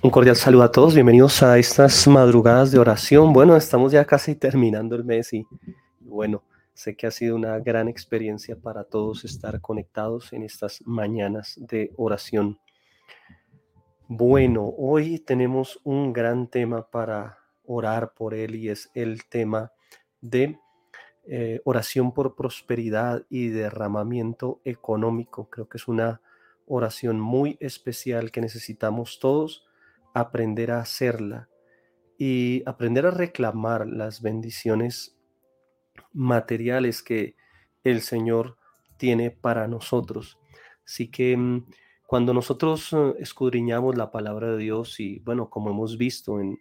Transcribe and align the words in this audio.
Un 0.00 0.10
cordial 0.10 0.36
saludo 0.36 0.62
a 0.62 0.70
todos, 0.70 0.94
bienvenidos 0.94 1.42
a 1.42 1.58
estas 1.58 2.06
madrugadas 2.06 2.70
de 2.70 2.78
oración. 2.78 3.32
Bueno, 3.32 3.56
estamos 3.56 3.90
ya 3.90 4.04
casi 4.04 4.36
terminando 4.36 4.94
el 4.94 5.02
mes 5.02 5.32
y 5.32 5.44
bueno, 5.98 6.44
sé 6.72 6.94
que 6.94 7.08
ha 7.08 7.10
sido 7.10 7.34
una 7.34 7.58
gran 7.58 7.88
experiencia 7.88 8.54
para 8.54 8.84
todos 8.84 9.24
estar 9.24 9.60
conectados 9.60 10.32
en 10.32 10.44
estas 10.44 10.82
mañanas 10.86 11.58
de 11.58 11.92
oración. 11.96 12.60
Bueno, 14.06 14.72
hoy 14.78 15.18
tenemos 15.18 15.80
un 15.82 16.12
gran 16.12 16.46
tema 16.46 16.88
para 16.88 17.38
orar 17.66 18.14
por 18.14 18.34
él 18.34 18.54
y 18.54 18.68
es 18.68 18.92
el 18.94 19.24
tema 19.24 19.72
de 20.20 20.60
eh, 21.26 21.60
oración 21.64 22.12
por 22.12 22.36
prosperidad 22.36 23.24
y 23.28 23.48
derramamiento 23.48 24.60
económico. 24.64 25.50
Creo 25.50 25.68
que 25.68 25.78
es 25.78 25.88
una 25.88 26.20
oración 26.66 27.18
muy 27.18 27.56
especial 27.58 28.30
que 28.30 28.40
necesitamos 28.40 29.18
todos 29.18 29.67
aprender 30.20 30.70
a 30.70 30.80
hacerla 30.80 31.48
y 32.18 32.62
aprender 32.66 33.06
a 33.06 33.10
reclamar 33.10 33.86
las 33.86 34.22
bendiciones 34.22 35.16
materiales 36.12 37.02
que 37.02 37.36
el 37.84 38.00
Señor 38.02 38.56
tiene 38.96 39.30
para 39.30 39.68
nosotros. 39.68 40.38
Así 40.84 41.10
que 41.10 41.36
mm, 41.36 41.66
cuando 42.06 42.34
nosotros 42.34 42.92
eh, 42.92 43.14
escudriñamos 43.18 43.96
la 43.96 44.10
palabra 44.10 44.52
de 44.52 44.58
Dios 44.58 44.98
y 45.00 45.20
bueno, 45.20 45.50
como 45.50 45.70
hemos 45.70 45.98
visto 45.98 46.40
en, 46.40 46.58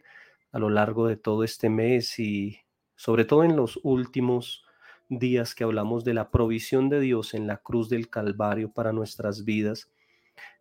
a 0.51 0.59
lo 0.59 0.69
largo 0.69 1.07
de 1.07 1.17
todo 1.17 1.43
este 1.43 1.69
mes 1.69 2.19
y 2.19 2.59
sobre 2.95 3.25
todo 3.25 3.43
en 3.43 3.55
los 3.55 3.79
últimos 3.83 4.65
días 5.09 5.55
que 5.55 5.63
hablamos 5.63 6.03
de 6.03 6.13
la 6.13 6.29
provisión 6.31 6.89
de 6.89 6.99
Dios 6.99 7.33
en 7.33 7.47
la 7.47 7.57
cruz 7.57 7.89
del 7.89 8.09
Calvario 8.09 8.71
para 8.71 8.91
nuestras 8.91 9.45
vidas, 9.45 9.89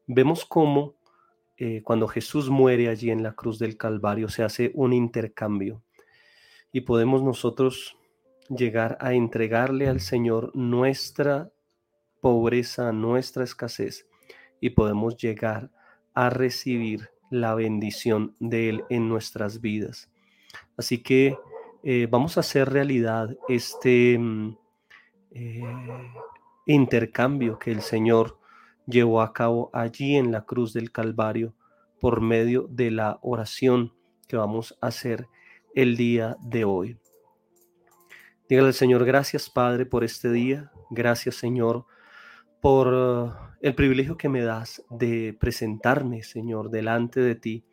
vemos 0.07 0.45
cómo 0.45 0.95
eh, 1.59 1.83
cuando 1.83 2.07
Jesús 2.07 2.51
muere 2.51 2.89
allí 2.89 3.11
en 3.11 3.23
la 3.23 3.33
cruz 3.33 3.59
del 3.59 3.77
Calvario, 3.77 4.29
se 4.29 4.43
hace 4.43 4.73
un 4.75 4.93
intercambio 4.93 5.83
y 6.73 6.83
podemos 6.83 7.23
nosotros 7.23 7.97
llegar 8.49 8.99
a 9.01 9.15
entregarle 9.15 9.89
al 9.89 10.01
Señor 10.01 10.55
nuestra 10.55 11.51
pobreza, 12.21 12.93
nuestra 12.93 13.45
escasez 13.45 14.07
y 14.61 14.71
podemos 14.71 15.17
llegar 15.17 15.71
a 16.15 16.31
recibir 16.31 17.11
la 17.31 17.55
bendición 17.55 18.35
de 18.39 18.69
Él 18.69 18.85
en 18.91 19.09
nuestras 19.09 19.61
vidas. 19.61 20.11
Así 20.77 21.03
que 21.03 21.37
eh, 21.83 22.09
vamos 22.11 22.37
a 22.37 22.41
hacer 22.41 22.71
realidad 22.71 23.37
este 23.49 24.19
mm, 24.19 24.57
eh, 25.31 25.63
intercambio 26.67 27.59
que 27.59 27.73
el 27.73 27.81
Señor 27.81 28.39
llevó 28.87 29.21
a 29.21 29.33
cabo 29.33 29.71
allí 29.73 30.17
en 30.17 30.33
la 30.33 30.45
cruz 30.45 30.73
del 30.73 30.93
Calvario 30.93 31.55
por 32.01 32.21
medio 32.21 32.67
de 32.71 32.91
la 32.91 33.19
oración 33.23 33.93
que 34.29 34.37
vamos 34.37 34.77
a 34.81 34.89
hacer 34.89 35.27
el 35.75 35.97
día 35.97 36.37
de 36.41 36.65
hoy. 36.65 36.99
Dígale 38.49 38.69
al 38.69 38.75
Señor, 38.75 39.05
gracias 39.05 39.51
Padre 39.51 39.87
por 39.87 40.05
este 40.05 40.31
día, 40.31 40.71
gracias 40.91 41.35
Señor 41.35 41.87
por 42.61 42.89
uh, 42.89 43.33
el 43.61 43.75
privilegio 43.75 44.17
que 44.17 44.29
me 44.29 44.43
das 44.43 44.85
de 44.91 45.37
presentarme, 45.39 46.23
Señor, 46.23 46.71
delante 46.71 47.21
de 47.21 47.35
ti 47.35 47.65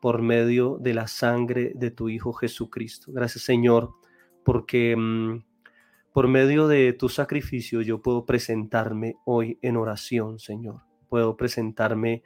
por 0.00 0.22
medio 0.22 0.78
de 0.80 0.94
la 0.94 1.06
sangre 1.06 1.72
de 1.74 1.90
tu 1.90 2.08
Hijo 2.08 2.32
Jesucristo. 2.32 3.12
Gracias 3.12 3.44
Señor, 3.44 3.94
porque 4.44 4.94
mm, 4.96 5.42
por 6.16 6.28
medio 6.28 6.66
de 6.66 6.94
tu 6.94 7.10
sacrificio 7.10 7.82
yo 7.82 8.00
puedo 8.00 8.24
presentarme 8.24 9.16
hoy 9.26 9.58
en 9.60 9.76
oración, 9.76 10.38
Señor. 10.38 10.80
Puedo 11.10 11.36
presentarme 11.36 12.22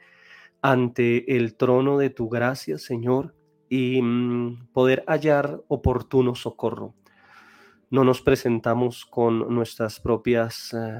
ante 0.61 1.35
el 1.35 1.57
trono 1.57 1.97
de 1.97 2.09
tu 2.09 2.29
gracia, 2.29 2.77
Señor, 2.77 3.35
y 3.67 4.01
mm, 4.01 4.67
poder 4.71 5.03
hallar 5.07 5.61
oportuno 5.67 6.35
socorro. 6.35 6.95
No 7.89 8.05
nos 8.05 8.21
presentamos 8.21 9.05
con 9.05 9.53
nuestras 9.53 9.99
propias 9.99 10.73
eh, 10.73 10.99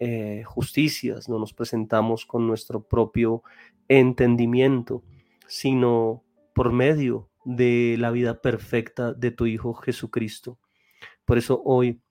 eh, 0.00 0.42
justicias, 0.44 1.28
no 1.28 1.38
nos 1.38 1.52
presentamos 1.52 2.26
con 2.26 2.48
nuestro 2.48 2.82
propio 2.82 3.44
entendimiento, 3.86 5.04
sino 5.46 6.24
por 6.56 6.72
medio 6.72 7.30
de 7.44 7.94
la 8.00 8.10
vida 8.10 8.40
perfecta 8.40 9.12
de 9.12 9.30
tu 9.30 9.46
Hijo 9.46 9.74
Jesucristo. 9.74 10.58
Por 11.24 11.38
eso 11.38 11.62
hoy 11.64 12.02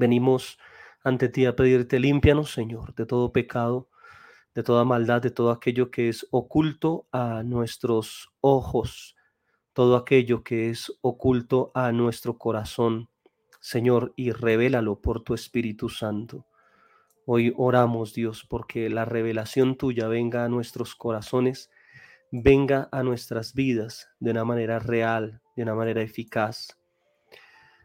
Venimos 0.00 0.58
ante 1.04 1.28
ti 1.28 1.44
a 1.44 1.54
pedirte, 1.54 2.00
límpianos, 2.00 2.52
Señor, 2.52 2.94
de 2.94 3.04
todo 3.04 3.32
pecado, 3.32 3.90
de 4.54 4.62
toda 4.62 4.86
maldad, 4.86 5.20
de 5.20 5.30
todo 5.30 5.50
aquello 5.50 5.90
que 5.90 6.08
es 6.08 6.26
oculto 6.30 7.06
a 7.12 7.42
nuestros 7.42 8.32
ojos, 8.40 9.14
todo 9.74 9.96
aquello 9.96 10.42
que 10.42 10.70
es 10.70 10.90
oculto 11.02 11.70
a 11.74 11.92
nuestro 11.92 12.38
corazón, 12.38 13.10
Señor, 13.60 14.14
y 14.16 14.32
revélalo 14.32 15.02
por 15.02 15.22
tu 15.22 15.34
Espíritu 15.34 15.90
Santo. 15.90 16.46
Hoy 17.26 17.52
oramos, 17.58 18.14
Dios, 18.14 18.46
porque 18.48 18.88
la 18.88 19.04
revelación 19.04 19.76
tuya 19.76 20.08
venga 20.08 20.46
a 20.46 20.48
nuestros 20.48 20.94
corazones, 20.94 21.70
venga 22.32 22.88
a 22.90 23.02
nuestras 23.02 23.52
vidas 23.52 24.08
de 24.18 24.30
una 24.30 24.46
manera 24.46 24.78
real, 24.78 25.42
de 25.56 25.62
una 25.62 25.74
manera 25.74 26.00
eficaz. 26.00 26.78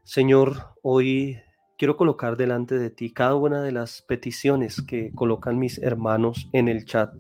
Señor, 0.06 0.76
hoy 0.82 1.42
quiero 1.78 1.98
colocar 1.98 2.38
delante 2.38 2.78
de 2.78 2.90
ti 2.90 3.12
cada 3.12 3.36
una 3.36 3.62
de 3.62 3.72
las 3.72 4.02
peticiones 4.02 4.82
que 4.82 5.12
colocan 5.14 5.60
mis 5.60 5.78
hermanos 5.80 6.50
en 6.54 6.68
el 6.68 6.86
chat 6.86 7.14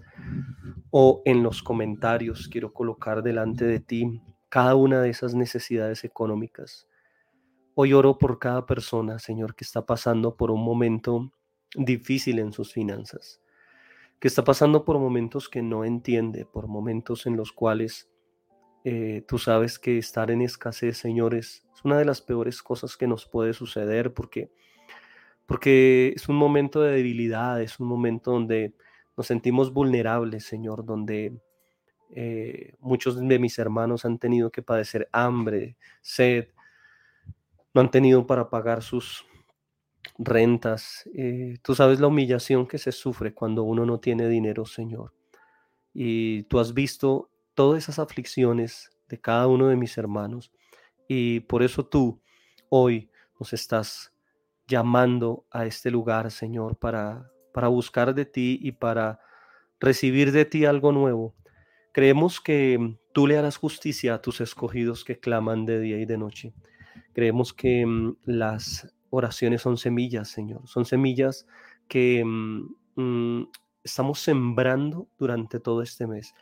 o 0.91 1.21
en 1.25 1.43
los 1.43 1.61
comentarios. 1.61 2.47
Quiero 2.47 2.73
colocar 2.73 3.21
delante 3.21 3.65
de 3.65 3.79
ti 3.79 4.21
cada 4.49 4.75
una 4.75 5.01
de 5.01 5.09
esas 5.09 5.35
necesidades 5.35 6.03
económicas. 6.03 6.87
Hoy 7.73 7.91
oro 7.91 8.17
por 8.17 8.39
cada 8.39 8.65
persona, 8.65 9.19
Señor, 9.19 9.55
que 9.55 9.65
está 9.65 9.85
pasando 9.85 10.37
por 10.37 10.51
un 10.51 10.63
momento 10.63 11.31
difícil 11.75 12.39
en 12.39 12.53
sus 12.53 12.71
finanzas, 12.71 13.41
que 14.19 14.29
está 14.29 14.45
pasando 14.45 14.85
por 14.85 14.97
momentos 14.97 15.49
que 15.49 15.61
no 15.61 15.83
entiende, 15.83 16.45
por 16.45 16.67
momentos 16.67 17.25
en 17.25 17.35
los 17.35 17.51
cuales 17.51 18.09
eh, 18.87 19.23
tú 19.27 19.39
sabes 19.39 19.79
que 19.79 19.97
estar 19.97 20.29
en 20.29 20.43
escasez, 20.43 20.99
señores, 20.99 21.65
es 21.73 21.83
una 21.83 21.97
de 21.97 22.05
las 22.05 22.21
peores 22.21 22.61
cosas 22.61 22.95
que 22.95 23.07
nos 23.07 23.25
puede 23.25 23.53
suceder 23.53 24.13
porque, 24.13 24.51
porque 25.47 26.13
es 26.15 26.29
un 26.29 26.35
momento 26.35 26.81
de 26.81 26.91
debilidad, 26.91 27.59
es 27.63 27.79
un 27.79 27.87
momento 27.87 28.29
donde 28.29 28.75
nos 29.17 29.25
sentimos 29.25 29.73
vulnerables, 29.73 30.45
Señor, 30.45 30.85
donde 30.85 31.35
eh, 32.11 32.75
muchos 32.79 33.19
de 33.19 33.39
mis 33.39 33.57
hermanos 33.57 34.05
han 34.05 34.19
tenido 34.19 34.51
que 34.51 34.61
padecer 34.61 35.09
hambre, 35.11 35.77
sed, 36.03 36.49
no 37.73 37.81
han 37.81 37.89
tenido 37.89 38.27
para 38.27 38.51
pagar 38.51 38.83
sus 38.83 39.25
rentas. 40.19 41.09
Eh, 41.15 41.57
tú 41.63 41.73
sabes 41.73 41.99
la 41.99 42.05
humillación 42.05 42.67
que 42.67 42.77
se 42.77 42.91
sufre 42.91 43.33
cuando 43.33 43.63
uno 43.63 43.83
no 43.83 43.99
tiene 43.99 44.29
dinero, 44.29 44.63
Señor. 44.63 45.11
Y 45.91 46.43
tú 46.43 46.59
has 46.59 46.75
visto 46.75 47.31
todas 47.55 47.83
esas 47.83 47.99
aflicciones 47.99 48.91
de 49.07 49.19
cada 49.19 49.47
uno 49.47 49.67
de 49.67 49.75
mis 49.75 49.97
hermanos. 49.97 50.51
Y 51.07 51.39
por 51.41 51.63
eso 51.63 51.85
tú 51.85 52.21
hoy 52.69 53.09
nos 53.39 53.53
estás 53.53 54.13
llamando 54.67 55.45
a 55.51 55.65
este 55.65 55.89
lugar, 55.91 56.31
Señor, 56.31 56.77
para, 56.77 57.31
para 57.53 57.67
buscar 57.67 58.13
de 58.13 58.25
ti 58.25 58.59
y 58.61 58.73
para 58.73 59.19
recibir 59.79 60.31
de 60.31 60.45
ti 60.45 60.65
algo 60.65 60.91
nuevo. 60.91 61.35
Creemos 61.91 62.41
que 62.41 62.97
tú 63.13 63.27
le 63.27 63.37
harás 63.37 63.57
justicia 63.57 64.15
a 64.15 64.21
tus 64.21 64.41
escogidos 64.41 65.05
que 65.05 65.19
claman 65.19 65.65
de 65.65 65.79
día 65.79 65.97
y 65.97 66.05
de 66.05 66.17
noche. 66.17 66.53
Creemos 67.13 67.53
que 67.53 67.85
mm, 67.85 68.17
las 68.25 68.93
oraciones 69.09 69.61
son 69.61 69.77
semillas, 69.77 70.27
Señor. 70.27 70.67
Son 70.67 70.85
semillas 70.85 71.47
que 71.87 72.23
mm, 72.25 72.75
mm, 72.95 73.49
estamos 73.83 74.19
sembrando 74.19 75.07
durante 75.17 75.59
todo 75.59 75.81
este 75.81 76.07
mes 76.07 76.33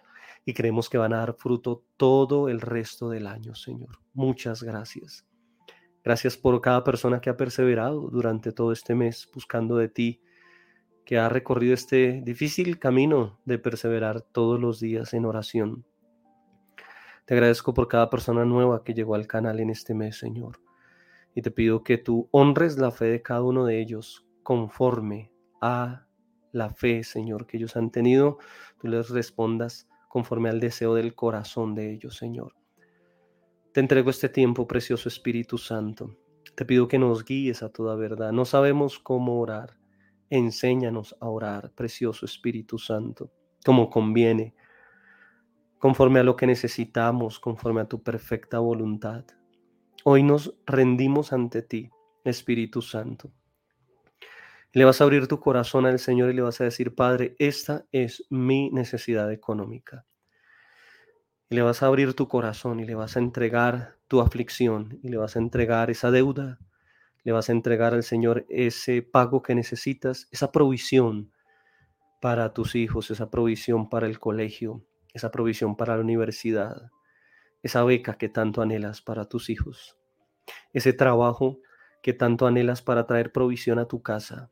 y 0.46 0.54
creemos 0.54 0.90
que 0.90 0.98
van 0.98 1.14
a 1.14 1.18
dar 1.18 1.34
fruto 1.34 1.86
todo 1.98 2.50
el 2.50 2.62
resto 2.62 3.10
del 3.10 3.28
año, 3.28 3.56
Señor. 3.56 4.00
Muchas 4.14 4.64
gracias. 4.64 5.26
Gracias 6.04 6.38
por 6.38 6.60
cada 6.60 6.84
persona 6.84 7.22
que 7.22 7.30
ha 7.30 7.38
perseverado 7.38 8.10
durante 8.10 8.52
todo 8.52 8.74
este 8.74 8.94
mes 8.94 9.30
buscando 9.34 9.78
de 9.78 9.88
ti, 9.88 10.22
que 11.06 11.18
ha 11.18 11.30
recorrido 11.30 11.74
este 11.74 12.22
difícil 12.24 12.78
camino 12.78 13.40
de 13.46 13.58
perseverar 13.58 14.22
todos 14.22 14.60
los 14.60 14.80
días 14.80 15.14
en 15.14 15.26
oración. 15.26 15.86
Te 17.26 17.36
agradezco 17.36 17.74
por 17.74 17.88
cada 17.88 18.10
persona 18.10 18.44
nueva 18.44 18.84
que 18.84 18.94
llegó 18.94 19.16
al 19.16 19.28
canal 19.28 19.62
en 19.62 19.70
este 19.70 19.94
mes, 19.94 20.18
Señor. 20.18 20.60
Y 21.34 21.42
te 21.42 21.52
pido 21.52 21.84
que 21.84 21.98
tú 21.98 22.28
honres 22.32 22.78
la 22.78 22.92
fe 22.92 23.06
de 23.06 23.22
cada 23.22 23.42
uno 23.44 23.66
de 23.66 23.80
ellos 23.80 24.26
conforme 24.44 25.32
a 25.62 26.06
la 26.52 26.70
fe, 26.70 27.04
Señor, 27.06 27.48
que 27.48 27.58
ellos 27.58 27.78
han 27.78 27.92
tenido. 27.92 28.40
Tú 28.80 28.88
les 28.90 29.10
respondas 29.10 29.88
conforme 30.14 30.50
al 30.50 30.60
deseo 30.60 30.94
del 30.94 31.16
corazón 31.16 31.74
de 31.74 31.92
ellos, 31.92 32.16
Señor. 32.18 32.54
Te 33.72 33.80
entrego 33.80 34.12
este 34.12 34.30
tiempo, 34.30 34.68
precioso 34.68 35.10
Espíritu 35.10 35.58
Santo. 35.58 36.16
Te 36.54 36.66
pido 36.66 36.88
que 36.88 37.00
nos 37.00 37.26
guíes 37.26 37.64
a 37.64 37.70
toda 37.70 37.96
verdad. 37.96 38.32
No 38.32 38.46
sabemos 38.46 39.00
cómo 39.00 39.40
orar. 39.40 39.76
Enséñanos 40.30 41.16
a 41.20 41.30
orar, 41.30 41.72
precioso 41.72 42.28
Espíritu 42.28 42.78
Santo, 42.78 43.32
como 43.66 43.90
conviene, 43.90 44.54
conforme 45.80 46.20
a 46.20 46.24
lo 46.24 46.36
que 46.36 46.46
necesitamos, 46.46 47.40
conforme 47.40 47.82
a 47.82 47.86
tu 47.86 48.04
perfecta 48.04 48.60
voluntad. 48.60 49.26
Hoy 50.04 50.22
nos 50.22 50.54
rendimos 50.68 51.34
ante 51.34 51.64
ti, 51.64 51.90
Espíritu 52.24 52.84
Santo. 52.84 53.34
Le 54.76 54.86
vas 54.86 55.00
a 55.00 55.04
abrir 55.04 55.28
tu 55.28 55.40
corazón 55.40 55.86
al 55.86 56.00
Señor 56.00 56.32
y 56.32 56.34
le 56.34 56.42
vas 56.42 56.60
a 56.60 56.64
decir, 56.64 56.96
Padre, 56.96 57.36
esta 57.38 57.86
es 57.92 58.26
mi 58.32 58.72
necesidad 58.72 59.32
económica. 59.32 60.08
Y 61.48 61.54
le 61.54 61.62
vas 61.62 61.84
a 61.84 61.86
abrir 61.86 62.16
tu 62.16 62.28
corazón 62.28 62.80
y 62.80 62.86
le 62.86 62.96
vas 62.96 63.16
a 63.16 63.20
entregar 63.20 64.00
tu 64.08 64.20
aflicción 64.20 65.00
y 65.04 65.10
le 65.10 65.18
vas 65.18 65.36
a 65.36 65.40
entregar 65.40 65.92
esa 65.92 66.10
deuda, 66.10 66.58
le 67.24 67.32
vas 67.32 67.50
a 67.50 67.52
entregar 67.52 67.94
al 67.94 68.02
Señor 68.02 68.48
ese 68.50 69.04
pago 69.04 69.44
que 69.44 69.54
necesitas, 69.54 70.28
esa 70.32 70.52
provisión 70.52 71.32
para 72.20 72.52
tus 72.52 72.74
hijos, 72.74 73.12
esa 73.12 73.30
provisión 73.30 73.90
para 73.90 74.08
el 74.08 74.20
colegio, 74.20 74.84
esa 75.14 75.30
provisión 75.30 75.76
para 75.76 75.98
la 75.98 76.02
universidad, 76.02 76.90
esa 77.62 77.84
beca 77.84 78.16
que 78.16 78.28
tanto 78.28 78.64
anhelas 78.64 79.04
para 79.04 79.26
tus 79.26 79.52
hijos, 79.52 80.00
ese 80.74 80.94
trabajo 80.94 81.60
que 82.02 82.14
tanto 82.14 82.48
anhelas 82.48 82.82
para 82.82 83.06
traer 83.06 83.32
provisión 83.32 83.78
a 83.78 83.86
tu 83.86 84.02
casa, 84.02 84.50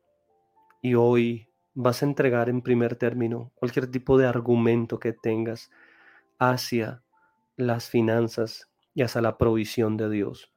y 0.82 0.94
hoy 0.94 1.48
vas 1.74 2.02
a 2.02 2.06
entregar 2.06 2.48
en 2.48 2.60
primer 2.60 2.96
término 2.96 3.52
cualquier 3.54 3.90
tipo 3.90 4.18
de 4.18 4.26
argumento 4.26 4.98
que 4.98 5.12
tengas 5.12 5.70
hacia 6.38 7.02
las 7.56 7.88
finanzas 7.88 8.68
y 8.92 9.02
hacia 9.02 9.22
la 9.22 9.38
provisión 9.38 9.96
de 9.96 10.10
Dios. 10.10 10.52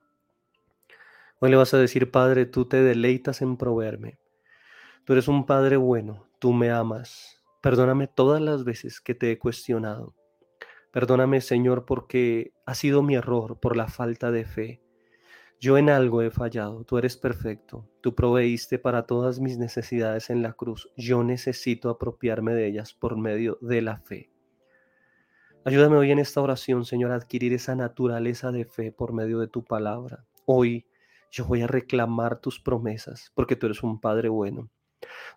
Hoy 1.39 1.51
le 1.51 1.57
vas 1.57 1.73
a 1.73 1.77
decir, 1.77 2.11
Padre, 2.11 2.45
tú 2.45 2.65
te 2.65 2.81
deleitas 2.81 3.41
en 3.41 3.55
proveerme. 3.55 4.17
Tú 5.05 5.13
eres 5.13 5.27
un 5.27 5.45
Padre 5.45 5.77
bueno, 5.77 6.27
tú 6.39 6.53
me 6.53 6.71
amas. 6.71 7.43
Perdóname 7.61 8.07
todas 8.07 8.41
las 8.41 8.63
veces 8.63 8.99
que 8.99 9.13
te 9.13 9.31
he 9.31 9.37
cuestionado. 9.37 10.15
Perdóname, 10.91 11.41
Señor, 11.41 11.85
porque 11.85 12.53
ha 12.65 12.73
sido 12.73 13.03
mi 13.03 13.15
error 13.15 13.59
por 13.59 13.75
la 13.75 13.87
falta 13.87 14.31
de 14.31 14.45
fe. 14.45 14.81
Yo 15.59 15.77
en 15.77 15.89
algo 15.89 16.21
he 16.21 16.31
fallado, 16.31 16.83
tú 16.83 16.97
eres 16.97 17.15
perfecto, 17.15 17.89
tú 18.01 18.13
proveíste 18.13 18.77
para 18.77 19.03
todas 19.03 19.39
mis 19.39 19.57
necesidades 19.57 20.29
en 20.29 20.41
la 20.41 20.53
cruz, 20.53 20.89
yo 20.97 21.23
necesito 21.23 21.89
apropiarme 21.89 22.53
de 22.53 22.67
ellas 22.67 22.93
por 22.93 23.17
medio 23.17 23.57
de 23.61 23.81
la 23.81 23.97
fe. 23.99 24.29
Ayúdame 25.63 25.95
hoy 25.95 26.11
en 26.11 26.19
esta 26.19 26.41
oración, 26.41 26.85
Señor, 26.85 27.11
a 27.11 27.15
adquirir 27.15 27.53
esa 27.53 27.73
naturaleza 27.73 28.51
de 28.51 28.65
fe 28.65 28.91
por 28.91 29.13
medio 29.13 29.39
de 29.39 29.47
tu 29.47 29.63
palabra. 29.63 30.25
Hoy 30.45 30.85
yo 31.31 31.45
voy 31.45 31.61
a 31.61 31.67
reclamar 31.67 32.39
tus 32.39 32.59
promesas, 32.59 33.31
porque 33.33 33.55
tú 33.55 33.65
eres 33.65 33.81
un 33.81 33.99
Padre 33.99 34.29
bueno. 34.29 34.69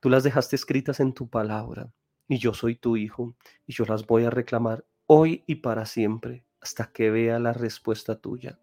Tú 0.03 0.11
las 0.11 0.25
dejaste 0.25 0.57
escritas 0.57 1.01
en 1.01 1.15
tu 1.15 1.31
palabra, 1.31 1.91
y 2.29 2.39
yo 2.39 2.53
soy 2.53 2.77
tu 2.77 2.97
Hijo, 2.97 3.37
y 3.67 3.73
yo 3.73 3.85
las 3.87 4.07
voy 4.07 4.25
a 4.25 4.31
reclamar 4.31 4.85
hoy 5.07 5.45
y 5.47 5.57
para 5.57 5.87
siempre, 5.87 6.45
hasta 6.61 6.93
que 6.93 7.11
vea 7.11 7.39
la 7.39 7.53
respuesta 7.53 8.21
tuya. 8.21 8.59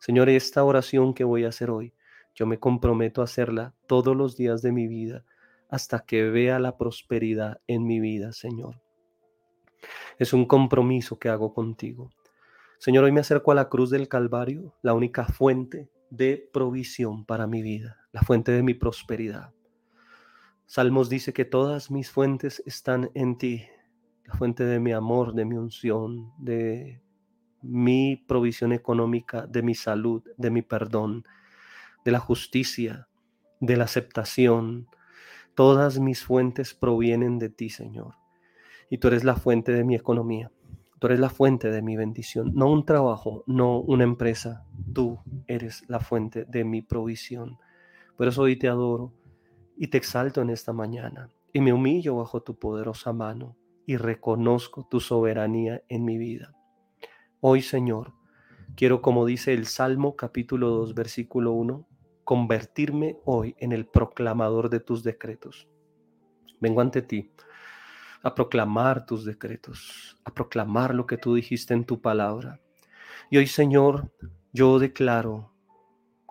Señor, 0.00 0.30
esta 0.30 0.64
oración 0.64 1.12
que 1.12 1.24
voy 1.24 1.44
a 1.44 1.50
hacer 1.50 1.70
hoy, 1.70 1.92
yo 2.34 2.46
me 2.46 2.58
comprometo 2.58 3.20
a 3.20 3.24
hacerla 3.24 3.74
todos 3.86 4.16
los 4.16 4.34
días 4.34 4.62
de 4.62 4.72
mi 4.72 4.88
vida 4.88 5.26
hasta 5.68 6.00
que 6.00 6.30
vea 6.30 6.58
la 6.58 6.78
prosperidad 6.78 7.60
en 7.66 7.86
mi 7.86 8.00
vida, 8.00 8.32
Señor. 8.32 8.80
Es 10.18 10.32
un 10.32 10.46
compromiso 10.46 11.18
que 11.18 11.28
hago 11.28 11.52
contigo. 11.52 12.10
Señor, 12.78 13.04
hoy 13.04 13.12
me 13.12 13.20
acerco 13.20 13.52
a 13.52 13.54
la 13.54 13.68
cruz 13.68 13.90
del 13.90 14.08
Calvario, 14.08 14.74
la 14.80 14.94
única 14.94 15.26
fuente 15.26 15.90
de 16.08 16.48
provisión 16.50 17.26
para 17.26 17.46
mi 17.46 17.60
vida, 17.60 17.98
la 18.12 18.22
fuente 18.22 18.52
de 18.52 18.62
mi 18.62 18.72
prosperidad. 18.72 19.52
Salmos 20.64 21.10
dice 21.10 21.34
que 21.34 21.44
todas 21.44 21.90
mis 21.90 22.10
fuentes 22.10 22.62
están 22.64 23.10
en 23.12 23.36
ti, 23.36 23.66
la 24.24 24.34
fuente 24.34 24.64
de 24.64 24.80
mi 24.80 24.92
amor, 24.92 25.34
de 25.34 25.44
mi 25.44 25.56
unción, 25.56 26.32
de 26.38 27.02
mi 27.62 28.16
provisión 28.16 28.72
económica, 28.72 29.46
de 29.46 29.62
mi 29.62 29.74
salud, 29.74 30.22
de 30.36 30.50
mi 30.50 30.62
perdón, 30.62 31.24
de 32.04 32.12
la 32.12 32.18
justicia, 32.18 33.08
de 33.60 33.76
la 33.76 33.84
aceptación. 33.84 34.88
Todas 35.54 35.98
mis 35.98 36.24
fuentes 36.24 36.74
provienen 36.74 37.38
de 37.38 37.50
ti, 37.50 37.70
Señor. 37.70 38.14
Y 38.88 38.98
tú 38.98 39.08
eres 39.08 39.24
la 39.24 39.36
fuente 39.36 39.72
de 39.72 39.84
mi 39.84 39.94
economía. 39.94 40.50
Tú 40.98 41.06
eres 41.06 41.20
la 41.20 41.30
fuente 41.30 41.70
de 41.70 41.80
mi 41.80 41.96
bendición. 41.96 42.52
No 42.54 42.70
un 42.70 42.84
trabajo, 42.84 43.44
no 43.46 43.80
una 43.80 44.04
empresa. 44.04 44.66
Tú 44.92 45.20
eres 45.46 45.84
la 45.88 46.00
fuente 46.00 46.44
de 46.44 46.64
mi 46.64 46.82
provisión. 46.82 47.58
Por 48.16 48.28
eso 48.28 48.42
hoy 48.42 48.56
te 48.56 48.68
adoro 48.68 49.14
y 49.76 49.88
te 49.88 49.96
exalto 49.96 50.42
en 50.42 50.50
esta 50.50 50.72
mañana. 50.72 51.30
Y 51.52 51.60
me 51.60 51.72
humillo 51.72 52.16
bajo 52.16 52.42
tu 52.42 52.58
poderosa 52.58 53.12
mano 53.12 53.56
y 53.86 53.96
reconozco 53.96 54.86
tu 54.90 55.00
soberanía 55.00 55.82
en 55.88 56.04
mi 56.04 56.18
vida. 56.18 56.54
Hoy, 57.42 57.62
Señor, 57.62 58.12
quiero, 58.76 59.00
como 59.00 59.24
dice 59.24 59.54
el 59.54 59.64
Salmo 59.64 60.14
capítulo 60.14 60.68
2, 60.68 60.94
versículo 60.94 61.52
1, 61.52 61.88
convertirme 62.22 63.16
hoy 63.24 63.56
en 63.58 63.72
el 63.72 63.86
proclamador 63.86 64.68
de 64.68 64.78
tus 64.78 65.02
decretos. 65.02 65.66
Vengo 66.60 66.82
ante 66.82 67.00
ti 67.00 67.30
a 68.22 68.34
proclamar 68.34 69.06
tus 69.06 69.24
decretos, 69.24 70.20
a 70.26 70.34
proclamar 70.34 70.94
lo 70.94 71.06
que 71.06 71.16
tú 71.16 71.34
dijiste 71.34 71.72
en 71.72 71.86
tu 71.86 72.02
palabra. 72.02 72.60
Y 73.30 73.38
hoy, 73.38 73.46
Señor, 73.46 74.12
yo 74.52 74.78
declaro 74.78 75.54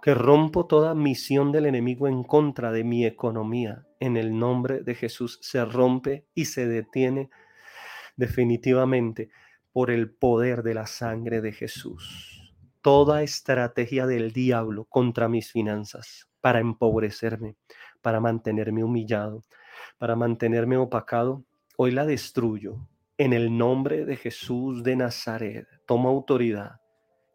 que 0.03 0.13
rompo 0.13 0.67
toda 0.67 0.93
misión 0.93 1.51
del 1.51 1.65
enemigo 1.65 2.07
en 2.07 2.21
contra 2.21 2.71
de 2.71 2.83
mi 2.83 3.03
economía. 3.03 3.83
En 3.99 4.15
el 4.15 4.37
nombre 4.37 4.83
de 4.83 4.93
Jesús 4.93 5.39
se 5.41 5.65
rompe 5.65 6.27
y 6.35 6.45
se 6.45 6.67
detiene 6.67 7.31
definitivamente 8.15 9.31
por 9.71 9.91
el 9.91 10.11
poder 10.11 10.63
de 10.63 10.73
la 10.73 10.87
sangre 10.87 11.41
de 11.41 11.51
Jesús. 11.51 12.53
Toda 12.81 13.23
estrategia 13.23 14.07
del 14.07 14.31
diablo 14.31 14.85
contra 14.85 15.27
mis 15.29 15.51
finanzas 15.51 16.29
para 16.41 16.59
empobrecerme, 16.59 17.55
para 18.01 18.19
mantenerme 18.19 18.83
humillado, 18.83 19.43
para 19.97 20.15
mantenerme 20.15 20.77
opacado, 20.77 21.43
hoy 21.77 21.91
la 21.91 22.05
destruyo. 22.05 22.87
En 23.17 23.33
el 23.33 23.57
nombre 23.57 24.05
de 24.05 24.15
Jesús 24.15 24.81
de 24.81 24.95
Nazaret, 24.95 25.67
tomo 25.85 26.07
autoridad 26.09 26.79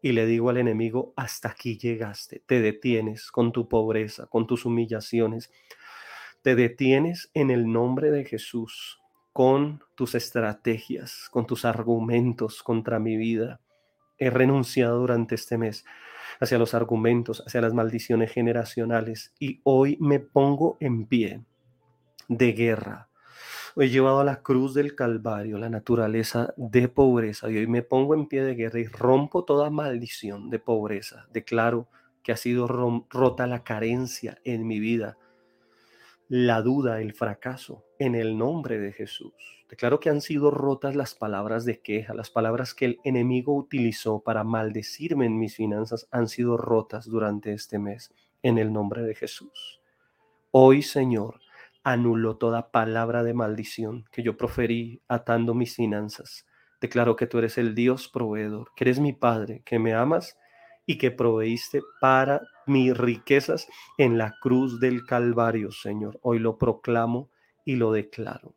y 0.05 0.11
le 0.11 0.27
digo 0.27 0.51
al 0.51 0.57
enemigo, 0.57 1.13
hasta 1.15 1.49
aquí 1.49 1.79
llegaste, 1.79 2.43
te 2.45 2.61
detienes 2.61 3.31
con 3.31 3.51
tu 3.51 3.67
pobreza, 3.67 4.27
con 4.27 4.45
tus 4.45 4.63
humillaciones, 4.65 5.51
te 6.43 6.53
detienes 6.53 7.31
en 7.33 7.49
el 7.49 7.71
nombre 7.71 8.11
de 8.11 8.23
Jesús 8.23 8.99
con 9.35 9.83
tus 9.95 10.15
estrategias, 10.15 11.27
con 11.29 11.45
tus 11.45 11.65
argumentos 11.65 12.63
contra 12.63 12.99
mi 12.99 13.17
vida. 13.17 13.59
He 14.17 14.29
renunciado 14.29 14.99
durante 14.99 15.35
este 15.35 15.57
mes 15.57 15.83
hacia 16.39 16.57
los 16.57 16.73
argumentos, 16.73 17.43
hacia 17.45 17.59
las 17.59 17.73
maldiciones 17.73 18.31
generacionales 18.31 19.33
y 19.37 19.59
hoy 19.65 19.97
me 19.99 20.21
pongo 20.21 20.77
en 20.79 21.05
pie 21.05 21.43
de 22.29 22.53
guerra. 22.53 23.09
Hoy 23.75 23.87
he 23.87 23.89
llevado 23.89 24.21
a 24.21 24.23
la 24.23 24.41
cruz 24.41 24.73
del 24.73 24.95
Calvario 24.95 25.57
la 25.57 25.69
naturaleza 25.69 26.53
de 26.55 26.87
pobreza 26.87 27.51
y 27.51 27.57
hoy 27.57 27.67
me 27.67 27.81
pongo 27.81 28.13
en 28.13 28.27
pie 28.27 28.41
de 28.41 28.55
guerra 28.55 28.79
y 28.79 28.85
rompo 28.85 29.43
toda 29.43 29.69
maldición 29.69 30.49
de 30.49 30.59
pobreza. 30.59 31.27
Declaro 31.33 31.89
que 32.23 32.31
ha 32.31 32.37
sido 32.37 32.69
rota 32.69 33.47
la 33.47 33.65
carencia 33.65 34.37
en 34.45 34.65
mi 34.65 34.79
vida 34.79 35.17
la 36.27 36.61
duda, 36.61 37.01
el 37.01 37.13
fracaso, 37.13 37.85
en 37.99 38.15
el 38.15 38.37
nombre 38.37 38.79
de 38.79 38.91
Jesús. 38.91 39.33
Declaro 39.69 39.99
que 39.99 40.09
han 40.09 40.21
sido 40.21 40.51
rotas 40.51 40.95
las 40.95 41.15
palabras 41.15 41.65
de 41.65 41.81
queja, 41.81 42.13
las 42.13 42.29
palabras 42.29 42.73
que 42.73 42.85
el 42.85 42.99
enemigo 43.03 43.55
utilizó 43.55 44.21
para 44.21 44.43
maldecirme 44.43 45.25
en 45.25 45.37
mis 45.37 45.55
finanzas 45.55 46.07
han 46.11 46.27
sido 46.27 46.57
rotas 46.57 47.05
durante 47.05 47.53
este 47.53 47.77
mes, 47.77 48.13
en 48.41 48.57
el 48.57 48.73
nombre 48.73 49.03
de 49.03 49.15
Jesús. 49.15 49.81
Hoy, 50.51 50.81
Señor, 50.81 51.41
anulo 51.83 52.37
toda 52.37 52.71
palabra 52.71 53.23
de 53.23 53.33
maldición 53.33 54.05
que 54.11 54.23
yo 54.23 54.37
proferí 54.37 55.01
atando 55.07 55.53
mis 55.53 55.75
finanzas. 55.75 56.47
Declaro 56.81 57.15
que 57.15 57.27
tú 57.27 57.37
eres 57.37 57.57
el 57.57 57.75
Dios 57.75 58.07
proveedor, 58.07 58.71
que 58.75 58.85
eres 58.85 58.99
mi 58.99 59.13
Padre, 59.13 59.61
que 59.65 59.79
me 59.79 59.93
amas 59.93 60.37
y 60.85 60.97
que 60.97 61.11
proveíste 61.11 61.81
para 61.99 62.41
mis 62.67 62.95
riquezas 62.97 63.67
en 63.97 64.17
la 64.17 64.35
cruz 64.41 64.79
del 64.79 65.05
Calvario, 65.05 65.71
Señor. 65.71 66.19
Hoy 66.21 66.39
lo 66.39 66.57
proclamo 66.57 67.29
y 67.63 67.75
lo 67.75 67.91
declaro. 67.91 68.55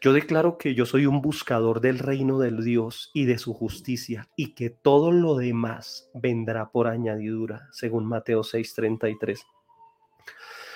Yo 0.00 0.12
declaro 0.12 0.58
que 0.58 0.74
yo 0.74 0.84
soy 0.84 1.06
un 1.06 1.22
buscador 1.22 1.80
del 1.80 1.98
reino 1.98 2.38
del 2.38 2.62
Dios 2.62 3.10
y 3.14 3.24
de 3.24 3.38
su 3.38 3.54
justicia 3.54 4.28
y 4.36 4.54
que 4.54 4.68
todo 4.68 5.10
lo 5.10 5.36
demás 5.36 6.10
vendrá 6.12 6.70
por 6.70 6.86
añadidura, 6.86 7.68
según 7.72 8.06
Mateo 8.06 8.42
6:33. 8.42 9.40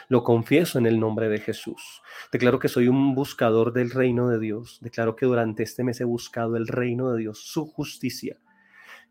Lo 0.08 0.24
confieso 0.24 0.78
en 0.78 0.86
el 0.86 0.98
nombre 0.98 1.28
de 1.28 1.38
Jesús. 1.38 2.02
Declaro 2.32 2.58
que 2.58 2.68
soy 2.68 2.88
un 2.88 3.14
buscador 3.14 3.72
del 3.72 3.90
reino 3.90 4.28
de 4.28 4.40
Dios. 4.40 4.78
Declaro 4.80 5.14
que 5.14 5.26
durante 5.26 5.62
este 5.62 5.84
mes 5.84 6.00
he 6.00 6.04
buscado 6.04 6.56
el 6.56 6.66
reino 6.66 7.12
de 7.12 7.20
Dios, 7.20 7.38
su 7.38 7.66
justicia 7.66 8.40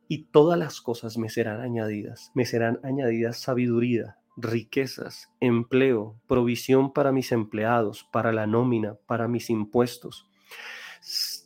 y 0.09 0.23
todas 0.23 0.57
las 0.57 0.81
cosas 0.81 1.17
me 1.17 1.29
serán 1.29 1.61
añadidas. 1.61 2.31
Me 2.33 2.45
serán 2.45 2.79
añadidas 2.83 3.39
sabiduría, 3.39 4.17
riquezas, 4.35 5.29
empleo, 5.39 6.19
provisión 6.27 6.91
para 6.91 7.11
mis 7.11 7.31
empleados, 7.31 8.07
para 8.11 8.33
la 8.33 8.47
nómina, 8.47 8.95
para 9.05 9.27
mis 9.29 9.49
impuestos. 9.49 10.25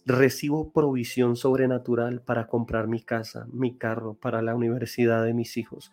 recibo 0.06 0.72
provisión 0.74 1.36
sobrenatural 1.36 2.22
para 2.22 2.48
comprar 2.48 2.88
mi 2.88 3.02
casa, 3.02 3.46
mi 3.52 3.78
carro, 3.78 4.16
para 4.16 4.42
la 4.42 4.56
universidad 4.56 5.24
de 5.24 5.34
mis 5.34 5.58
hijos. 5.58 5.92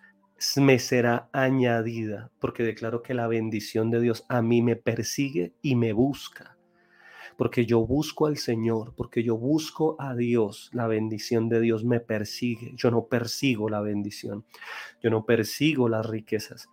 Me 0.56 0.78
será 0.78 1.28
añadida 1.32 2.30
porque 2.40 2.62
declaro 2.62 3.02
que 3.02 3.14
la 3.14 3.26
bendición 3.26 3.90
de 3.90 4.00
Dios 4.00 4.24
a 4.28 4.42
mí 4.42 4.62
me 4.62 4.76
persigue 4.76 5.52
y 5.60 5.74
me 5.74 5.92
busca. 5.92 6.56
Porque 7.40 7.64
yo 7.64 7.86
busco 7.86 8.26
al 8.26 8.36
Señor, 8.36 8.92
porque 8.94 9.22
yo 9.22 9.34
busco 9.34 9.96
a 9.98 10.14
Dios, 10.14 10.68
la 10.74 10.86
bendición 10.86 11.48
de 11.48 11.58
Dios 11.58 11.86
me 11.86 11.98
persigue. 11.98 12.74
Yo 12.76 12.90
no 12.90 13.06
persigo 13.06 13.70
la 13.70 13.80
bendición, 13.80 14.44
yo 15.02 15.08
no 15.08 15.24
persigo 15.24 15.88
las 15.88 16.04
riquezas, 16.04 16.68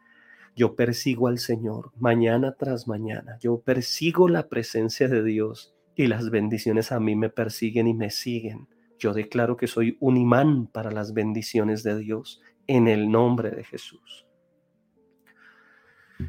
yo 0.57 0.75
persigo 0.75 1.29
al 1.29 1.38
Señor 1.38 1.93
mañana 1.97 2.57
tras 2.59 2.86
mañana. 2.86 3.38
Yo 3.39 3.62
persigo 3.62 4.27
la 4.27 4.50
presencia 4.50 5.07
de 5.07 5.24
Dios 5.24 5.74
y 5.95 6.07
las 6.07 6.29
bendiciones 6.31 6.91
a 6.91 7.00
mí 7.00 7.15
me 7.15 7.29
persiguen 7.29 7.88
y 7.88 7.93
me 7.93 8.09
siguen. 8.09 8.67
Yo 9.00 9.13
declaro 9.13 9.55
que 9.55 9.67
soy 9.67 9.95
un 10.01 10.17
imán 10.17 10.67
para 10.67 10.91
las 10.91 11.13
bendiciones 11.13 11.81
de 11.83 11.97
Dios 11.97 12.41
en 12.67 12.89
el 12.89 13.09
nombre 13.09 13.51
de 13.51 13.63
Jesús. 13.63 14.26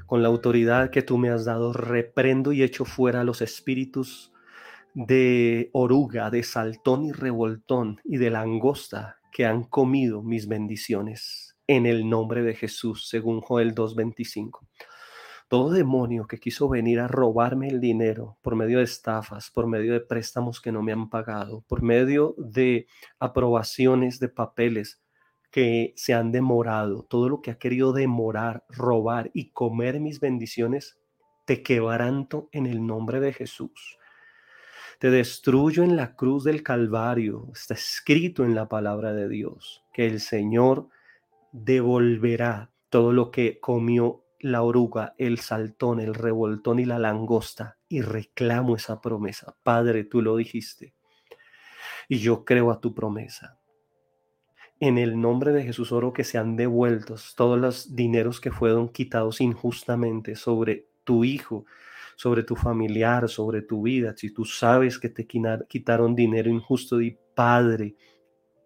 Con 0.06 0.22
la 0.22 0.28
autoridad 0.28 0.90
que 0.90 1.02
tú 1.02 1.18
me 1.18 1.30
has 1.30 1.44
dado, 1.44 1.72
reprendo 1.72 2.52
y 2.52 2.62
echo 2.62 2.84
fuera 2.84 3.24
los 3.24 3.42
espíritus 3.42 4.32
de 4.94 5.70
oruga, 5.72 6.30
de 6.30 6.42
saltón 6.42 7.04
y 7.04 7.12
revoltón 7.12 8.00
y 8.04 8.16
de 8.16 8.30
langosta 8.30 9.18
que 9.32 9.46
han 9.46 9.64
comido 9.64 10.22
mis 10.22 10.48
bendiciones 10.48 11.56
en 11.66 11.86
el 11.86 12.08
nombre 12.08 12.42
de 12.42 12.54
Jesús, 12.54 13.08
según 13.08 13.40
Joel 13.40 13.74
2.25. 13.74 14.66
Todo 15.48 15.70
demonio 15.70 16.26
que 16.26 16.38
quiso 16.38 16.68
venir 16.68 17.00
a 17.00 17.08
robarme 17.08 17.68
el 17.68 17.80
dinero 17.80 18.36
por 18.42 18.54
medio 18.54 18.78
de 18.78 18.84
estafas, 18.84 19.50
por 19.50 19.66
medio 19.66 19.92
de 19.94 20.00
préstamos 20.00 20.60
que 20.60 20.72
no 20.72 20.82
me 20.82 20.92
han 20.92 21.08
pagado, 21.08 21.64
por 21.68 21.82
medio 21.82 22.34
de 22.36 22.86
aprobaciones 23.18 24.18
de 24.18 24.28
papeles 24.28 25.00
que 25.58 25.92
se 25.96 26.14
han 26.14 26.30
demorado, 26.30 27.02
todo 27.02 27.28
lo 27.28 27.42
que 27.42 27.50
ha 27.50 27.58
querido 27.58 27.92
demorar, 27.92 28.64
robar 28.68 29.32
y 29.34 29.50
comer 29.50 29.98
mis 29.98 30.20
bendiciones, 30.20 31.00
te 31.46 31.64
quebranto 31.64 32.48
en 32.52 32.66
el 32.66 32.86
nombre 32.86 33.18
de 33.18 33.32
Jesús. 33.32 33.98
Te 35.00 35.10
destruyo 35.10 35.82
en 35.82 35.96
la 35.96 36.14
cruz 36.14 36.44
del 36.44 36.62
Calvario. 36.62 37.48
Está 37.52 37.74
escrito 37.74 38.44
en 38.44 38.54
la 38.54 38.68
palabra 38.68 39.12
de 39.12 39.28
Dios 39.28 39.84
que 39.92 40.06
el 40.06 40.20
Señor 40.20 40.90
devolverá 41.50 42.70
todo 42.88 43.12
lo 43.12 43.32
que 43.32 43.58
comió 43.58 44.22
la 44.38 44.62
oruga, 44.62 45.16
el 45.18 45.40
saltón, 45.40 45.98
el 45.98 46.14
revoltón 46.14 46.78
y 46.78 46.84
la 46.84 47.00
langosta. 47.00 47.78
Y 47.88 48.02
reclamo 48.02 48.76
esa 48.76 49.00
promesa. 49.00 49.56
Padre, 49.64 50.04
tú 50.04 50.22
lo 50.22 50.36
dijiste. 50.36 50.94
Y 52.06 52.20
yo 52.20 52.44
creo 52.44 52.70
a 52.70 52.80
tu 52.80 52.94
promesa. 52.94 53.57
En 54.80 54.96
el 54.96 55.20
nombre 55.20 55.52
de 55.52 55.64
Jesús 55.64 55.90
oro 55.90 56.12
que 56.12 56.22
sean 56.22 56.54
devueltos 56.56 57.34
todos 57.34 57.58
los 57.58 57.96
dineros 57.96 58.40
que 58.40 58.52
fueron 58.52 58.88
quitados 58.88 59.40
injustamente 59.40 60.36
sobre 60.36 60.86
tu 61.02 61.24
hijo, 61.24 61.64
sobre 62.14 62.44
tu 62.44 62.54
familiar, 62.54 63.28
sobre 63.28 63.62
tu 63.62 63.82
vida. 63.82 64.14
Si 64.16 64.32
tú 64.32 64.44
sabes 64.44 64.98
que 64.98 65.08
te 65.08 65.26
quitaron 65.26 66.14
dinero 66.14 66.48
injusto, 66.48 66.98
di 66.98 67.16
Padre, 67.34 67.96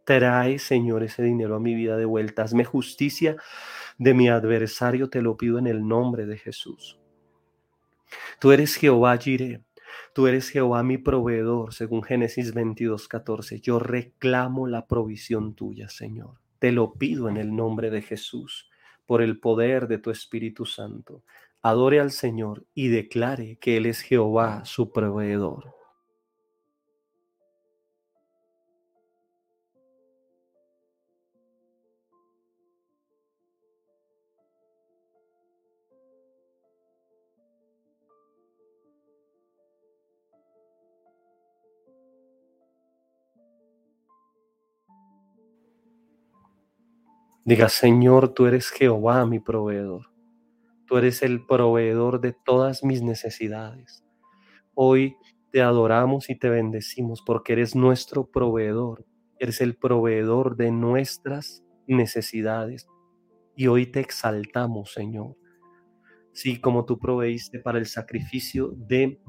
Trae, 0.05 0.59
Señor, 0.59 1.03
ese 1.03 1.23
dinero 1.23 1.57
a 1.57 1.61
mi 1.61 1.75
vida 1.75 1.97
de 1.97 2.05
vuelta. 2.05 2.43
Hazme 2.43 2.65
justicia 2.65 3.37
de 3.99 4.15
mi 4.15 4.29
adversario, 4.29 5.09
te 5.09 5.23
lo 5.23 5.37
pido 5.37 5.59
en 5.59 5.67
el 5.67 5.87
nombre 5.87 6.27
de 6.27 6.37
Jesús. 6.37 6.99
Tú 8.41 8.53
eres 8.53 8.75
Jehová 8.75 9.17
Jireh. 9.17 9.63
Tú 10.15 10.27
eres 10.27 10.51
Jehová 10.51 10.83
mi 10.83 10.99
proveedor, 10.99 11.73
según 11.73 12.03
Génesis 12.03 12.53
22, 12.53 13.09
14. 13.09 13.61
Yo 13.61 13.79
reclamo 13.79 14.67
la 14.67 14.87
provisión 14.87 15.55
tuya, 15.55 15.89
Señor. 15.89 16.35
Te 16.59 16.71
lo 16.71 16.93
pido 16.93 17.31
en 17.31 17.39
el 17.39 17.57
nombre 17.57 17.91
de 17.91 18.03
Jesús, 18.03 18.69
por 19.07 19.23
el 19.23 19.41
poder 19.41 19.89
de 19.89 19.97
tu 19.97 20.11
Espíritu 20.11 20.67
Santo. 20.67 21.23
Adore 21.63 21.99
al 21.99 22.11
Señor 22.11 22.67
y 22.75 22.89
declare 22.89 23.57
que 23.59 23.79
Él 23.79 23.87
es 23.87 24.03
Jehová, 24.03 24.67
su 24.67 24.93
proveedor. 24.93 25.75
Diga, 47.45 47.69
Señor, 47.69 48.35
tú 48.35 48.47
eres 48.47 48.71
Jehová, 48.71 49.27
mi 49.27 49.41
proveedor. 49.41 50.13
Tú 50.87 50.97
eres 50.97 51.23
el 51.23 51.45
proveedor 51.45 52.21
de 52.21 52.33
todas 52.33 52.85
mis 52.85 53.03
necesidades. 53.03 54.05
Hoy 54.75 55.17
te 55.51 55.61
adoramos 55.61 56.31
y 56.31 56.39
te 56.39 56.49
bendecimos 56.51 57.21
porque 57.27 57.55
eres 57.55 57.75
nuestro 57.75 58.31
proveedor. 58.31 59.05
Eres 59.41 59.61
el 59.61 59.77
proveedor 59.77 60.57
de 60.57 60.71
nuestras 60.71 61.65
necesidades. 61.89 62.87
Y 63.57 63.67
hoy 63.67 63.87
te 63.87 63.99
exaltamos, 63.99 64.93
Señor. 64.93 65.37
Sí, 66.33 66.61
como 66.61 66.85
tú 66.85 66.99
proveíste 66.99 67.59
para 67.59 67.79
el 67.79 67.87
sacrificio 67.87 68.73
de 68.77 69.21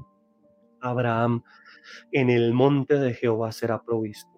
Abraham, 0.80 1.42
en 2.12 2.30
el 2.30 2.52
monte 2.54 2.94
de 2.98 3.14
Jehová 3.14 3.52
será 3.52 3.82
provisto. 3.82 4.33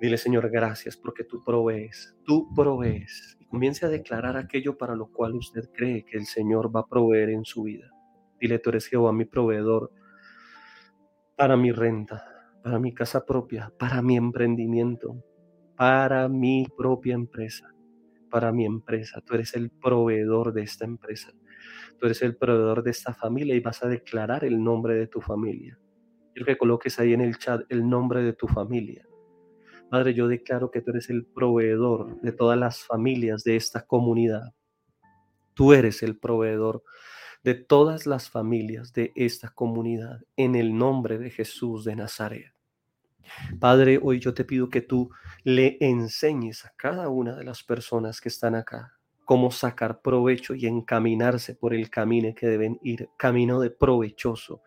Dile, 0.00 0.16
Señor, 0.16 0.48
gracias 0.48 0.96
porque 0.96 1.24
tú 1.24 1.42
provees, 1.44 2.16
tú 2.24 2.48
provees. 2.54 3.36
Y 3.40 3.46
comience 3.46 3.84
a 3.84 3.88
declarar 3.88 4.36
aquello 4.36 4.78
para 4.78 4.94
lo 4.94 5.10
cual 5.10 5.34
usted 5.34 5.70
cree 5.72 6.04
que 6.04 6.16
el 6.16 6.26
Señor 6.26 6.74
va 6.74 6.80
a 6.80 6.86
proveer 6.86 7.30
en 7.30 7.44
su 7.44 7.64
vida. 7.64 7.90
Dile, 8.40 8.60
tú 8.60 8.70
eres 8.70 8.86
Jehová, 8.86 9.12
mi 9.12 9.24
proveedor 9.24 9.90
para 11.36 11.56
mi 11.56 11.72
renta, 11.72 12.24
para 12.62 12.78
mi 12.78 12.94
casa 12.94 13.26
propia, 13.26 13.72
para 13.76 14.00
mi 14.00 14.16
emprendimiento, 14.16 15.20
para 15.76 16.28
mi 16.28 16.64
propia 16.76 17.14
empresa, 17.14 17.74
para 18.30 18.52
mi 18.52 18.66
empresa. 18.66 19.20
Tú 19.22 19.34
eres 19.34 19.54
el 19.54 19.70
proveedor 19.70 20.52
de 20.52 20.62
esta 20.62 20.84
empresa. 20.84 21.32
Tú 21.98 22.06
eres 22.06 22.22
el 22.22 22.36
proveedor 22.36 22.84
de 22.84 22.92
esta 22.92 23.14
familia 23.14 23.56
y 23.56 23.60
vas 23.60 23.82
a 23.82 23.88
declarar 23.88 24.44
el 24.44 24.62
nombre 24.62 24.94
de 24.94 25.08
tu 25.08 25.20
familia. 25.20 25.76
Quiero 26.32 26.46
que 26.46 26.56
coloques 26.56 27.00
ahí 27.00 27.14
en 27.14 27.20
el 27.20 27.36
chat 27.36 27.62
el 27.68 27.88
nombre 27.88 28.22
de 28.22 28.32
tu 28.32 28.46
familia 28.46 29.07
Padre, 29.90 30.14
yo 30.14 30.28
declaro 30.28 30.70
que 30.70 30.80
tú 30.80 30.90
eres 30.90 31.08
el 31.10 31.24
proveedor 31.24 32.20
de 32.20 32.32
todas 32.32 32.58
las 32.58 32.84
familias 32.84 33.44
de 33.44 33.56
esta 33.56 33.86
comunidad. 33.86 34.54
Tú 35.54 35.72
eres 35.72 36.02
el 36.02 36.18
proveedor 36.18 36.82
de 37.42 37.54
todas 37.54 38.06
las 38.06 38.28
familias 38.28 38.92
de 38.92 39.12
esta 39.16 39.48
comunidad 39.50 40.20
en 40.36 40.54
el 40.54 40.76
nombre 40.76 41.18
de 41.18 41.30
Jesús 41.30 41.84
de 41.84 41.96
Nazaret. 41.96 42.52
Padre, 43.58 43.98
hoy 44.02 44.20
yo 44.20 44.34
te 44.34 44.44
pido 44.44 44.68
que 44.68 44.80
tú 44.80 45.10
le 45.44 45.76
enseñes 45.80 46.64
a 46.64 46.72
cada 46.76 47.08
una 47.08 47.36
de 47.36 47.44
las 47.44 47.62
personas 47.62 48.20
que 48.20 48.28
están 48.28 48.54
acá 48.54 48.98
cómo 49.28 49.50
sacar 49.50 50.00
provecho 50.00 50.54
y 50.54 50.64
encaminarse 50.64 51.54
por 51.54 51.74
el 51.74 51.90
camino 51.90 52.34
que 52.34 52.46
deben 52.46 52.78
ir, 52.82 53.10
camino 53.18 53.60
de 53.60 53.68
provechoso, 53.68 54.62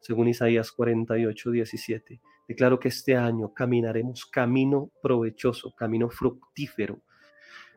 según 0.00 0.28
Isaías 0.28 0.70
48, 0.70 1.50
17. 1.50 2.20
Declaro 2.48 2.78
que 2.78 2.88
este 2.88 3.16
año 3.16 3.52
caminaremos 3.52 4.26
camino 4.26 4.90
provechoso, 5.02 5.74
camino 5.74 6.08
fructífero, 6.10 7.00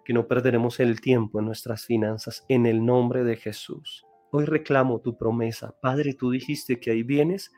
que 0.06 0.14
no 0.14 0.28
perderemos 0.28 0.80
el 0.80 1.02
tiempo 1.02 1.40
en 1.40 1.46
nuestras 1.46 1.86
finanzas 1.86 2.46
en 2.50 2.66
el 2.66 2.86
nombre 2.86 3.24
de 3.24 3.36
Jesús. 3.36 4.06
Hoy 4.32 4.46
reclamo 4.46 5.02
tu 5.02 5.18
promesa. 5.18 5.76
Padre, 5.82 6.14
tú 6.14 6.30
dijiste 6.30 6.80
que 6.80 6.92
hay 6.92 7.04
bienes 7.04 7.52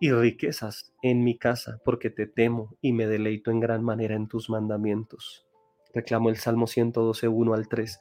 y 0.00 0.10
riquezas 0.10 0.94
en 1.02 1.22
mi 1.22 1.36
casa 1.36 1.80
porque 1.84 2.08
te 2.08 2.26
temo 2.26 2.76
y 2.80 2.92
me 2.92 3.06
deleito 3.06 3.50
en 3.50 3.60
gran 3.60 3.84
manera 3.84 4.14
en 4.14 4.28
tus 4.28 4.48
mandamientos. 4.48 5.46
Reclamo 5.94 6.30
el 6.30 6.36
Salmo 6.36 6.66
112, 6.66 7.28
1 7.28 7.54
al 7.54 7.68
3. 7.68 8.00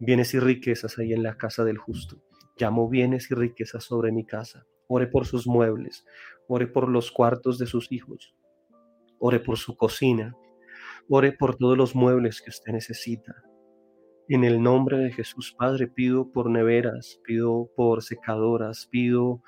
Bienes 0.00 0.34
y 0.34 0.40
riquezas 0.40 0.98
hay 0.98 1.12
en 1.12 1.22
la 1.22 1.36
casa 1.36 1.64
del 1.64 1.78
justo. 1.78 2.22
Llamo 2.56 2.88
bienes 2.88 3.30
y 3.30 3.34
riquezas 3.34 3.84
sobre 3.84 4.12
mi 4.12 4.24
casa. 4.24 4.66
Ore 4.94 5.08
por 5.08 5.26
sus 5.26 5.48
muebles, 5.48 6.04
ore 6.46 6.68
por 6.68 6.88
los 6.88 7.10
cuartos 7.10 7.58
de 7.58 7.66
sus 7.66 7.90
hijos, 7.90 8.32
ore 9.18 9.40
por 9.40 9.58
su 9.58 9.76
cocina, 9.76 10.36
ore 11.08 11.32
por 11.32 11.56
todos 11.56 11.76
los 11.76 11.96
muebles 11.96 12.40
que 12.40 12.50
usted 12.50 12.72
necesita. 12.72 13.42
En 14.28 14.44
el 14.44 14.62
nombre 14.62 14.98
de 14.98 15.10
Jesús, 15.10 15.52
Padre, 15.58 15.88
pido 15.88 16.30
por 16.30 16.48
neveras, 16.48 17.18
pido 17.24 17.68
por 17.74 18.04
secadoras, 18.04 18.86
pido 18.88 19.42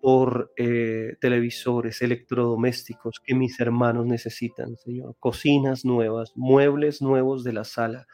por 0.00 0.52
eh, 0.56 1.16
televisores, 1.20 2.00
electrodomésticos 2.00 3.20
que 3.24 3.34
mis 3.34 3.58
hermanos 3.58 4.06
necesitan, 4.06 4.76
Señor. 4.76 5.16
Cocinas 5.18 5.84
nuevas, 5.84 6.30
muebles 6.36 7.02
nuevos 7.02 7.42
de 7.42 7.54
la 7.54 7.64
sala, 7.64 8.06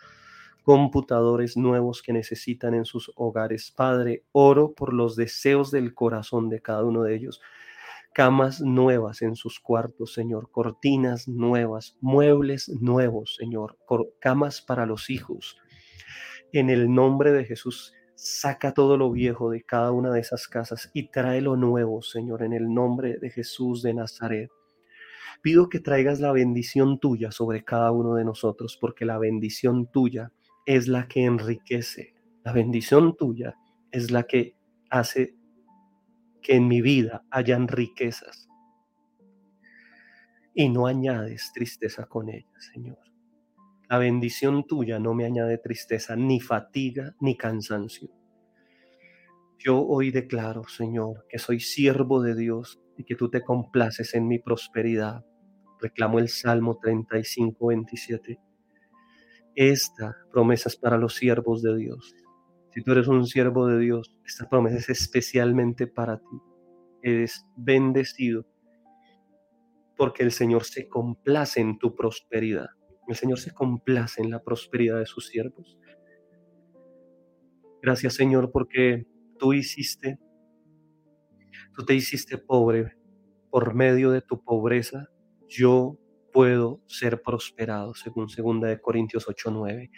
computadores 0.63 1.57
nuevos 1.57 2.03
que 2.03 2.13
necesitan 2.13 2.75
en 2.75 2.85
sus 2.85 3.13
hogares. 3.17 3.71
Padre, 3.71 4.25
oro 4.33 4.73
por 4.73 4.93
los 4.93 5.17
deseos 5.17 5.71
del 5.71 5.95
corazón 5.95 6.49
de 6.49 6.61
cada 6.61 6.85
uno 6.85 7.03
de 7.03 7.17
ellos 7.17 7.41
camas 8.13 8.61
nuevas 8.61 9.23
en 9.23 9.37
sus 9.37 9.59
cuartos, 9.59 10.13
Señor, 10.13 10.51
cortinas 10.51 11.29
nuevas, 11.29 11.97
muebles 12.01 12.69
nuevos, 12.69 13.37
Señor, 13.37 13.79
camas 14.21 14.61
para 14.61 14.87
los 14.87 15.09
hijos. 15.11 15.57
En 16.53 16.69
el 16.69 16.93
nombre 16.93 17.33
de 17.33 17.45
Jesús, 17.45 17.95
saca 18.15 18.73
todo 18.73 18.97
lo 18.97 19.11
viejo 19.11 19.51
de 19.51 19.63
cada 19.63 19.91
una 19.91 20.13
de 20.13 20.21
esas 20.21 20.47
casas 20.47 20.91
y 20.93 21.09
trae 21.09 21.41
lo 21.41 21.57
nuevo, 21.57 22.03
Señor, 22.03 22.43
en 22.43 22.53
el 22.53 22.73
nombre 22.73 23.19
de 23.19 23.31
Jesús 23.31 23.83
de 23.83 23.95
Nazaret. 23.95 24.51
Pido 25.41 25.69
que 25.69 25.81
traigas 25.81 26.21
la 26.21 26.31
bendición 26.31 27.01
tuya 27.01 27.33
sobre 27.33 27.65
cada 27.65 27.91
uno 27.91 28.15
de 28.15 28.25
nosotros, 28.25 28.79
porque 28.81 29.05
la 29.05 29.19
bendición 29.19 29.91
tuya 29.91 30.31
es 30.67 30.89
la 30.89 31.09
que 31.09 31.25
enriquece. 31.25 32.15
La 32.45 32.53
bendición 32.53 33.17
tuya 33.17 33.55
es 33.91 34.11
la 34.11 34.25
que 34.25 34.57
hace 34.91 35.37
que 36.41 36.57
en 36.57 36.69
mi 36.69 36.81
vida 36.83 37.25
hayan 37.31 37.69
riquezas 37.69 38.49
y 40.55 40.69
no 40.69 40.87
añades 40.87 41.53
tristeza 41.55 42.07
con 42.07 42.29
ellas, 42.29 42.71
Señor. 42.73 42.99
La 43.89 43.99
bendición 43.99 44.67
tuya 44.67 44.99
no 44.99 45.15
me 45.15 45.25
añade 45.25 45.59
tristeza, 45.59 46.17
ni 46.17 46.41
fatiga, 46.41 47.15
ni 47.21 47.37
cansancio. 47.37 48.11
Yo 49.59 49.81
hoy 49.81 50.11
declaro, 50.11 50.65
Señor, 50.67 51.27
que 51.29 51.39
soy 51.39 51.61
siervo 51.61 52.23
de 52.23 52.35
Dios 52.35 52.81
y 52.97 53.05
que 53.05 53.15
tú 53.15 53.31
te 53.31 53.43
complaces 53.43 54.15
en 54.15 54.27
mi 54.27 54.39
prosperidad. 54.39 55.25
Reclamo 55.81 56.19
el 56.19 56.29
Salmo 56.29 56.79
35, 56.81 57.67
27. 57.67 58.41
Esta 59.55 60.17
promesa 60.31 60.69
es 60.69 60.77
para 60.77 60.97
los 60.97 61.15
siervos 61.15 61.63
de 61.63 61.77
Dios. 61.77 62.15
Si 62.71 62.83
tú 62.83 62.93
eres 62.93 63.07
un 63.07 63.27
siervo 63.27 63.67
de 63.67 63.79
Dios, 63.79 64.17
esta 64.25 64.49
promesa 64.49 64.79
es 64.79 64.89
especialmente 64.89 65.87
para 65.87 66.19
ti. 66.19 66.41
Eres 67.03 67.45
bendecido 67.57 68.47
porque 69.97 70.23
el 70.23 70.33
Señor 70.33 70.65
se 70.65 70.89
complace 70.89 71.61
en 71.61 71.79
tu 71.79 71.95
prosperidad. 71.95 72.71
El 73.09 73.15
Señor 73.15 73.39
se 73.39 73.53
complace 73.53 74.23
en 74.23 74.31
la 74.31 74.43
prosperidad 74.43 74.99
de 74.99 75.07
sus 75.07 75.27
siervos. 75.29 75.79
Gracias 77.83 78.15
Señor 78.15 78.53
porque 78.53 79.07
tú 79.39 79.53
hiciste, 79.53 80.19
tú 81.75 81.85
te 81.85 81.95
hiciste 81.95 82.39
pobre 82.39 82.97
por 83.51 83.75
medio 83.75 84.13
de 84.13 84.23
tu 84.23 84.43
pobreza. 84.43 85.09
Yo 85.49 85.99
puedo 86.33 86.81
ser 86.87 87.23
prosperado, 87.23 87.95
según 87.95 88.29
2 88.29 88.81
Corintios 88.81 89.29
8:9. 89.29 89.91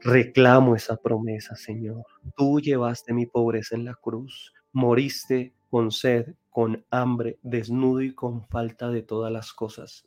Reclamo 0.00 0.76
esa 0.76 0.96
promesa, 0.96 1.56
Señor. 1.56 2.04
Tú 2.36 2.60
llevaste 2.60 3.12
mi 3.12 3.26
pobreza 3.26 3.74
en 3.74 3.84
la 3.84 3.94
cruz, 3.94 4.54
moriste 4.72 5.54
con 5.70 5.90
sed, 5.90 6.34
con 6.50 6.84
hambre, 6.90 7.38
desnudo 7.42 8.00
y 8.02 8.14
con 8.14 8.46
falta 8.48 8.90
de 8.90 9.02
todas 9.02 9.32
las 9.32 9.52
cosas, 9.52 10.06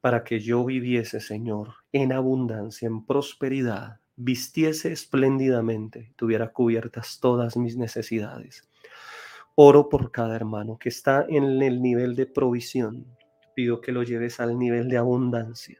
para 0.00 0.24
que 0.24 0.40
yo 0.40 0.64
viviese, 0.64 1.20
Señor, 1.20 1.74
en 1.92 2.12
abundancia, 2.12 2.86
en 2.86 3.06
prosperidad, 3.06 4.00
vistiese 4.16 4.92
espléndidamente, 4.92 6.12
tuviera 6.16 6.52
cubiertas 6.52 7.20
todas 7.20 7.56
mis 7.56 7.76
necesidades. 7.76 8.68
Oro 9.56 9.88
por 9.88 10.10
cada 10.10 10.36
hermano 10.36 10.78
que 10.78 10.88
está 10.88 11.24
en 11.28 11.62
el 11.62 11.80
nivel 11.80 12.16
de 12.16 12.26
provisión. 12.26 13.06
Pido 13.54 13.80
que 13.80 13.92
lo 13.92 14.02
lleves 14.02 14.40
al 14.40 14.58
nivel 14.58 14.88
de 14.88 14.96
abundancia. 14.96 15.78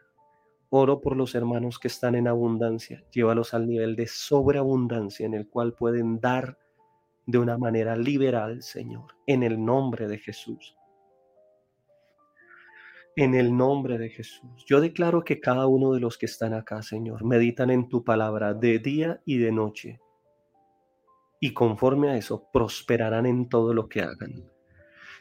Oro 0.71 1.01
por 1.01 1.17
los 1.17 1.35
hermanos 1.35 1.79
que 1.79 1.89
están 1.89 2.15
en 2.15 2.29
abundancia. 2.29 3.05
Llévalos 3.13 3.55
al 3.55 3.67
nivel 3.67 3.97
de 3.97 4.07
sobreabundancia 4.07 5.27
en 5.27 5.35
el 5.35 5.49
cual 5.49 5.75
pueden 5.75 6.21
dar 6.21 6.59
de 7.27 7.39
una 7.39 7.57
manera 7.59 7.97
liberal, 7.97 8.63
Señor, 8.63 9.15
en 9.27 9.43
el 9.43 9.65
nombre 9.65 10.09
de 10.09 10.19
Jesús. 10.19 10.77
En 13.17 13.35
el 13.35 13.57
nombre 13.57 13.99
de 13.99 14.11
Jesús. 14.11 14.65
Yo 14.67 14.81
declaro 14.81 15.23
que 15.23 15.41
cada 15.41 15.67
uno 15.67 15.93
de 15.93 16.01
los 16.01 16.19
que 16.19 16.27
están 16.27 16.53
acá, 16.53 16.83
Señor, 16.83 17.25
meditan 17.25 17.71
en 17.71 17.89
tu 17.89 18.03
palabra 18.03 18.55
de 18.55 18.81
día 18.81 19.21
y 19.25 19.39
de 19.39 19.53
noche. 19.53 20.01
Y 21.41 21.55
conforme 21.55 22.11
a 22.11 22.17
eso, 22.17 22.49
prosperarán 22.53 23.27
en 23.27 23.49
todo 23.49 23.73
lo 23.73 23.89
que 23.89 24.01
hagan. 24.01 24.54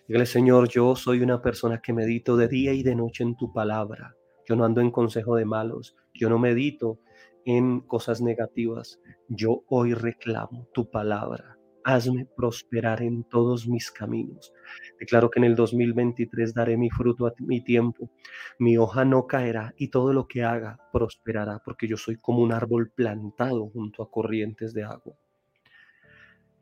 Dígale, 0.08 0.26
Señor, 0.26 0.70
yo 0.70 0.96
soy 0.96 1.22
una 1.22 1.42
persona 1.42 1.82
que 1.82 1.94
medito 1.94 2.36
de 2.38 2.48
día 2.48 2.74
y 2.74 2.84
de 2.84 2.96
noche 2.96 3.24
en 3.24 3.36
tu 3.36 3.54
palabra 3.54 4.16
yo 4.46 4.56
no 4.56 4.66
ando 4.66 4.82
en 4.82 4.92
consejo 4.92 5.36
de 5.36 5.46
malos, 5.46 5.96
yo 6.14 6.30
no 6.30 6.38
medito 6.38 7.00
en 7.46 7.82
cosas 7.82 8.22
negativas, 8.22 9.00
yo 9.30 9.64
hoy 9.68 9.94
reclamo 9.94 10.68
tu 10.74 10.90
palabra. 10.90 11.58
Hazme 11.86 12.26
prosperar 12.38 13.02
en 13.02 13.26
todos 13.26 13.68
mis 13.68 13.92
caminos. 13.92 14.54
Declaro 15.02 15.30
que 15.30 15.40
en 15.40 15.46
el 15.46 15.56
2023 15.56 16.54
daré 16.54 16.78
mi 16.78 16.90
fruto 16.90 17.28
a 17.28 17.34
mi 17.40 17.62
tiempo. 17.62 18.10
Mi 18.58 18.78
hoja 18.78 19.04
no 19.04 19.28
caerá 19.28 19.74
y 19.76 19.90
todo 19.90 20.14
lo 20.14 20.26
que 20.26 20.44
haga 20.44 20.80
prosperará, 20.94 21.62
porque 21.66 21.90
yo 21.90 21.98
soy 21.98 22.16
como 22.16 22.42
un 22.42 22.54
árbol 22.54 22.92
plantado 22.96 23.70
junto 23.70 24.02
a 24.02 24.10
corrientes 24.10 24.74
de 24.74 24.84
agua. 24.84 25.18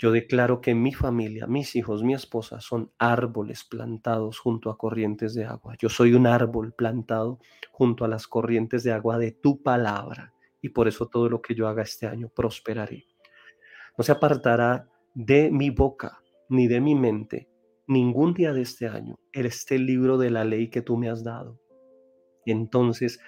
Yo 0.02 0.12
declaro 0.12 0.62
que 0.62 0.74
mi 0.74 0.94
familia, 0.96 1.46
mis 1.46 1.76
hijos, 1.76 2.02
mi 2.02 2.16
esposa 2.16 2.60
son 2.60 2.92
árboles 2.98 3.64
plantados 3.64 4.40
junto 4.40 4.72
a 4.72 4.78
corrientes 4.80 5.36
de 5.36 5.46
agua. 5.46 5.76
Yo 5.78 5.90
soy 5.90 6.16
un 6.16 6.26
árbol 6.26 6.74
plantado 6.74 7.38
junto 7.72 8.04
a 8.04 8.08
las 8.08 8.26
corrientes 8.26 8.84
de 8.84 8.94
agua 8.94 9.20
de 9.20 9.32
tu 9.32 9.62
palabra. 9.62 10.34
Y 10.60 10.70
por 10.70 10.88
eso 10.88 11.06
todo 11.06 11.30
lo 11.30 11.40
que 11.40 11.54
yo 11.54 11.68
haga 11.68 11.84
este 11.84 12.08
año 12.08 12.32
prosperaré. 12.36 13.06
No 13.96 14.04
se 14.04 14.12
apartará 14.12 14.90
de 15.14 15.52
mi 15.52 15.70
boca 15.70 16.18
ni 16.50 16.68
de 16.68 16.82
mi 16.82 16.96
mente 16.96 17.48
ningún 17.86 18.34
día 18.34 18.54
de 18.54 18.64
este 18.64 18.88
año 18.88 19.20
este 19.34 19.78
libro 19.78 20.18
de 20.18 20.32
la 20.32 20.44
ley 20.44 20.72
que 20.72 20.82
tú 20.82 20.98
me 20.98 21.12
has 21.12 21.24
dado. 21.24 21.62
Entonces 22.48 23.20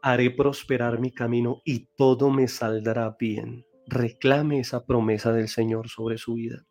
haré 0.00 0.30
prosperar 0.30 1.00
mi 1.00 1.12
camino 1.12 1.60
y 1.66 1.90
todo 1.96 2.30
me 2.30 2.48
saldrá 2.48 3.14
bien 3.20 3.67
reclame 3.88 4.60
esa 4.60 4.84
promesa 4.84 5.32
del 5.32 5.48
Señor 5.48 5.88
sobre 5.88 6.18
su 6.18 6.34
vida. 6.34 6.66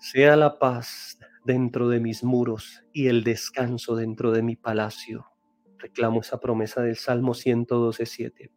Sea 0.00 0.36
la 0.36 0.58
paz 0.58 1.18
dentro 1.44 1.88
de 1.88 2.00
mis 2.00 2.24
muros 2.24 2.84
y 2.92 3.08
el 3.08 3.22
descanso 3.22 3.96
dentro 3.96 4.32
de 4.32 4.42
mi 4.42 4.56
palacio. 4.56 5.26
Reclamo 5.78 6.20
esa 6.20 6.40
promesa 6.40 6.82
del 6.82 6.96
Salmo 6.96 7.34
112.7. 7.34 8.50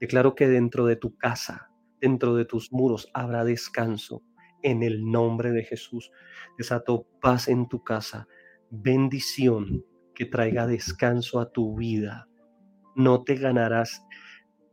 Declaro 0.00 0.34
que 0.34 0.48
dentro 0.48 0.86
de 0.86 0.96
tu 0.96 1.16
casa, 1.16 1.70
dentro 2.00 2.34
de 2.34 2.46
tus 2.46 2.72
muros, 2.72 3.08
habrá 3.12 3.44
descanso. 3.44 4.22
En 4.62 4.82
el 4.82 5.10
nombre 5.10 5.52
de 5.52 5.64
Jesús, 5.64 6.10
desato 6.58 7.06
paz 7.20 7.48
en 7.48 7.66
tu 7.68 7.82
casa, 7.82 8.28
bendición 8.70 9.84
que 10.14 10.26
traiga 10.26 10.66
descanso 10.66 11.40
a 11.40 11.50
tu 11.50 11.76
vida. 11.76 12.28
No 12.94 13.24
te 13.24 13.36
ganarás 13.36 14.04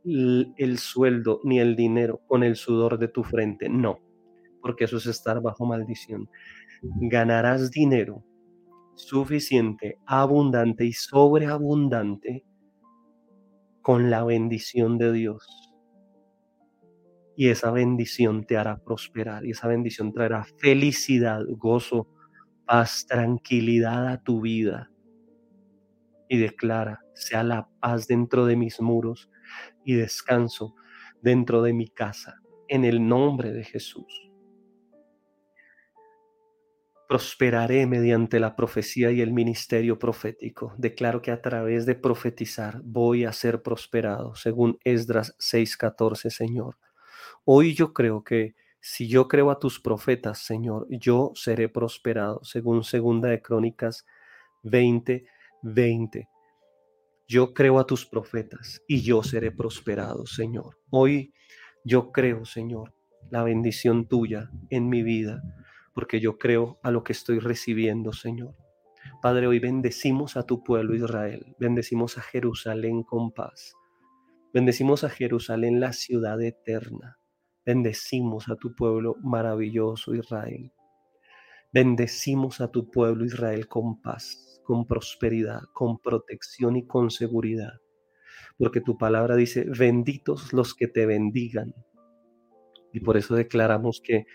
el 0.04 0.78
sueldo 0.78 1.40
ni 1.44 1.60
el 1.60 1.76
dinero 1.76 2.20
con 2.26 2.42
el 2.42 2.56
sudor 2.56 2.98
de 2.98 3.08
tu 3.08 3.24
frente. 3.24 3.68
No, 3.68 3.98
porque 4.62 4.84
eso 4.84 4.96
es 4.96 5.06
estar 5.06 5.40
bajo 5.40 5.66
maldición. 5.66 6.28
Ganarás 6.82 7.70
dinero 7.70 8.24
suficiente, 8.98 9.98
abundante 10.06 10.84
y 10.84 10.92
sobreabundante 10.92 12.44
con 13.80 14.10
la 14.10 14.24
bendición 14.24 14.98
de 14.98 15.12
Dios. 15.12 15.46
Y 17.36 17.48
esa 17.48 17.70
bendición 17.70 18.44
te 18.44 18.56
hará 18.56 18.78
prosperar 18.78 19.46
y 19.46 19.52
esa 19.52 19.68
bendición 19.68 20.12
traerá 20.12 20.44
felicidad, 20.58 21.44
gozo, 21.56 22.08
paz, 22.66 23.06
tranquilidad 23.08 24.08
a 24.08 24.20
tu 24.20 24.40
vida. 24.40 24.90
Y 26.28 26.38
declara, 26.38 27.00
sea 27.14 27.44
la 27.44 27.68
paz 27.80 28.08
dentro 28.08 28.44
de 28.44 28.56
mis 28.56 28.80
muros, 28.80 29.30
y 29.84 29.94
descanso 29.94 30.74
dentro 31.22 31.62
de 31.62 31.72
mi 31.72 31.88
casa, 31.88 32.40
en 32.68 32.84
el 32.84 33.06
nombre 33.06 33.52
de 33.52 33.64
Jesús. 33.64 34.30
Prosperaré 37.08 37.86
mediante 37.86 38.38
la 38.38 38.54
profecía 38.54 39.10
y 39.10 39.22
el 39.22 39.32
ministerio 39.32 39.98
profético. 39.98 40.74
Declaro 40.76 41.22
que 41.22 41.30
a 41.30 41.40
través 41.40 41.86
de 41.86 41.94
profetizar 41.94 42.82
voy 42.84 43.24
a 43.24 43.32
ser 43.32 43.62
prosperado, 43.62 44.34
según 44.34 44.78
Esdras 44.84 45.34
6:14, 45.38 46.30
Señor. 46.30 46.76
Hoy 47.44 47.74
yo 47.74 47.94
creo 47.94 48.22
que 48.24 48.54
si 48.80 49.08
yo 49.08 49.26
creo 49.26 49.50
a 49.50 49.58
tus 49.58 49.80
profetas, 49.80 50.38
Señor, 50.38 50.86
yo 50.90 51.32
seré 51.34 51.68
prosperado, 51.68 52.44
según 52.44 52.84
Segunda 52.84 53.30
de 53.30 53.40
Crónicas 53.40 54.04
20:20. 54.62 55.38
20. 55.62 56.28
Yo 57.30 57.52
creo 57.52 57.78
a 57.78 57.86
tus 57.86 58.06
profetas 58.06 58.82
y 58.88 59.02
yo 59.02 59.22
seré 59.22 59.52
prosperado, 59.52 60.24
Señor. 60.24 60.78
Hoy 60.88 61.34
yo 61.84 62.10
creo, 62.10 62.46
Señor, 62.46 62.94
la 63.28 63.42
bendición 63.42 64.08
tuya 64.08 64.50
en 64.70 64.88
mi 64.88 65.02
vida, 65.02 65.42
porque 65.92 66.20
yo 66.20 66.38
creo 66.38 66.78
a 66.82 66.90
lo 66.90 67.04
que 67.04 67.12
estoy 67.12 67.38
recibiendo, 67.38 68.14
Señor. 68.14 68.56
Padre, 69.20 69.46
hoy 69.46 69.58
bendecimos 69.58 70.38
a 70.38 70.44
tu 70.44 70.64
pueblo 70.64 70.94
Israel, 70.94 71.54
bendecimos 71.58 72.16
a 72.16 72.22
Jerusalén 72.22 73.02
con 73.02 73.30
paz, 73.30 73.74
bendecimos 74.54 75.04
a 75.04 75.10
Jerusalén, 75.10 75.80
la 75.80 75.92
ciudad 75.92 76.40
eterna, 76.40 77.18
bendecimos 77.66 78.48
a 78.48 78.56
tu 78.56 78.74
pueblo 78.74 79.16
maravilloso 79.22 80.14
Israel. 80.14 80.72
Bendecimos 81.74 82.62
a 82.62 82.70
tu 82.70 82.90
pueblo 82.90 83.26
Israel 83.26 83.68
con 83.68 84.00
paz, 84.00 84.47
con 84.68 84.84
prosperidad, 84.84 85.62
con 85.72 85.98
protección 85.98 86.76
y 86.76 86.86
con 86.86 87.10
seguridad. 87.10 87.80
Porque 88.58 88.82
tu 88.82 88.98
palabra 88.98 89.34
dice, 89.34 89.64
benditos 89.64 90.52
los 90.52 90.74
que 90.74 90.88
te 90.88 91.06
bendigan. 91.06 91.74
Y 92.92 93.00
por 93.00 93.16
eso 93.16 93.34
declaramos 93.34 94.02
que 94.04 94.26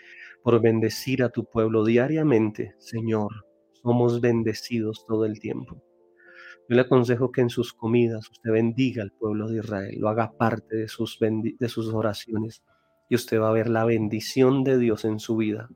por 0.42 0.60
bendecir 0.60 1.22
a 1.22 1.28
tu 1.28 1.44
pueblo 1.44 1.84
diariamente, 1.84 2.74
Señor, 2.78 3.46
somos 3.74 4.20
bendecidos 4.20 5.06
todo 5.06 5.24
el 5.24 5.38
tiempo. 5.38 5.80
Yo 6.68 6.74
le 6.74 6.80
aconsejo 6.80 7.30
que 7.30 7.42
en 7.42 7.50
sus 7.50 7.72
comidas 7.72 8.28
usted 8.28 8.50
bendiga 8.50 9.04
al 9.04 9.12
pueblo 9.12 9.48
de 9.48 9.58
Israel, 9.58 9.94
lo 10.00 10.08
haga 10.08 10.32
parte 10.36 10.74
de 10.74 10.88
sus, 10.88 11.16
de 11.20 11.68
sus 11.68 11.94
oraciones 11.94 12.64
y 13.08 13.14
usted 13.14 13.40
va 13.40 13.50
a 13.50 13.52
ver 13.52 13.68
la 13.68 13.84
bendición 13.84 14.64
de 14.64 14.78
Dios 14.78 15.04
en 15.04 15.20
su 15.20 15.36
vida, 15.36 15.70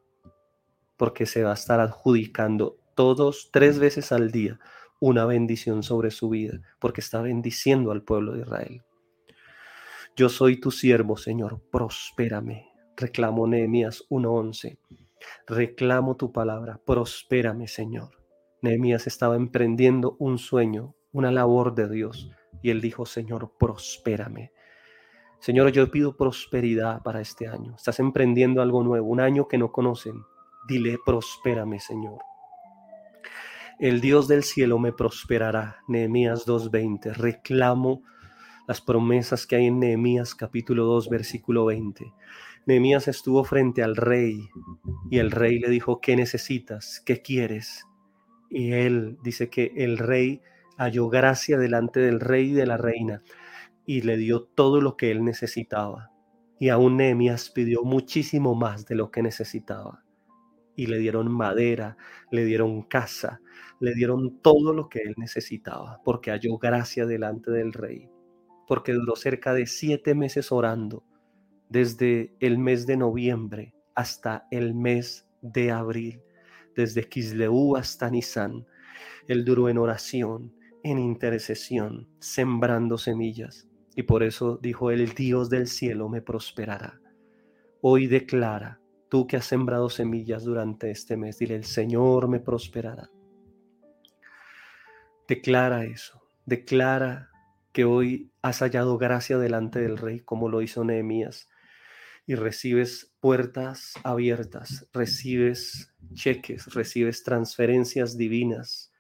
porque 0.97 1.27
se 1.27 1.45
va 1.45 1.53
a 1.53 1.55
estar 1.55 1.79
adjudicando 1.79 2.77
todos 2.99 3.51
tres 3.53 3.79
veces 3.79 4.11
al 4.11 4.33
día 4.33 4.59
una 4.99 5.25
bendición 5.25 5.85
sobre 5.85 6.11
su 6.11 6.31
vida, 6.31 6.61
porque 6.81 7.01
está 7.01 7.23
bendiciendo 7.23 7.93
al 7.93 8.03
pueblo 8.03 8.33
de 8.33 8.41
Israel. 8.41 8.83
Yo 10.17 10.29
soy 10.29 10.59
tu 10.59 10.73
siervo, 10.73 11.17
Señor, 11.17 11.63
prospérame. 11.71 12.73
Reclamo 12.97 13.47
Nehemías 13.47 14.05
1:11. 14.11 14.81
Reclamo 15.47 16.17
tu 16.17 16.33
palabra, 16.33 16.81
prospérame, 16.85 17.69
Señor. 17.69 18.19
Nehemías 18.63 19.07
estaba 19.07 19.37
emprendiendo 19.37 20.17
un 20.19 20.37
sueño, 20.37 20.97
una 21.13 21.31
labor 21.31 21.77
de 21.77 21.89
Dios, 21.89 22.33
y 22.65 22.71
él 22.71 22.81
dijo, 22.81 23.07
Señor, 23.07 23.53
prospérame. 23.61 24.51
Señor, 25.39 25.71
yo 25.71 25.89
pido 25.89 26.17
prosperidad 26.17 27.01
para 27.05 27.21
este 27.21 27.47
año. 27.47 27.77
Estás 27.77 28.01
emprendiendo 28.01 28.61
algo 28.61 28.83
nuevo, 28.83 29.07
un 29.07 29.21
año 29.21 29.47
que 29.47 29.57
no 29.57 29.71
conocen. 29.71 30.25
Dile, 30.67 30.99
prospérame, 31.07 31.79
Señor. 31.79 32.28
El 33.79 34.01
Dios 34.01 34.27
del 34.27 34.43
cielo 34.43 34.81
me 34.81 34.93
prosperará. 34.93 35.85
Nehemías 35.87 36.47
2:20. 36.47 37.13
Reclamo 37.13 38.03
las 38.67 38.81
promesas 38.81 39.47
que 39.47 39.55
hay 39.55 39.67
en 39.67 39.79
Nehemías 39.79 40.35
capítulo 40.35 40.85
2, 40.85 41.09
versículo 41.09 41.65
20. 41.65 42.13
Nehemías 42.67 43.07
estuvo 43.07 43.45
frente 43.45 43.85
al 43.85 43.95
rey 43.95 44.49
y 45.11 45.19
el 45.19 45.31
rey 45.31 45.61
le 45.61 45.69
dijo, 45.69 46.01
¿qué 46.01 46.17
necesitas? 46.17 47.01
¿Qué 47.07 47.23
quieres? 47.23 47.85
Y 48.51 48.73
él 48.73 49.17
dice 49.23 49.49
que 49.49 49.73
el 49.77 49.97
rey 49.97 50.43
halló 50.77 51.09
gracia 51.09 51.57
delante 51.57 52.01
del 52.01 52.19
rey 52.19 52.51
y 52.51 52.55
de 52.55 52.67
la 52.67 52.79
reina 52.79 53.23
y 53.87 54.01
le 54.01 54.17
dio 54.17 54.43
todo 54.43 54.81
lo 54.81 54.97
que 54.97 55.13
él 55.13 55.23
necesitaba. 55.23 56.11
Y 56.59 56.71
aún 56.71 56.97
Nehemías 56.97 57.49
pidió 57.51 57.85
muchísimo 57.85 58.57
más 58.57 58.87
de 58.87 58.97
lo 58.97 59.13
que 59.13 59.23
necesitaba. 59.23 60.03
Y 60.79 60.87
le 60.87 60.97
dieron 60.97 61.31
madera, 61.31 61.99
le 62.31 62.47
dieron 62.47 62.83
casa, 62.83 63.43
le 63.81 63.93
dieron 63.95 64.41
todo 64.41 64.73
lo 64.73 64.89
que 64.89 65.01
él 65.01 65.13
necesitaba, 65.19 66.01
porque 66.05 66.31
halló 66.31 66.57
gracia 66.57 67.05
delante 67.05 67.51
del 67.51 67.75
rey. 67.75 68.09
Porque 68.67 68.95
duró 68.95 69.15
cerca 69.15 69.53
de 69.53 69.67
siete 69.67 70.15
meses 70.15 70.53
orando, 70.53 71.05
desde 71.69 72.33
el 72.41 72.57
mes 72.57 72.87
de 72.87 72.97
noviembre 72.97 73.75
hasta 73.95 74.47
el 74.51 74.73
mes 74.73 75.27
de 75.43 75.71
abril 75.71 76.23
desde 76.79 77.09
Kisleú 77.09 77.77
hasta 77.77 78.09
Nisan. 78.09 78.65
Él 79.27 79.45
duró 79.45 79.69
en 79.69 79.79
oración, 79.79 80.55
en 80.85 81.01
intercesión, 81.01 82.09
sembrando 82.21 82.99
semillas. 82.99 83.67
Y 83.97 84.05
por 84.05 84.23
eso 84.23 84.59
dijo, 84.63 84.93
el 84.93 85.13
Dios 85.13 85.51
del 85.51 85.67
cielo 85.67 86.09
me 86.09 86.23
prosperará. 86.23 87.01
Hoy 87.81 88.07
declara, 88.07 88.78
tú 89.09 89.27
que 89.27 89.37
has 89.37 89.47
sembrado 89.47 89.91
semillas 89.91 90.45
durante 90.45 90.91
este 90.91 91.17
mes, 91.17 91.39
dile, 91.39 91.57
el 91.57 91.65
Señor 91.65 92.29
me 92.29 92.41
prosperará. 92.41 93.11
Declara 95.27 95.85
eso, 95.85 96.23
declara 96.47 97.31
que 97.73 97.85
hoy 97.85 98.33
has 98.43 98.61
hallado 98.61 98.99
gracia 98.99 99.39
delante 99.39 99.81
del 99.81 99.99
rey, 99.99 100.21
como 100.21 100.49
lo 100.49 100.63
hizo 100.63 100.85
Nehemías 100.85 101.49
y 102.27 102.35
recibes 102.35 103.15
puertas 103.21 103.95
abiertas, 104.05 104.87
recibes 104.93 105.95
cheques, 106.13 106.75
recibes 106.75 107.25
transferencias 107.25 108.19
divinas, 108.19 108.93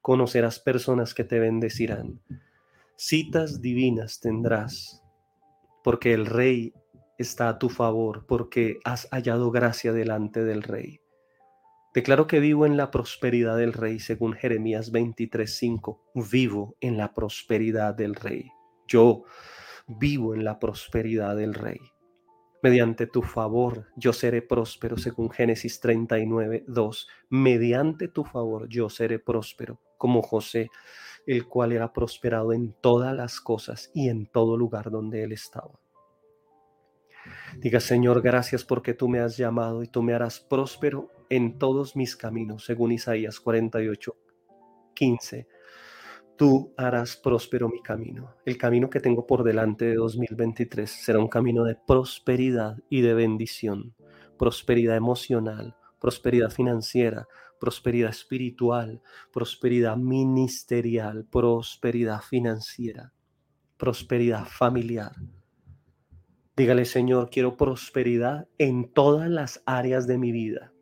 conocerás 0.00 0.58
personas 0.58 1.14
que 1.14 1.22
te 1.24 1.38
bendecirán. 1.38 2.20
Citas 2.96 3.60
divinas 3.60 4.20
tendrás, 4.20 5.02
porque 5.82 6.14
el 6.14 6.26
rey 6.26 6.74
está 7.18 7.48
a 7.48 7.58
tu 7.58 7.68
favor, 7.68 8.26
porque 8.26 8.78
has 8.84 9.08
hallado 9.10 9.50
gracia 9.50 9.92
delante 9.92 10.44
del 10.44 10.62
rey. 10.62 11.00
Declaro 11.94 12.26
que 12.26 12.40
vivo 12.40 12.66
en 12.66 12.76
la 12.76 12.90
prosperidad 12.90 13.56
del 13.56 13.72
rey, 13.72 14.00
según 14.00 14.32
Jeremías 14.32 14.90
23:5. 14.90 16.00
Vivo 16.30 16.76
en 16.80 16.96
la 16.96 17.14
prosperidad 17.14 17.94
del 17.94 18.16
rey. 18.16 18.50
Yo 18.88 19.22
vivo 19.86 20.34
en 20.34 20.44
la 20.44 20.58
prosperidad 20.58 21.36
del 21.36 21.54
rey. 21.54 21.78
Mediante 22.64 23.06
tu 23.06 23.22
favor 23.22 23.86
yo 23.94 24.12
seré 24.12 24.42
próspero, 24.42 24.96
según 24.96 25.30
Génesis 25.30 25.78
39, 25.80 26.64
2. 26.66 27.08
Mediante 27.28 28.08
tu 28.08 28.24
favor 28.24 28.66
yo 28.68 28.88
seré 28.88 29.18
próspero, 29.18 29.80
como 29.98 30.22
José, 30.22 30.70
el 31.26 31.46
cual 31.46 31.72
era 31.72 31.92
prosperado 31.92 32.52
en 32.52 32.74
todas 32.80 33.14
las 33.14 33.40
cosas 33.40 33.90
y 33.94 34.08
en 34.08 34.26
todo 34.26 34.56
lugar 34.56 34.90
donde 34.90 35.22
él 35.22 35.32
estaba. 35.32 35.83
Diga, 37.58 37.80
Señor, 37.80 38.22
gracias 38.22 38.64
porque 38.64 38.94
tú 38.94 39.08
me 39.08 39.20
has 39.20 39.36
llamado 39.36 39.82
y 39.82 39.88
tú 39.88 40.02
me 40.02 40.14
harás 40.14 40.40
próspero 40.40 41.10
en 41.30 41.58
todos 41.58 41.96
mis 41.96 42.16
caminos, 42.16 42.64
según 42.64 42.92
Isaías 42.92 43.40
48, 43.40 44.16
15 44.94 45.48
tú 46.36 46.74
harás 46.76 47.16
próspero 47.16 47.68
mi 47.68 47.80
camino. 47.80 48.34
El 48.44 48.58
camino 48.58 48.90
que 48.90 49.00
tengo 49.00 49.26
por 49.26 49.44
delante 49.44 49.84
de 49.86 49.94
2023 49.94 50.90
será 50.90 51.18
un 51.18 51.28
camino 51.28 51.64
de 51.64 51.76
prosperidad 51.76 52.78
y 52.88 53.02
de 53.02 53.14
bendición, 53.14 53.94
prosperidad 54.38 54.96
emocional, 54.96 55.76
prosperidad 56.00 56.50
financiera, 56.50 57.26
prosperidad 57.60 58.10
espiritual, 58.10 59.00
prosperidad 59.32 59.96
ministerial, 59.96 61.24
prosperidad 61.30 62.20
financiera, 62.20 63.12
prosperidad 63.76 64.44
familiar. 64.46 65.12
Dígale, 66.56 66.84
Señor, 66.84 67.30
quiero 67.30 67.56
prosperidad 67.56 68.46
en 68.58 68.92
todas 68.92 69.28
las 69.28 69.62
áreas 69.66 70.06
de 70.06 70.18
mi 70.18 70.30
vida. 70.30 70.72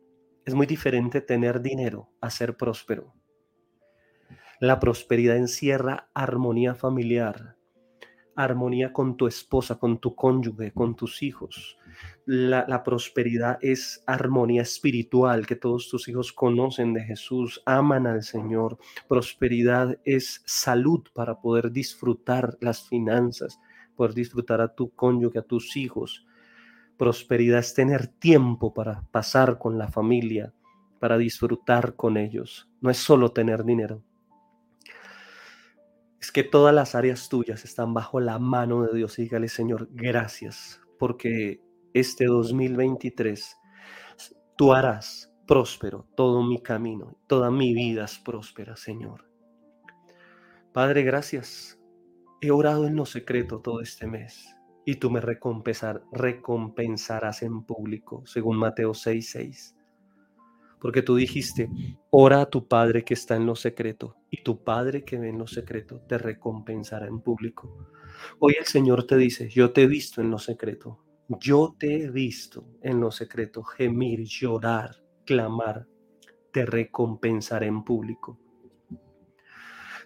Es 0.45 0.53
muy 0.53 0.67
diferente 0.67 1.19
tener 1.19 1.61
dinero 1.61 2.11
a 2.21 2.29
ser 2.29 2.57
próspero. 2.57 3.15
La 4.59 4.79
prosperidad 4.79 5.35
encierra 5.35 6.11
armonía 6.13 6.75
familiar, 6.75 7.57
armonía 8.35 8.93
con 8.93 9.17
tu 9.17 9.25
esposa, 9.25 9.79
con 9.79 9.99
tu 9.99 10.13
cónyuge, 10.13 10.71
con 10.73 10.95
tus 10.95 11.23
hijos. 11.23 11.77
La, 12.25 12.83
prosperidad 12.83 13.57
es 13.61 14.03
armonía 14.05 14.61
espiritual, 14.61 15.45
que 15.45 15.55
todos 15.55 15.89
tus 15.89 16.07
hijos 16.07 16.33
conocen 16.33 16.93
de 16.93 17.03
Jesús, 17.03 17.61
aman 17.65 18.07
al 18.07 18.23
Señor. 18.23 18.77
Prosperidad 19.07 19.97
es 20.05 20.41
salud 20.45 21.03
para 21.13 21.41
poder 21.41 21.71
disfrutar 21.71 22.57
las 22.61 22.87
finanzas, 22.87 23.59
poder 23.95 24.13
disfrutar 24.13 24.61
a 24.61 24.73
tu 24.73 24.91
cónyuge, 24.91 25.39
a 25.39 25.43
tus 25.43 25.75
hijos. 25.77 26.25
Prosperidad 26.97 27.59
es 27.59 27.73
tener 27.73 28.07
tiempo 28.07 28.73
para 28.73 29.01
pasar 29.11 29.57
con 29.57 29.77
la 29.77 29.87
familia, 29.87 30.53
para 30.99 31.17
disfrutar 31.17 31.95
con 31.95 32.17
ellos. 32.17 32.69
No 32.81 32.89
es 32.89 32.97
solo 32.97 33.31
tener 33.31 33.63
dinero, 33.63 34.03
es 36.23 36.31
que 36.31 36.45
todas 36.45 36.73
las 36.73 36.95
áreas 36.95 37.27
tuyas 37.27 37.65
están 37.65 37.93
bajo 37.93 38.21
la 38.21 38.39
mano 38.39 38.83
de 38.83 38.95
Dios. 38.95 39.17
dígale, 39.17 39.49
Señor, 39.49 39.89
gracias, 39.91 40.79
porque 40.97 41.59
este 41.93 42.27
2023 42.27 43.57
tú 44.55 44.71
harás 44.71 45.29
próspero 45.45 46.07
todo 46.15 46.41
mi 46.41 46.61
camino, 46.61 47.17
toda 47.27 47.51
mi 47.51 47.73
vida 47.73 48.05
es 48.05 48.19
próspera, 48.19 48.77
Señor. 48.77 49.29
Padre, 50.71 51.03
gracias. 51.03 51.77
He 52.43 52.51
orado 52.51 52.87
en 52.87 52.95
lo 52.97 53.05
secreto 53.05 53.61
todo 53.61 53.79
este 53.79 54.05
mes 54.05 54.55
y 54.85 54.95
tú 54.95 55.09
me 55.09 55.21
recompensar, 55.21 56.03
recompensarás 56.11 57.41
en 57.41 57.63
público, 57.63 58.23
según 58.25 58.57
Mateo 58.57 58.93
6:6 58.93 59.75
porque 60.83 61.01
tú 61.01 61.15
dijiste, 61.15 61.69
ora 62.09 62.41
a 62.41 62.45
tu 62.45 62.67
Padre 62.67 63.05
que 63.05 63.13
está 63.13 63.37
en 63.37 63.45
lo 63.45 63.55
secreto, 63.55 64.17
y 64.29 64.43
tu 64.43 64.65
Padre 64.65 65.05
que 65.05 65.17
ve 65.17 65.29
en 65.29 65.37
lo 65.37 65.47
secreto 65.47 66.01
te 66.09 66.17
recompensará 66.17 67.07
en 67.07 67.21
público. 67.21 67.87
Hoy 68.39 68.55
el 68.59 68.65
Señor 68.65 69.07
te 69.07 69.15
dice, 69.15 69.47
yo 69.47 69.71
te 69.71 69.83
he 69.83 69.87
visto 69.87 70.19
en 70.19 70.29
lo 70.29 70.39
secreto, 70.39 70.99
yo 71.39 71.73
te 71.79 72.03
he 72.03 72.11
visto 72.11 72.67
en 72.81 72.99
lo 72.99 73.11
secreto, 73.11 73.63
gemir, 73.63 74.25
llorar, 74.25 75.01
clamar, 75.25 75.87
te 76.51 76.65
recompensaré 76.65 77.67
en 77.67 77.85
público. 77.85 78.37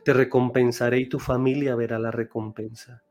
Te 0.08 0.14
recompensaré 0.14 1.02
y 1.02 1.10
tu 1.10 1.20
familia 1.20 1.76
verá 1.76 2.00
la 2.00 2.12
recompensa. 2.12 3.04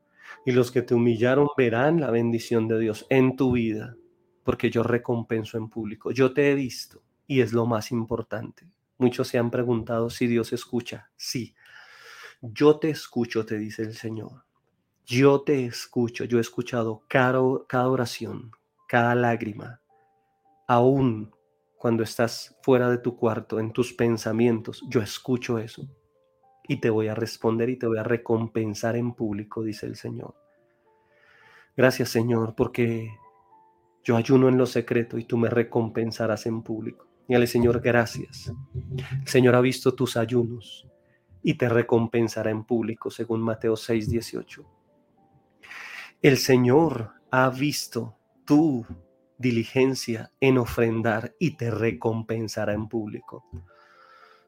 Y 0.47 0.51
los 0.51 0.71
que 0.71 0.81
te 0.81 0.95
humillaron 0.95 1.47
verán 1.55 2.01
la 2.01 2.09
bendición 2.09 2.67
de 2.67 2.79
Dios 2.79 3.05
en 3.11 3.35
tu 3.35 3.51
vida, 3.51 3.95
porque 4.43 4.71
yo 4.71 4.81
recompenso 4.81 5.59
en 5.59 5.69
público. 5.69 6.09
Yo 6.09 6.33
te 6.33 6.49
he 6.49 6.55
visto 6.55 7.03
y 7.27 7.41
es 7.41 7.53
lo 7.53 7.67
más 7.67 7.91
importante. 7.91 8.67
Muchos 8.97 9.27
se 9.27 9.37
han 9.37 9.51
preguntado 9.51 10.09
si 10.09 10.25
Dios 10.25 10.53
escucha. 10.53 11.11
Sí, 11.15 11.53
yo 12.41 12.79
te 12.79 12.89
escucho, 12.89 13.45
te 13.45 13.59
dice 13.59 13.83
el 13.83 13.93
Señor. 13.93 14.45
Yo 15.05 15.41
te 15.41 15.67
escucho. 15.67 16.23
Yo 16.23 16.39
he 16.39 16.41
escuchado 16.41 17.03
cada, 17.07 17.39
cada 17.67 17.89
oración, 17.89 18.53
cada 18.87 19.13
lágrima, 19.13 19.81
aún 20.67 21.31
cuando 21.77 22.01
estás 22.01 22.57
fuera 22.63 22.89
de 22.89 22.97
tu 22.97 23.15
cuarto, 23.15 23.59
en 23.59 23.71
tus 23.71 23.93
pensamientos. 23.93 24.83
Yo 24.89 24.99
escucho 24.99 25.59
eso 25.59 25.87
y 26.67 26.77
te 26.77 26.89
voy 26.89 27.07
a 27.07 27.15
responder 27.15 27.69
y 27.69 27.77
te 27.77 27.87
voy 27.87 27.97
a 27.97 28.03
recompensar 28.03 28.95
en 28.95 29.13
público, 29.13 29.63
dice 29.63 29.85
el 29.85 29.95
Señor. 29.95 30.35
Gracias 31.75 32.09
Señor, 32.09 32.55
porque 32.55 33.11
yo 34.03 34.15
ayuno 34.15 34.49
en 34.49 34.57
lo 34.57 34.65
secreto 34.65 35.17
y 35.17 35.25
tú 35.25 35.37
me 35.37 35.49
recompensarás 35.49 36.45
en 36.45 36.61
público. 36.63 37.07
Al 37.29 37.47
Señor, 37.47 37.81
gracias. 37.81 38.53
El 39.11 39.27
Señor 39.27 39.55
ha 39.55 39.61
visto 39.61 39.93
tus 39.93 40.15
ayunos 40.15 40.87
y 41.43 41.55
te 41.55 41.67
recompensará 41.67 42.51
en 42.51 42.63
público, 42.63 43.11
según 43.11 43.41
Mateo 43.41 43.75
6, 43.75 44.09
18. 44.09 44.65
El 46.21 46.37
Señor 46.37 47.11
ha 47.31 47.49
visto 47.49 48.15
tu 48.45 48.85
diligencia 49.37 50.31
en 50.39 50.57
ofrendar 50.57 51.35
y 51.37 51.57
te 51.57 51.69
recompensará 51.69 52.73
en 52.73 52.87
público 52.87 53.43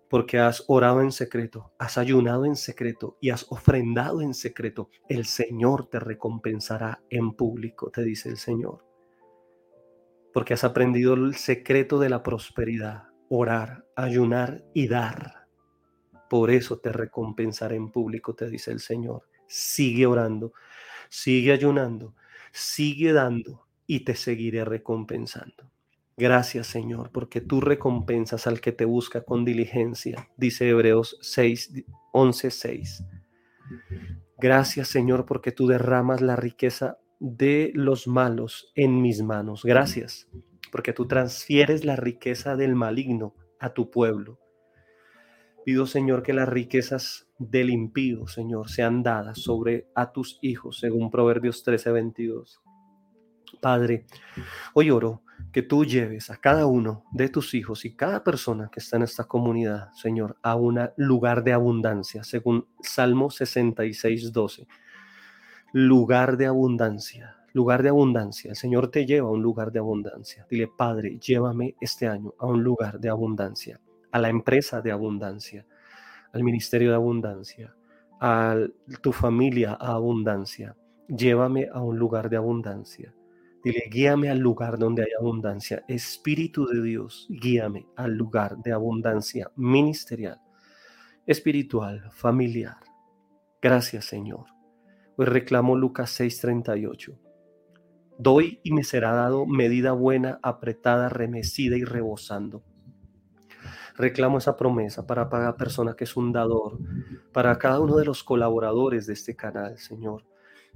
porque 0.10 0.39
has 0.39 0.63
orado 0.67 1.02
en 1.02 1.12
secreto, 1.12 1.72
has 1.78 1.98
ayunado 1.98 2.45
en 2.45 2.56
secreto 2.56 3.17
y 3.22 3.30
has 3.30 3.45
ofrendado 3.50 4.22
en 4.22 4.34
secreto, 4.34 4.89
el 5.08 5.26
Señor 5.26 5.88
te 5.88 6.00
recompensará 6.00 7.04
en 7.10 7.34
público, 7.34 7.91
te 7.91 8.04
dice 8.04 8.30
el 8.30 8.38
Señor. 8.38 8.84
Porque 10.34 10.56
has 10.56 10.63
aprendido 10.63 11.13
el 11.13 11.36
secreto 11.36 12.00
de 12.00 12.10
la 12.10 12.24
prosperidad, 12.24 13.10
orar, 13.30 13.86
ayunar 13.95 14.63
y 14.74 14.88
dar. 14.88 15.48
Por 16.28 16.50
eso 16.50 16.80
te 16.80 16.91
recompensará 16.91 17.76
en 17.76 17.91
público, 17.91 18.34
te 18.34 18.50
dice 18.50 18.72
el 18.72 18.80
Señor. 18.80 19.30
Sigue 19.48 20.08
orando, 20.08 20.54
sigue 21.10 21.52
ayunando, 21.52 22.15
sigue 22.52 23.13
dando 23.13 23.67
y 23.86 24.02
te 24.02 24.15
seguiré 24.15 24.65
recompensando. 24.65 25.72
Gracias, 26.19 26.67
Señor, 26.67 27.12
porque 27.13 27.39
tú 27.39 27.62
recompensas 27.62 28.45
al 28.45 28.60
que 28.60 28.73
te 28.73 28.84
busca 28.84 29.23
con 29.23 29.45
diligencia, 29.45 30.27
dice 30.36 30.67
Hebreos 30.67 31.17
6, 31.21 31.86
11, 32.12 32.51
6. 32.51 33.05
Gracias, 34.38 34.89
Señor, 34.89 35.25
porque 35.25 35.53
tú 35.53 35.67
derramas 35.67 36.19
la 36.19 36.36
riqueza 36.36 36.97
de 37.21 37.71
los 37.73 38.05
malos 38.05 38.69
en 38.75 39.01
mis 39.01 39.21
manos. 39.21 39.63
Gracias, 39.63 40.27
porque 40.73 40.91
tú 40.91 41.08
transfieres 41.08 41.86
la 41.86 41.95
riqueza 41.95 42.58
del 42.58 42.75
maligno 42.75 43.34
a 43.58 43.69
tu 43.73 43.89
pueblo. 43.89 44.41
Pido, 45.63 45.86
Señor, 45.86 46.21
que 46.21 46.34
las 46.34 46.49
riquezas 46.49 47.29
del 47.38 47.69
impío, 47.69 48.27
Señor, 48.27 48.69
sean 48.69 49.03
dadas 49.03 49.39
sobre 49.39 49.88
a 49.95 50.12
tus 50.12 50.38
hijos, 50.41 50.79
según 50.79 51.12
Proverbios 51.12 51.63
13, 51.63 51.91
22. 51.93 52.62
Padre, 53.62 54.05
hoy 54.73 54.91
oro 54.91 55.23
que 55.51 55.63
tú 55.63 55.83
lleves 55.83 56.29
a 56.29 56.38
cada 56.38 56.67
uno 56.67 57.03
de 57.12 57.29
tus 57.29 57.53
hijos 57.53 57.85
y 57.85 57.95
cada 57.95 58.23
persona 58.23 58.69
que 58.71 58.79
está 58.79 58.97
en 58.97 59.03
esta 59.03 59.23
comunidad, 59.23 59.91
Señor, 59.93 60.38
a 60.43 60.55
un 60.55 60.79
lugar 60.97 61.43
de 61.43 61.53
abundancia, 61.53 62.23
según 62.23 62.67
Salmo 62.81 63.29
66, 63.29 64.31
12. 64.31 64.67
Lugar 65.73 66.38
de 66.38 66.45
abundancia, 66.45 67.38
lugar 67.53 67.83
de 67.83 67.89
abundancia. 67.89 68.51
El 68.51 68.57
Señor 68.57 68.89
te 68.89 69.05
lleva 69.05 69.29
a 69.29 69.31
un 69.31 69.41
lugar 69.41 69.71
de 69.71 69.79
abundancia. 69.79 70.45
Dile, 70.49 70.67
Padre, 70.67 71.17
llévame 71.19 71.75
este 71.81 72.07
año 72.07 72.33
a 72.38 72.45
un 72.45 72.63
lugar 72.63 72.99
de 72.99 73.09
abundancia, 73.09 73.79
a 74.12 74.19
la 74.19 74.29
empresa 74.29 74.81
de 74.81 74.91
abundancia, 74.91 75.65
al 76.31 76.43
ministerio 76.43 76.89
de 76.89 76.95
abundancia, 76.95 77.75
a 78.19 78.55
tu 79.01 79.12
familia 79.12 79.77
a 79.79 79.93
abundancia. 79.93 80.75
Llévame 81.07 81.67
a 81.73 81.81
un 81.81 81.97
lugar 81.97 82.29
de 82.29 82.38
abundancia. 82.38 83.13
Guíame 83.71 84.29
al 84.29 84.39
lugar 84.39 84.77
donde 84.77 85.03
hay 85.03 85.10
abundancia. 85.19 85.84
Espíritu 85.88 86.65
de 86.65 86.82
Dios, 86.82 87.27
guíame 87.29 87.88
al 87.95 88.15
lugar 88.15 88.58
de 88.58 88.71
abundancia 88.71 89.51
ministerial, 89.55 90.39
espiritual, 91.25 92.10
familiar. 92.12 92.77
Gracias, 93.62 94.05
Señor. 94.05 94.45
Hoy 95.17 95.25
reclamo 95.25 95.75
Lucas 95.75 96.12
6:38. 96.19 97.19
Doy 98.17 98.60
y 98.63 98.73
me 98.73 98.84
será 98.84 99.13
dado 99.13 99.45
medida 99.45 99.91
buena, 99.91 100.39
apretada, 100.41 101.10
remecida 101.10 101.77
y 101.77 101.84
rebosando. 101.84 102.63
Reclamo 103.95 104.38
esa 104.38 104.55
promesa 104.55 105.05
para 105.05 105.29
cada 105.29 105.58
persona 105.58 105.95
que 105.95 106.05
es 106.05 106.15
un 106.15 106.32
dador, 106.32 106.79
para 107.34 107.58
cada 107.58 107.79
uno 107.79 107.97
de 107.97 108.05
los 108.05 108.23
colaboradores 108.23 109.08
de 109.08 109.13
este 109.13 109.36
canal, 109.36 109.77
Señor 109.77 110.28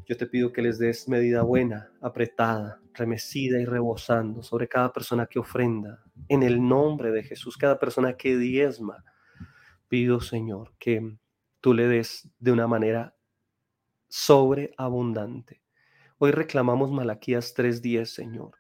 yo 0.05 0.17
te 0.17 0.27
pido 0.27 0.51
que 0.51 0.61
les 0.61 0.77
des 0.79 1.07
medida 1.07 1.43
buena, 1.43 1.91
apretada, 2.01 2.81
remecida 2.93 3.59
y 3.59 3.65
rebosando 3.65 4.43
sobre 4.43 4.67
cada 4.67 4.91
persona 4.91 5.25
que 5.25 5.39
ofrenda. 5.39 6.03
En 6.27 6.43
el 6.43 6.65
nombre 6.65 7.11
de 7.11 7.23
Jesús, 7.23 7.57
cada 7.57 7.79
persona 7.79 8.17
que 8.17 8.37
diezma, 8.37 9.03
pido, 9.87 10.19
Señor, 10.19 10.73
que 10.77 11.17
tú 11.61 11.73
le 11.73 11.87
des 11.87 12.29
de 12.39 12.51
una 12.51 12.67
manera 12.67 13.15
sobreabundante. 14.09 15.61
Hoy 16.17 16.31
reclamamos 16.31 16.91
Malaquías 16.91 17.53
3:10, 17.55 18.05
Señor. 18.13 18.57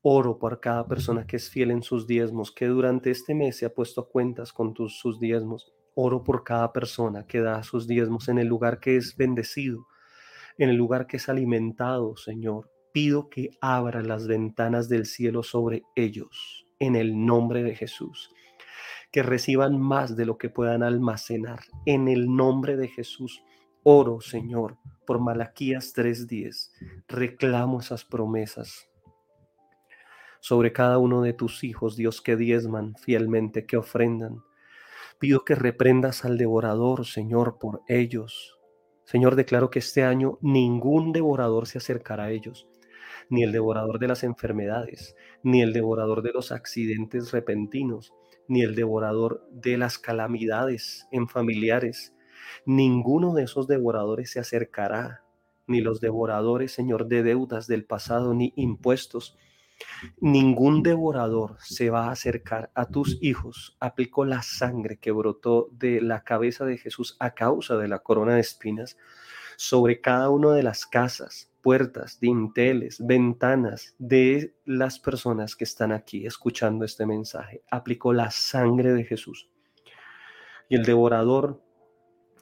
Oro 0.00 0.38
por 0.38 0.60
cada 0.60 0.86
persona 0.86 1.26
que 1.26 1.36
es 1.36 1.50
fiel 1.50 1.70
en 1.70 1.82
sus 1.82 2.06
diezmos, 2.06 2.52
que 2.52 2.66
durante 2.66 3.10
este 3.10 3.34
mes 3.34 3.56
se 3.56 3.66
ha 3.66 3.74
puesto 3.74 4.08
cuentas 4.08 4.52
con 4.52 4.74
tus, 4.74 4.98
sus 4.98 5.18
diezmos. 5.18 5.72
Oro 5.94 6.22
por 6.22 6.44
cada 6.44 6.72
persona 6.72 7.26
que 7.26 7.40
da 7.40 7.62
sus 7.62 7.88
diezmos 7.88 8.28
en 8.28 8.38
el 8.38 8.46
lugar 8.46 8.78
que 8.78 8.96
es 8.96 9.16
bendecido 9.16 9.88
en 10.58 10.70
el 10.70 10.76
lugar 10.76 11.06
que 11.06 11.16
es 11.16 11.28
alimentado, 11.28 12.16
Señor. 12.16 12.70
Pido 12.92 13.28
que 13.30 13.50
abra 13.60 14.02
las 14.02 14.26
ventanas 14.26 14.88
del 14.88 15.06
cielo 15.06 15.42
sobre 15.42 15.84
ellos, 15.94 16.66
en 16.78 16.96
el 16.96 17.24
nombre 17.24 17.62
de 17.62 17.74
Jesús. 17.74 18.30
Que 19.12 19.22
reciban 19.22 19.80
más 19.80 20.16
de 20.16 20.26
lo 20.26 20.36
que 20.36 20.50
puedan 20.50 20.82
almacenar, 20.82 21.60
en 21.86 22.08
el 22.08 22.34
nombre 22.34 22.76
de 22.76 22.88
Jesús. 22.88 23.42
Oro, 23.84 24.20
Señor, 24.20 24.76
por 25.06 25.20
Malaquías 25.20 25.94
3:10. 25.94 26.72
Reclamo 27.06 27.80
esas 27.80 28.04
promesas 28.04 28.88
sobre 30.40 30.72
cada 30.72 30.98
uno 30.98 31.22
de 31.22 31.32
tus 31.32 31.64
hijos, 31.64 31.96
Dios, 31.96 32.20
que 32.20 32.36
diezman 32.36 32.94
fielmente, 32.96 33.66
que 33.66 33.76
ofrendan. 33.76 34.42
Pido 35.18 35.44
que 35.44 35.54
reprendas 35.54 36.24
al 36.24 36.38
devorador, 36.38 37.06
Señor, 37.06 37.58
por 37.58 37.82
ellos, 37.88 38.57
Señor, 39.08 39.36
declaro 39.36 39.70
que 39.70 39.78
este 39.78 40.04
año 40.04 40.36
ningún 40.42 41.12
devorador 41.12 41.66
se 41.66 41.78
acercará 41.78 42.24
a 42.24 42.30
ellos, 42.30 42.68
ni 43.30 43.42
el 43.42 43.52
devorador 43.52 43.98
de 43.98 44.06
las 44.06 44.22
enfermedades, 44.22 45.16
ni 45.42 45.62
el 45.62 45.72
devorador 45.72 46.20
de 46.20 46.34
los 46.34 46.52
accidentes 46.52 47.32
repentinos, 47.32 48.12
ni 48.48 48.60
el 48.60 48.74
devorador 48.74 49.48
de 49.50 49.78
las 49.78 49.96
calamidades 49.96 51.08
en 51.10 51.26
familiares. 51.26 52.14
Ninguno 52.66 53.32
de 53.32 53.44
esos 53.44 53.66
devoradores 53.66 54.30
se 54.30 54.40
acercará, 54.40 55.24
ni 55.66 55.80
los 55.80 56.02
devoradores, 56.02 56.72
Señor, 56.72 57.06
de 57.06 57.22
deudas 57.22 57.66
del 57.66 57.86
pasado, 57.86 58.34
ni 58.34 58.52
impuestos, 58.56 59.38
Ningún 60.20 60.82
devorador 60.82 61.56
se 61.60 61.90
va 61.90 62.06
a 62.06 62.12
acercar 62.12 62.70
a 62.74 62.86
tus 62.86 63.18
hijos. 63.20 63.76
Aplicó 63.80 64.24
la 64.24 64.42
sangre 64.42 64.98
que 64.98 65.12
brotó 65.12 65.68
de 65.72 66.00
la 66.00 66.24
cabeza 66.24 66.64
de 66.64 66.78
Jesús 66.78 67.16
a 67.20 67.34
causa 67.34 67.76
de 67.76 67.88
la 67.88 68.00
corona 68.00 68.34
de 68.34 68.40
espinas 68.40 68.96
sobre 69.56 70.00
cada 70.00 70.30
una 70.30 70.52
de 70.52 70.62
las 70.62 70.86
casas, 70.86 71.52
puertas, 71.62 72.20
dinteles, 72.20 73.04
ventanas 73.04 73.94
de 73.98 74.54
las 74.64 74.98
personas 74.98 75.56
que 75.56 75.64
están 75.64 75.92
aquí 75.92 76.26
escuchando 76.26 76.84
este 76.84 77.06
mensaje. 77.06 77.62
Aplicó 77.70 78.12
la 78.12 78.30
sangre 78.30 78.92
de 78.92 79.04
Jesús. 79.04 79.50
Y 80.68 80.76
el 80.76 80.84
devorador 80.84 81.62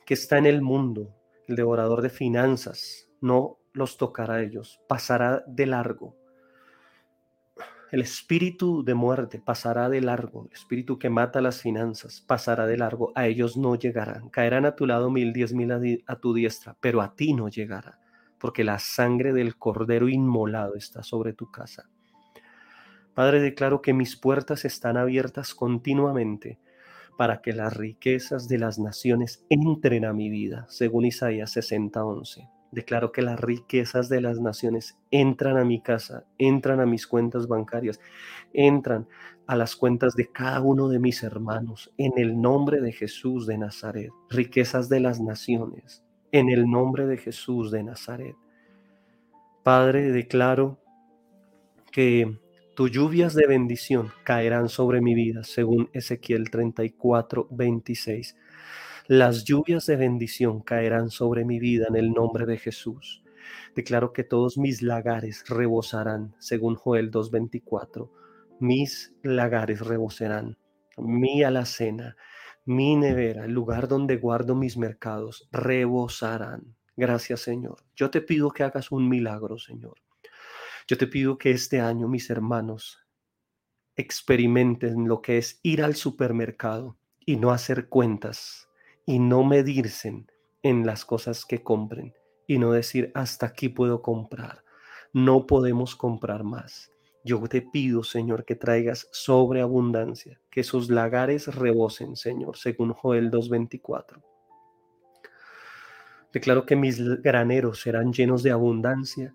que 0.05 0.14
está 0.14 0.38
en 0.38 0.46
el 0.46 0.62
mundo, 0.62 1.14
el 1.49 1.57
devorador 1.57 2.03
de 2.03 2.11
finanzas, 2.11 3.09
no 3.20 3.59
los 3.72 3.96
tocará 3.96 4.35
a 4.35 4.42
ellos, 4.42 4.81
pasará 4.88 5.42
de 5.46 5.66
largo 5.66 6.16
el 7.92 8.01
espíritu 8.01 8.83
de 8.85 8.94
muerte 8.94 9.40
pasará 9.44 9.88
de 9.88 10.01
largo, 10.01 10.46
el 10.46 10.53
espíritu 10.53 10.99
que 10.99 11.09
mata 11.09 11.40
las 11.40 11.62
finanzas 11.62 12.20
pasará 12.20 12.66
de 12.66 12.77
largo, 12.77 13.12
a 13.14 13.27
ellos 13.27 13.57
no 13.57 13.77
llegarán. 13.77 14.29
Caerán 14.29 14.66
a 14.66 14.75
tu 14.75 14.87
lado 14.87 15.11
mil, 15.11 15.33
diez 15.33 15.53
mil 15.53 15.70
a, 16.07 16.16
tu 16.16 16.35
diestra, 16.35 16.77
pero 16.81 17.01
a 17.01 17.14
ti 17.14 17.33
no 17.33 17.49
llegará, 17.49 18.01
porque 18.38 18.64
la 18.64 18.79
sangre 18.79 19.33
del 19.33 19.57
cordero 19.57 20.09
inmolado 20.09 20.75
está 20.75 21.03
sobre 21.03 21.33
tu 21.33 21.51
casa. 21.51 21.88
Padre, 23.14 23.40
declaro 23.40 23.81
que 23.81 23.94
mis 23.94 24.16
puertas 24.16 24.64
están 24.64 24.96
abiertas 24.96 25.55
continuamente 25.55 26.59
para 27.16 27.40
que 27.40 27.53
las 27.53 27.75
riquezas 27.75 28.46
de 28.49 28.59
las 28.59 28.79
naciones 28.79 29.46
entren 29.49 30.05
a 30.05 30.12
mi 30.12 30.29
vida, 30.29 30.66
según 30.68 31.07
Isaías 31.07 31.57
60:11. 31.57 32.56
Declaro 32.72 33.12
que 33.12 33.22
las 33.22 33.40
riquezas 33.40 34.09
de 34.09 34.20
las 34.20 34.40
naciones 34.40 34.98
entran 35.11 35.57
a 35.57 35.64
mi 35.64 35.81
casa, 35.81 36.24
entran 36.38 36.81
a 36.81 36.87
mis 36.87 37.07
cuentas 37.07 37.48
bancarias, 37.48 38.00
entran 38.52 39.09
a 39.46 39.57
las 39.57 39.76
cuentas 39.76 40.14
de 40.14 40.31
cada 40.31 40.61
uno 40.61 40.88
de 40.88 40.98
mis 40.98 41.22
hermanos, 41.22 41.92
en 41.96 42.12
el 42.16 42.40
nombre 42.40 42.81
de 42.81 42.92
Jesús 42.92 43.46
de 43.46 43.59
Nazaret. 43.59 44.11
Riquezas 44.29 44.88
de 44.88 45.00
las 45.00 45.20
naciones, 45.20 46.05
en 46.33 46.48
el 46.50 46.68
nombre 46.68 47.07
de 47.07 47.16
Jesús 47.16 47.70
de 47.70 47.83
Nazaret. 47.85 48.37
Padre, 49.62 50.11
declaro 50.11 50.79
que 51.92 52.38
tus 52.76 52.90
lluvias 52.90 53.35
de 53.35 53.46
bendición 53.46 54.12
caerán 54.22 54.68
sobre 54.68 55.00
mi 55.00 55.14
vida, 55.14 55.44
según 55.44 55.88
Ezequiel 55.94 56.50
34, 56.50 57.48
26. 57.50 58.37
Las 59.09 59.45
lluvias 59.45 59.87
de 59.87 59.95
bendición 59.95 60.62
caerán 60.62 61.11
sobre 61.11 61.45
mi 61.45 61.61
vida 61.61 61.87
en 61.88 61.95
el 61.95 62.11
nombre 62.11 62.45
de 62.45 62.59
Jesús. 62.59 63.23
Declaro 63.77 64.12
que 64.12 64.25
todos 64.25 64.59
mis 64.59 64.83
lagares 64.83 65.45
rebosarán, 65.47 66.35
según 66.40 66.75
Joel 66.75 67.12
2.24. 67.12 68.11
Mis 68.59 69.14
lagares 69.23 69.79
rebosarán. 69.79 70.59
Mi 70.97 71.45
alacena, 71.45 72.16
mi 72.64 72.97
nevera, 72.97 73.45
el 73.45 73.53
lugar 73.53 73.87
donde 73.87 74.16
guardo 74.16 74.57
mis 74.57 74.77
mercados, 74.77 75.49
rebosarán. 75.53 76.75
Gracias, 76.97 77.42
Señor. 77.42 77.85
Yo 77.95 78.11
te 78.11 78.21
pido 78.21 78.51
que 78.51 78.64
hagas 78.64 78.90
un 78.90 79.09
milagro, 79.09 79.57
Señor. 79.57 79.95
Yo 80.88 80.99
te 80.99 81.07
pido 81.07 81.38
que 81.38 81.53
este 81.53 81.81
año 81.81 82.09
mis 82.09 82.29
hermanos 82.29 83.07
experimenten 83.95 85.07
lo 85.07 85.23
que 85.23 85.38
es 85.38 85.61
ir 85.62 85.85
al 85.85 85.95
supermercado 85.95 86.97
y 87.25 87.37
no 87.37 87.53
hacer 87.53 87.88
cuentas 87.88 88.65
y 89.07 89.21
no 89.21 89.45
medirse 89.45 90.27
en 90.62 90.85
las 90.85 91.05
cosas 91.05 91.45
que 91.45 91.62
compren 91.62 92.12
y 92.47 92.59
no 92.59 92.73
decir 92.73 93.12
hasta 93.14 93.47
aquí 93.47 93.69
puedo 93.69 94.03
comprar. 94.03 94.64
No 95.12 95.47
podemos 95.47 95.97
comprar 95.97 96.42
más. 96.42 96.90
Yo 97.25 97.40
te 97.49 97.62
pido, 97.62 98.05
Señor, 98.05 98.45
que 98.45 98.55
traigas 98.55 99.09
sobreabundancia, 99.12 100.40
que 100.51 100.62
sus 100.62 100.90
lagares 100.90 101.53
rebosen, 101.55 102.16
Señor, 102.16 102.57
según 102.57 102.92
Joel 102.92 103.31
2.24. 103.31 104.23
Declaro 106.33 106.66
que 106.66 106.77
mis 106.77 107.01
graneros 107.23 107.81
serán 107.81 108.12
llenos 108.12 108.42
de 108.42 108.51
abundancia 108.51 109.35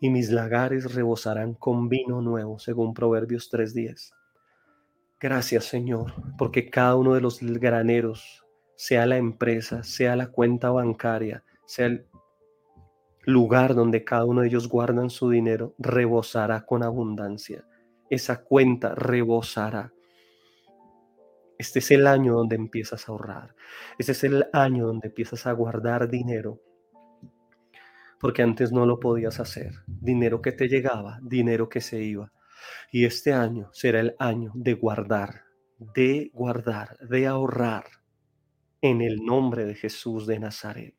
y 0.00 0.10
mis 0.10 0.30
lagares 0.30 0.94
rebosarán 0.94 1.54
con 1.54 1.88
vino 1.88 2.20
nuevo, 2.20 2.58
según 2.58 2.92
Proverbios 2.92 3.50
3.10. 3.50 4.12
Gracias, 5.18 5.64
Señor, 5.64 6.12
porque 6.36 6.68
cada 6.68 6.96
uno 6.96 7.14
de 7.14 7.20
los 7.20 7.40
graneros 7.40 8.41
sea 8.82 9.06
la 9.06 9.16
empresa, 9.16 9.84
sea 9.84 10.16
la 10.16 10.26
cuenta 10.26 10.68
bancaria, 10.70 11.44
sea 11.66 11.86
el 11.86 12.08
lugar 13.24 13.76
donde 13.76 14.02
cada 14.02 14.24
uno 14.24 14.40
de 14.40 14.48
ellos 14.48 14.68
guardan 14.68 15.08
su 15.08 15.30
dinero, 15.30 15.72
rebosará 15.78 16.66
con 16.66 16.82
abundancia. 16.82 17.64
Esa 18.10 18.42
cuenta 18.42 18.96
rebosará. 18.96 19.92
Este 21.56 21.78
es 21.78 21.92
el 21.92 22.08
año 22.08 22.34
donde 22.34 22.56
empiezas 22.56 23.08
a 23.08 23.12
ahorrar. 23.12 23.54
Este 24.00 24.10
es 24.10 24.24
el 24.24 24.48
año 24.52 24.88
donde 24.88 25.06
empiezas 25.06 25.46
a 25.46 25.52
guardar 25.52 26.08
dinero. 26.08 26.58
Porque 28.18 28.42
antes 28.42 28.72
no 28.72 28.84
lo 28.84 28.98
podías 28.98 29.38
hacer. 29.38 29.74
Dinero 29.86 30.42
que 30.42 30.50
te 30.50 30.66
llegaba, 30.66 31.20
dinero 31.22 31.68
que 31.68 31.80
se 31.80 32.02
iba. 32.02 32.32
Y 32.90 33.04
este 33.04 33.32
año 33.32 33.68
será 33.72 34.00
el 34.00 34.16
año 34.18 34.50
de 34.56 34.74
guardar, 34.74 35.42
de 35.78 36.32
guardar, 36.34 36.98
de 36.98 37.28
ahorrar 37.28 38.01
en 38.82 39.00
el 39.00 39.24
nombre 39.24 39.64
de 39.64 39.74
Jesús 39.74 40.26
de 40.26 40.40
Nazaret. 40.40 40.94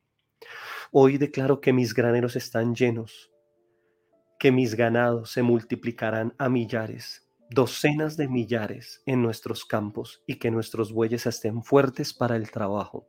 Hoy 0.91 1.17
declaro 1.17 1.59
que 1.59 1.73
mis 1.73 1.93
graneros 1.93 2.35
están 2.35 2.73
llenos, 2.73 3.29
que 4.39 4.51
mis 4.51 4.75
ganados 4.75 5.31
se 5.31 5.43
multiplicarán 5.43 6.33
a 6.37 6.49
millares, 6.49 7.27
docenas 7.49 8.15
de 8.15 8.29
millares 8.29 9.03
en 9.05 9.21
nuestros 9.21 9.65
campos 9.65 10.23
y 10.25 10.35
que 10.35 10.49
nuestros 10.49 10.93
bueyes 10.93 11.25
estén 11.25 11.61
fuertes 11.63 12.13
para 12.13 12.37
el 12.37 12.49
trabajo. 12.51 13.07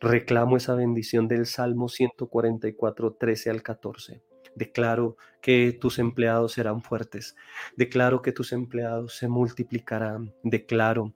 Reclamo 0.00 0.56
esa 0.56 0.74
bendición 0.74 1.28
del 1.28 1.46
Salmo 1.46 1.88
144, 1.88 3.14
13 3.14 3.50
al 3.50 3.62
14. 3.62 4.22
Declaro 4.54 5.16
que 5.40 5.72
tus 5.72 5.98
empleados 5.98 6.52
serán 6.52 6.82
fuertes. 6.82 7.36
Declaro 7.76 8.22
que 8.22 8.32
tus 8.32 8.52
empleados 8.52 9.16
se 9.16 9.28
multiplicarán. 9.28 10.34
Declaro 10.42 11.14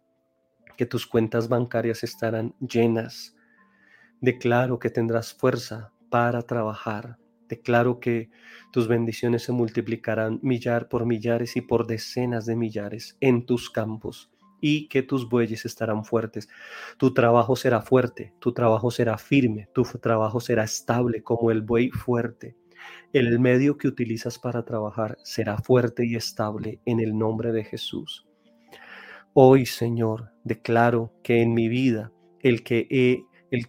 que 0.76 0.86
tus 0.86 1.06
cuentas 1.06 1.48
bancarias 1.48 2.04
estarán 2.04 2.54
llenas. 2.60 3.36
Declaro 4.20 4.78
que 4.78 4.90
tendrás 4.90 5.34
fuerza 5.34 5.92
para 6.10 6.42
trabajar. 6.42 7.18
Declaro 7.48 8.00
que 8.00 8.30
tus 8.72 8.88
bendiciones 8.88 9.42
se 9.42 9.52
multiplicarán 9.52 10.40
millar 10.42 10.88
por 10.88 11.06
millares 11.06 11.56
y 11.56 11.60
por 11.60 11.86
decenas 11.86 12.46
de 12.46 12.56
millares 12.56 13.16
en 13.20 13.46
tus 13.46 13.70
campos 13.70 14.30
y 14.60 14.88
que 14.88 15.02
tus 15.02 15.28
bueyes 15.28 15.64
estarán 15.64 16.04
fuertes. 16.04 16.48
Tu 16.96 17.12
trabajo 17.14 17.56
será 17.56 17.82
fuerte, 17.82 18.34
tu 18.40 18.52
trabajo 18.52 18.90
será 18.90 19.18
firme, 19.18 19.68
tu 19.72 19.84
trabajo 19.84 20.40
será 20.40 20.64
estable 20.64 21.22
como 21.22 21.50
el 21.50 21.62
buey 21.62 21.90
fuerte. 21.90 22.56
El 23.12 23.38
medio 23.38 23.78
que 23.78 23.88
utilizas 23.88 24.38
para 24.38 24.64
trabajar 24.64 25.18
será 25.22 25.58
fuerte 25.58 26.04
y 26.06 26.16
estable 26.16 26.80
en 26.84 27.00
el 27.00 27.16
nombre 27.16 27.52
de 27.52 27.64
Jesús. 27.64 28.25
Hoy, 29.38 29.66
Señor, 29.66 30.31
declaro 30.44 31.12
que 31.22 31.42
en 31.42 31.53
mi 31.53 31.68
vida 31.68 32.11
el 32.40 32.62
que, 32.62 32.87
el, 33.51 33.66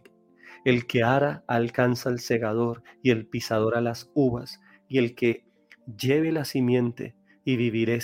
el 0.63 0.87
que 0.87 1.03
ara 1.03 1.43
alcanza 1.45 2.09
el 2.09 2.19
segador 2.19 2.83
y 3.03 3.11
el 3.11 3.27
pisador 3.27 3.75
a 3.75 3.81
las 3.81 4.09
uvas, 4.13 4.61
y 4.87 4.97
el 4.97 5.13
que 5.13 5.45
lleve 5.85 6.31
la 6.31 6.45
simiente 6.45 7.17
y 7.43 7.57
viviré 7.57 7.99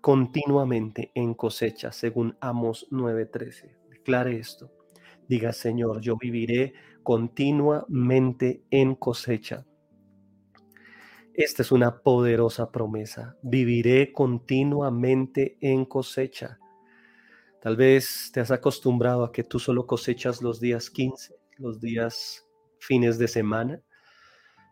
continuamente 0.00 1.12
en 1.14 1.34
cosecha, 1.34 1.92
según 1.92 2.38
Amos 2.40 2.88
9:13. 2.90 3.76
Declare 3.90 4.38
esto. 4.38 4.72
Diga, 5.28 5.52
Señor, 5.52 6.00
yo 6.00 6.16
viviré 6.16 6.72
continuamente 7.02 8.62
en 8.70 8.94
cosecha. 8.94 9.66
Esta 11.34 11.60
es 11.60 11.72
una 11.72 11.98
poderosa 11.98 12.72
promesa. 12.72 13.36
Viviré 13.42 14.12
continuamente 14.14 15.58
en 15.60 15.84
cosecha. 15.84 16.58
Tal 17.62 17.76
vez 17.76 18.32
te 18.32 18.40
has 18.40 18.50
acostumbrado 18.50 19.22
a 19.22 19.30
que 19.30 19.44
tú 19.44 19.60
solo 19.60 19.86
cosechas 19.86 20.42
los 20.42 20.58
días 20.58 20.90
15, 20.90 21.36
los 21.58 21.80
días 21.80 22.44
fines 22.80 23.18
de 23.18 23.28
semana. 23.28 23.80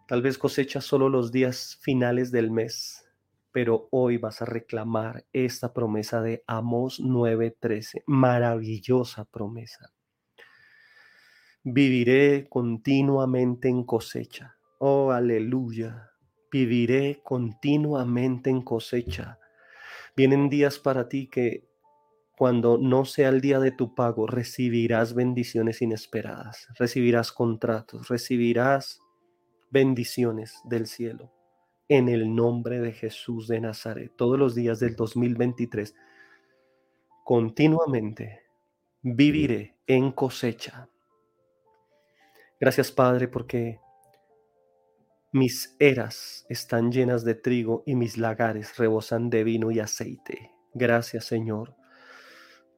Tal 0.08 0.22
vez 0.22 0.36
cosechas 0.36 0.86
solo 0.86 1.08
los 1.08 1.30
días 1.30 1.78
finales 1.82 2.32
del 2.32 2.50
mes, 2.50 3.08
pero 3.52 3.86
hoy 3.92 4.16
vas 4.16 4.42
a 4.42 4.44
reclamar 4.44 5.24
esta 5.32 5.72
promesa 5.72 6.20
de 6.20 6.42
Amos 6.48 6.98
9:13, 6.98 8.02
maravillosa 8.06 9.24
promesa. 9.24 9.92
Viviré 11.62 12.48
continuamente 12.48 13.68
en 13.68 13.84
cosecha. 13.84 14.56
Oh, 14.80 15.12
aleluya. 15.12 16.10
Viviré 16.50 17.20
continuamente 17.22 18.50
en 18.50 18.62
cosecha. 18.62 19.38
Vienen 20.16 20.48
días 20.48 20.80
para 20.80 21.08
ti 21.08 21.28
que 21.28 21.69
cuando 22.40 22.78
no 22.78 23.04
sea 23.04 23.28
el 23.28 23.42
día 23.42 23.60
de 23.60 23.70
tu 23.70 23.94
pago, 23.94 24.26
recibirás 24.26 25.12
bendiciones 25.12 25.82
inesperadas, 25.82 26.68
recibirás 26.78 27.32
contratos, 27.32 28.08
recibirás 28.08 29.02
bendiciones 29.70 30.58
del 30.64 30.86
cielo. 30.86 31.30
En 31.86 32.08
el 32.08 32.34
nombre 32.34 32.80
de 32.80 32.92
Jesús 32.92 33.46
de 33.46 33.60
Nazaret, 33.60 34.14
todos 34.16 34.38
los 34.38 34.54
días 34.54 34.80
del 34.80 34.96
2023, 34.96 35.94
continuamente 37.24 38.40
viviré 39.02 39.76
en 39.86 40.10
cosecha. 40.10 40.88
Gracias 42.58 42.90
Padre 42.90 43.28
porque 43.28 43.80
mis 45.30 45.76
eras 45.78 46.46
están 46.48 46.90
llenas 46.90 47.22
de 47.22 47.34
trigo 47.34 47.82
y 47.84 47.96
mis 47.96 48.16
lagares 48.16 48.78
rebosan 48.78 49.28
de 49.28 49.44
vino 49.44 49.70
y 49.70 49.78
aceite. 49.78 50.52
Gracias 50.72 51.26
Señor 51.26 51.78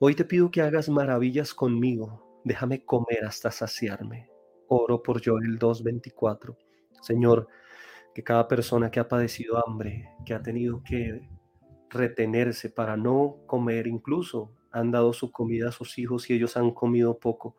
Hoy 0.04 0.16
te 0.16 0.24
pido 0.24 0.50
que 0.50 0.60
hagas 0.60 0.88
maravillas 0.88 1.54
conmigo. 1.54 2.40
Déjame 2.42 2.84
comer 2.84 3.24
hasta 3.24 3.52
saciarme. 3.52 4.28
Oro 4.66 5.00
por 5.00 5.24
Joel 5.24 5.60
2.24. 5.60 6.56
Señor, 7.00 7.46
que 8.12 8.24
cada 8.24 8.48
persona 8.48 8.90
que 8.90 8.98
ha 8.98 9.06
padecido 9.06 9.64
hambre, 9.64 10.08
que 10.26 10.34
ha 10.34 10.42
tenido 10.42 10.82
que 10.82 11.28
retenerse 11.88 12.68
para 12.68 12.96
no 12.96 13.44
comer, 13.46 13.86
incluso 13.86 14.52
han 14.72 14.90
dado 14.90 15.12
su 15.12 15.30
comida 15.30 15.68
a 15.68 15.72
sus 15.72 15.96
hijos 15.98 16.28
y 16.28 16.32
ellos 16.32 16.56
han 16.56 16.72
comido 16.72 17.20
poco, 17.20 17.54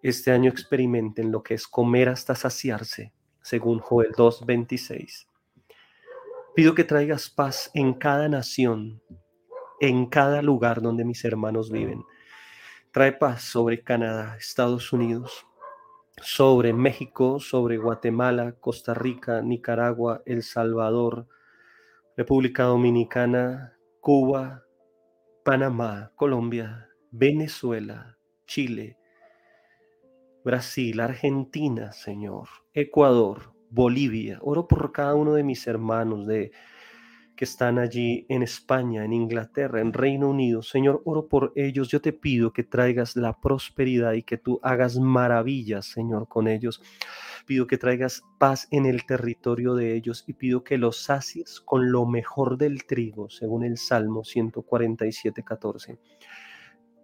este 0.00 0.30
año 0.30 0.50
experimenten 0.50 1.30
lo 1.30 1.42
que 1.42 1.52
es 1.52 1.68
comer 1.68 2.08
hasta 2.08 2.34
saciarse, 2.34 3.12
según 3.42 3.80
Joel 3.80 4.12
2.26. 4.12 5.26
Pido 6.54 6.74
que 6.74 6.84
traigas 6.84 7.28
paz 7.28 7.70
en 7.74 7.92
cada 7.92 8.26
nación, 8.26 9.02
en 9.80 10.06
cada 10.06 10.42
lugar 10.42 10.82
donde 10.82 11.04
mis 11.04 11.24
hermanos 11.24 11.70
viven. 11.70 12.04
Trae 12.92 13.12
paz 13.12 13.42
sobre 13.42 13.82
Canadá, 13.82 14.36
Estados 14.38 14.92
Unidos. 14.92 15.44
sobre 16.20 16.72
México, 16.72 17.38
sobre 17.38 17.76
Guatemala, 17.76 18.56
Costa 18.58 18.92
Rica, 18.92 19.40
Nicaragua, 19.40 20.22
El 20.26 20.42
Salvador, 20.42 21.28
República 22.16 22.64
Dominicana, 22.64 23.78
Cuba, 24.00 24.64
Panamá, 25.44 26.10
Colombia, 26.16 26.88
Venezuela, 27.12 28.18
Chile, 28.46 28.98
Brasil, 30.44 30.98
Argentina, 31.00 31.92
Señor, 31.92 32.48
Ecuador, 32.72 33.54
Bolivia. 33.70 34.38
Oro 34.42 34.66
por 34.66 34.92
cada 34.92 35.14
uno 35.14 35.34
de 35.34 35.44
mis 35.44 35.66
hermanos 35.66 36.26
de 36.26 36.50
que 37.38 37.44
están 37.44 37.78
allí 37.78 38.26
en 38.28 38.42
España, 38.42 39.04
en 39.04 39.12
Inglaterra, 39.12 39.80
en 39.80 39.92
Reino 39.92 40.28
Unido. 40.28 40.60
Señor, 40.60 41.02
oro 41.04 41.28
por 41.28 41.52
ellos. 41.54 41.86
Yo 41.86 42.00
te 42.00 42.12
pido 42.12 42.52
que 42.52 42.64
traigas 42.64 43.14
la 43.14 43.40
prosperidad 43.40 44.14
y 44.14 44.24
que 44.24 44.38
tú 44.38 44.58
hagas 44.60 44.98
maravillas, 44.98 45.86
Señor, 45.86 46.26
con 46.26 46.48
ellos. 46.48 46.82
Pido 47.46 47.68
que 47.68 47.78
traigas 47.78 48.24
paz 48.38 48.66
en 48.72 48.86
el 48.86 49.06
territorio 49.06 49.76
de 49.76 49.94
ellos 49.94 50.24
y 50.26 50.32
pido 50.32 50.64
que 50.64 50.78
los 50.78 51.00
sacies 51.04 51.60
con 51.60 51.92
lo 51.92 52.06
mejor 52.06 52.58
del 52.58 52.86
trigo, 52.86 53.30
según 53.30 53.62
el 53.62 53.78
Salmo 53.78 54.24
147, 54.24 55.44
14. 55.44 55.96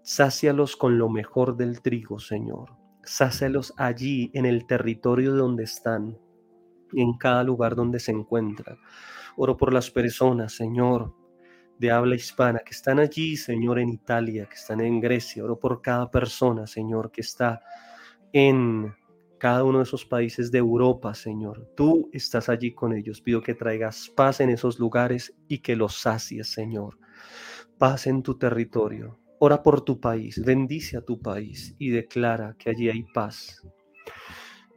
Sácialos 0.03 0.77
con 0.77 0.99
lo 0.99 1.09
mejor 1.09 1.57
del 1.57 1.81
trigo, 1.81 2.19
Señor. 2.19 2.73
Sácialos 3.05 3.73
allí 3.77 4.33
en 4.35 4.47
el 4.47 4.67
territorio 4.67 5.33
donde 5.37 5.63
están, 5.63 6.19
en 6.93 7.17
cada 7.19 7.45
lugar 7.45 7.77
donde 7.77 8.01
se 8.01 8.11
encuentran. 8.11 8.79
Oro 9.37 9.57
por 9.57 9.73
las 9.73 9.91
personas, 9.91 10.53
Señor, 10.53 11.15
de 11.79 11.91
habla 11.91 12.15
hispana 12.15 12.61
que 12.61 12.71
están 12.71 12.99
allí, 12.99 13.37
Señor, 13.37 13.79
en 13.79 13.89
Italia, 13.89 14.47
que 14.47 14.55
están 14.55 14.81
en 14.81 15.01
Grecia. 15.01 15.45
Oro 15.45 15.59
por 15.59 15.83
cada 15.83 16.11
persona, 16.11 16.67
Señor, 16.67 17.11
que 17.11 17.21
está 17.21 17.61
en 18.33 18.95
cada 19.39 19.65
uno 19.65 19.79
de 19.79 19.85
esos 19.85 20.05
países 20.05 20.51
de 20.51 20.59
Europa, 20.59 21.15
Señor. 21.15 21.69
Tú 21.77 22.09
estás 22.13 22.49
allí 22.49 22.73
con 22.73 22.95
ellos. 22.95 23.21
Pido 23.21 23.43
que 23.43 23.55
traigas 23.55 24.11
paz 24.17 24.41
en 24.41 24.51
esos 24.51 24.79
lugares 24.79 25.35
y 25.49 25.59
que 25.59 25.77
los 25.77 26.01
sacies, 26.01 26.49
Señor. 26.49 26.99
Paz 27.79 28.07
en 28.07 28.23
tu 28.23 28.39
territorio. 28.39 29.19
Ora 29.41 29.63
por 29.63 29.83
tu 29.83 30.01
país, 30.01 30.43
bendice 30.43 30.97
a 30.97 31.03
tu 31.03 31.21
país 31.21 31.75
y 31.79 31.91
declara 31.91 32.55
que 32.59 32.71
allí 32.71 32.89
hay 32.89 33.03
paz. 33.13 33.61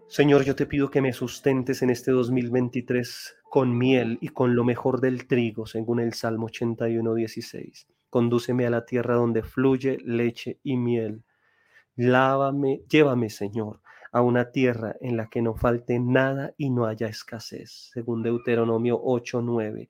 Señor, 0.09 0.45
yo 0.45 0.55
te 0.55 0.65
pido 0.65 0.89
que 0.89 1.01
me 1.01 1.11
sustentes 1.11 1.81
en 1.81 1.89
este 1.89 2.11
2023 2.11 3.35
con 3.49 3.77
miel 3.77 4.17
y 4.21 4.29
con 4.29 4.55
lo 4.55 4.63
mejor 4.63 5.01
del 5.01 5.27
trigo, 5.27 5.65
según 5.65 5.99
el 5.99 6.13
Salmo 6.13 6.45
81, 6.45 7.13
16. 7.13 7.87
Condúceme 8.09 8.65
a 8.65 8.69
la 8.69 8.85
tierra 8.85 9.15
donde 9.15 9.43
fluye 9.43 9.97
leche 10.05 10.59
y 10.63 10.77
miel. 10.77 11.25
Lávame, 11.97 12.83
llévame, 12.89 13.29
Señor, 13.29 13.81
a 14.13 14.21
una 14.21 14.49
tierra 14.51 14.95
en 15.01 15.17
la 15.17 15.27
que 15.27 15.41
no 15.41 15.55
falte 15.55 15.99
nada 15.99 16.53
y 16.57 16.69
no 16.69 16.85
haya 16.85 17.07
escasez, 17.07 17.89
según 17.91 18.23
Deuteronomio 18.23 18.97
8, 19.03 19.41
9. 19.41 19.89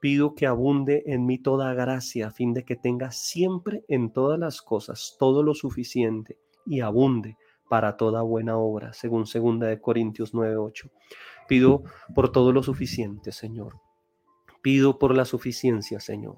Pido 0.00 0.34
que 0.34 0.46
abunde 0.46 1.02
en 1.04 1.26
mí 1.26 1.36
toda 1.36 1.74
gracia, 1.74 2.28
a 2.28 2.30
fin 2.30 2.54
de 2.54 2.64
que 2.64 2.76
tenga 2.76 3.10
siempre 3.10 3.84
en 3.88 4.10
todas 4.10 4.38
las 4.38 4.62
cosas 4.62 5.16
todo 5.18 5.42
lo 5.42 5.52
suficiente 5.52 6.38
y 6.64 6.80
abunde 6.80 7.36
para 7.68 7.96
toda 7.96 8.22
buena 8.22 8.56
obra, 8.56 8.92
según 8.92 9.24
2 9.24 9.60
de 9.60 9.80
Corintios 9.80 10.34
9:8. 10.34 10.90
Pido 11.46 11.84
por 12.14 12.30
todo 12.32 12.52
lo 12.52 12.62
suficiente, 12.62 13.32
Señor. 13.32 13.76
Pido 14.62 14.98
por 14.98 15.14
la 15.14 15.24
suficiencia, 15.24 16.00
Señor. 16.00 16.36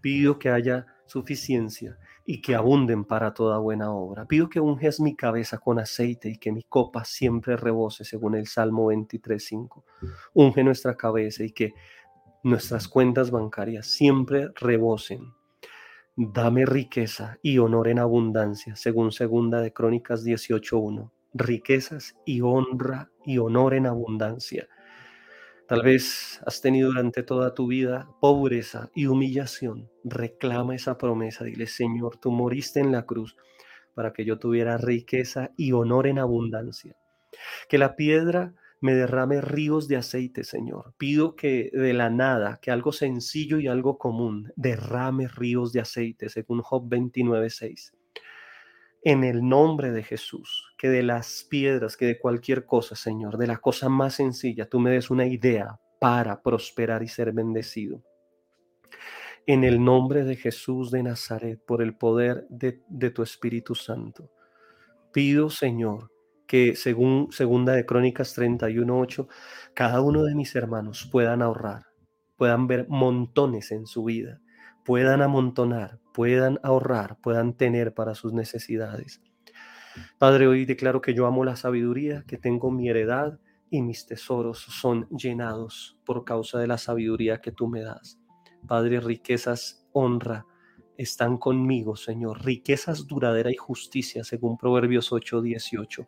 Pido 0.00 0.38
que 0.38 0.50
haya 0.50 0.86
suficiencia 1.06 1.98
y 2.24 2.40
que 2.40 2.54
abunden 2.54 3.04
para 3.04 3.34
toda 3.34 3.58
buena 3.58 3.92
obra. 3.92 4.26
Pido 4.26 4.48
que 4.48 4.60
unges 4.60 5.00
mi 5.00 5.14
cabeza 5.14 5.58
con 5.58 5.78
aceite 5.78 6.28
y 6.28 6.38
que 6.38 6.52
mi 6.52 6.62
copa 6.62 7.04
siempre 7.04 7.56
rebose, 7.56 8.04
según 8.04 8.34
el 8.34 8.46
Salmo 8.46 8.86
23:5. 8.86 9.84
Unge 10.34 10.64
nuestra 10.64 10.96
cabeza 10.96 11.44
y 11.44 11.52
que 11.52 11.74
nuestras 12.42 12.88
cuentas 12.88 13.30
bancarias 13.30 13.86
siempre 13.86 14.48
rebosen 14.56 15.32
Dame 16.14 16.66
riqueza 16.66 17.38
y 17.40 17.56
honor 17.56 17.88
en 17.88 17.98
abundancia, 17.98 18.76
según 18.76 19.12
segunda 19.12 19.62
de 19.62 19.72
Crónicas 19.72 20.22
18.1. 20.26 21.10
Riquezas 21.32 22.16
y 22.26 22.42
honra 22.42 23.10
y 23.24 23.38
honor 23.38 23.72
en 23.72 23.86
abundancia. 23.86 24.68
Tal 25.66 25.80
vez 25.80 26.38
has 26.44 26.60
tenido 26.60 26.90
durante 26.90 27.22
toda 27.22 27.54
tu 27.54 27.66
vida 27.66 28.10
pobreza 28.20 28.90
y 28.94 29.06
humillación. 29.06 29.88
Reclama 30.04 30.74
esa 30.74 30.98
promesa. 30.98 31.44
Dile, 31.44 31.66
Señor, 31.66 32.18
tú 32.18 32.30
moriste 32.30 32.80
en 32.80 32.92
la 32.92 33.06
cruz 33.06 33.34
para 33.94 34.12
que 34.12 34.26
yo 34.26 34.38
tuviera 34.38 34.76
riqueza 34.76 35.52
y 35.56 35.72
honor 35.72 36.06
en 36.06 36.18
abundancia. 36.18 36.94
Que 37.70 37.78
la 37.78 37.96
piedra 37.96 38.52
me 38.82 38.94
derrame 38.94 39.40
ríos 39.40 39.86
de 39.86 39.96
aceite, 39.96 40.42
Señor. 40.42 40.92
Pido 40.98 41.36
que 41.36 41.70
de 41.72 41.92
la 41.92 42.10
nada, 42.10 42.58
que 42.60 42.72
algo 42.72 42.92
sencillo 42.92 43.60
y 43.60 43.68
algo 43.68 43.96
común, 43.96 44.52
derrame 44.56 45.28
ríos 45.28 45.72
de 45.72 45.80
aceite, 45.80 46.28
según 46.28 46.62
Job 46.62 46.88
29.6. 46.88 47.92
En 49.04 49.22
el 49.22 49.48
nombre 49.48 49.92
de 49.92 50.02
Jesús, 50.02 50.74
que 50.76 50.88
de 50.88 51.04
las 51.04 51.46
piedras, 51.48 51.96
que 51.96 52.06
de 52.06 52.18
cualquier 52.18 52.66
cosa, 52.66 52.96
Señor, 52.96 53.38
de 53.38 53.46
la 53.46 53.58
cosa 53.58 53.88
más 53.88 54.16
sencilla, 54.16 54.68
tú 54.68 54.80
me 54.80 54.90
des 54.90 55.10
una 55.10 55.26
idea 55.26 55.78
para 56.00 56.42
prosperar 56.42 57.04
y 57.04 57.08
ser 57.08 57.32
bendecido. 57.32 58.02
En 59.46 59.62
el 59.62 59.82
nombre 59.82 60.24
de 60.24 60.34
Jesús 60.34 60.90
de 60.90 61.04
Nazaret, 61.04 61.60
por 61.64 61.82
el 61.82 61.96
poder 61.96 62.46
de, 62.48 62.82
de 62.88 63.10
tu 63.10 63.22
Espíritu 63.22 63.76
Santo, 63.76 64.32
pido, 65.12 65.50
Señor, 65.50 66.11
que 66.52 66.76
según 66.76 67.28
segunda 67.30 67.72
de 67.72 67.86
Crónicas 67.86 68.34
31:8, 68.34 69.26
cada 69.72 70.02
uno 70.02 70.22
de 70.22 70.34
mis 70.34 70.54
hermanos 70.54 71.08
puedan 71.10 71.40
ahorrar, 71.40 71.86
puedan 72.36 72.66
ver 72.66 72.86
montones 72.90 73.72
en 73.72 73.86
su 73.86 74.04
vida, 74.04 74.38
puedan 74.84 75.22
amontonar, 75.22 75.98
puedan 76.12 76.60
ahorrar, 76.62 77.16
puedan 77.22 77.54
tener 77.54 77.94
para 77.94 78.14
sus 78.14 78.34
necesidades. 78.34 79.22
Padre, 80.18 80.46
hoy 80.46 80.66
declaro 80.66 81.00
que 81.00 81.14
yo 81.14 81.24
amo 81.24 81.42
la 81.42 81.56
sabiduría, 81.56 82.22
que 82.26 82.36
tengo 82.36 82.70
mi 82.70 82.90
heredad 82.90 83.40
y 83.70 83.80
mis 83.80 84.04
tesoros 84.04 84.58
son 84.58 85.08
llenados 85.08 85.98
por 86.04 86.22
causa 86.26 86.58
de 86.58 86.66
la 86.66 86.76
sabiduría 86.76 87.40
que 87.40 87.52
tú 87.52 87.66
me 87.66 87.80
das. 87.80 88.18
Padre, 88.68 89.00
riquezas, 89.00 89.88
honra, 89.94 90.44
están 90.96 91.38
conmigo, 91.38 91.96
Señor. 91.96 92.44
Riquezas, 92.44 93.06
duradera 93.06 93.50
y 93.50 93.56
justicia, 93.56 94.24
según 94.24 94.56
Proverbios 94.56 95.12
8, 95.12 95.42
18. 95.42 96.06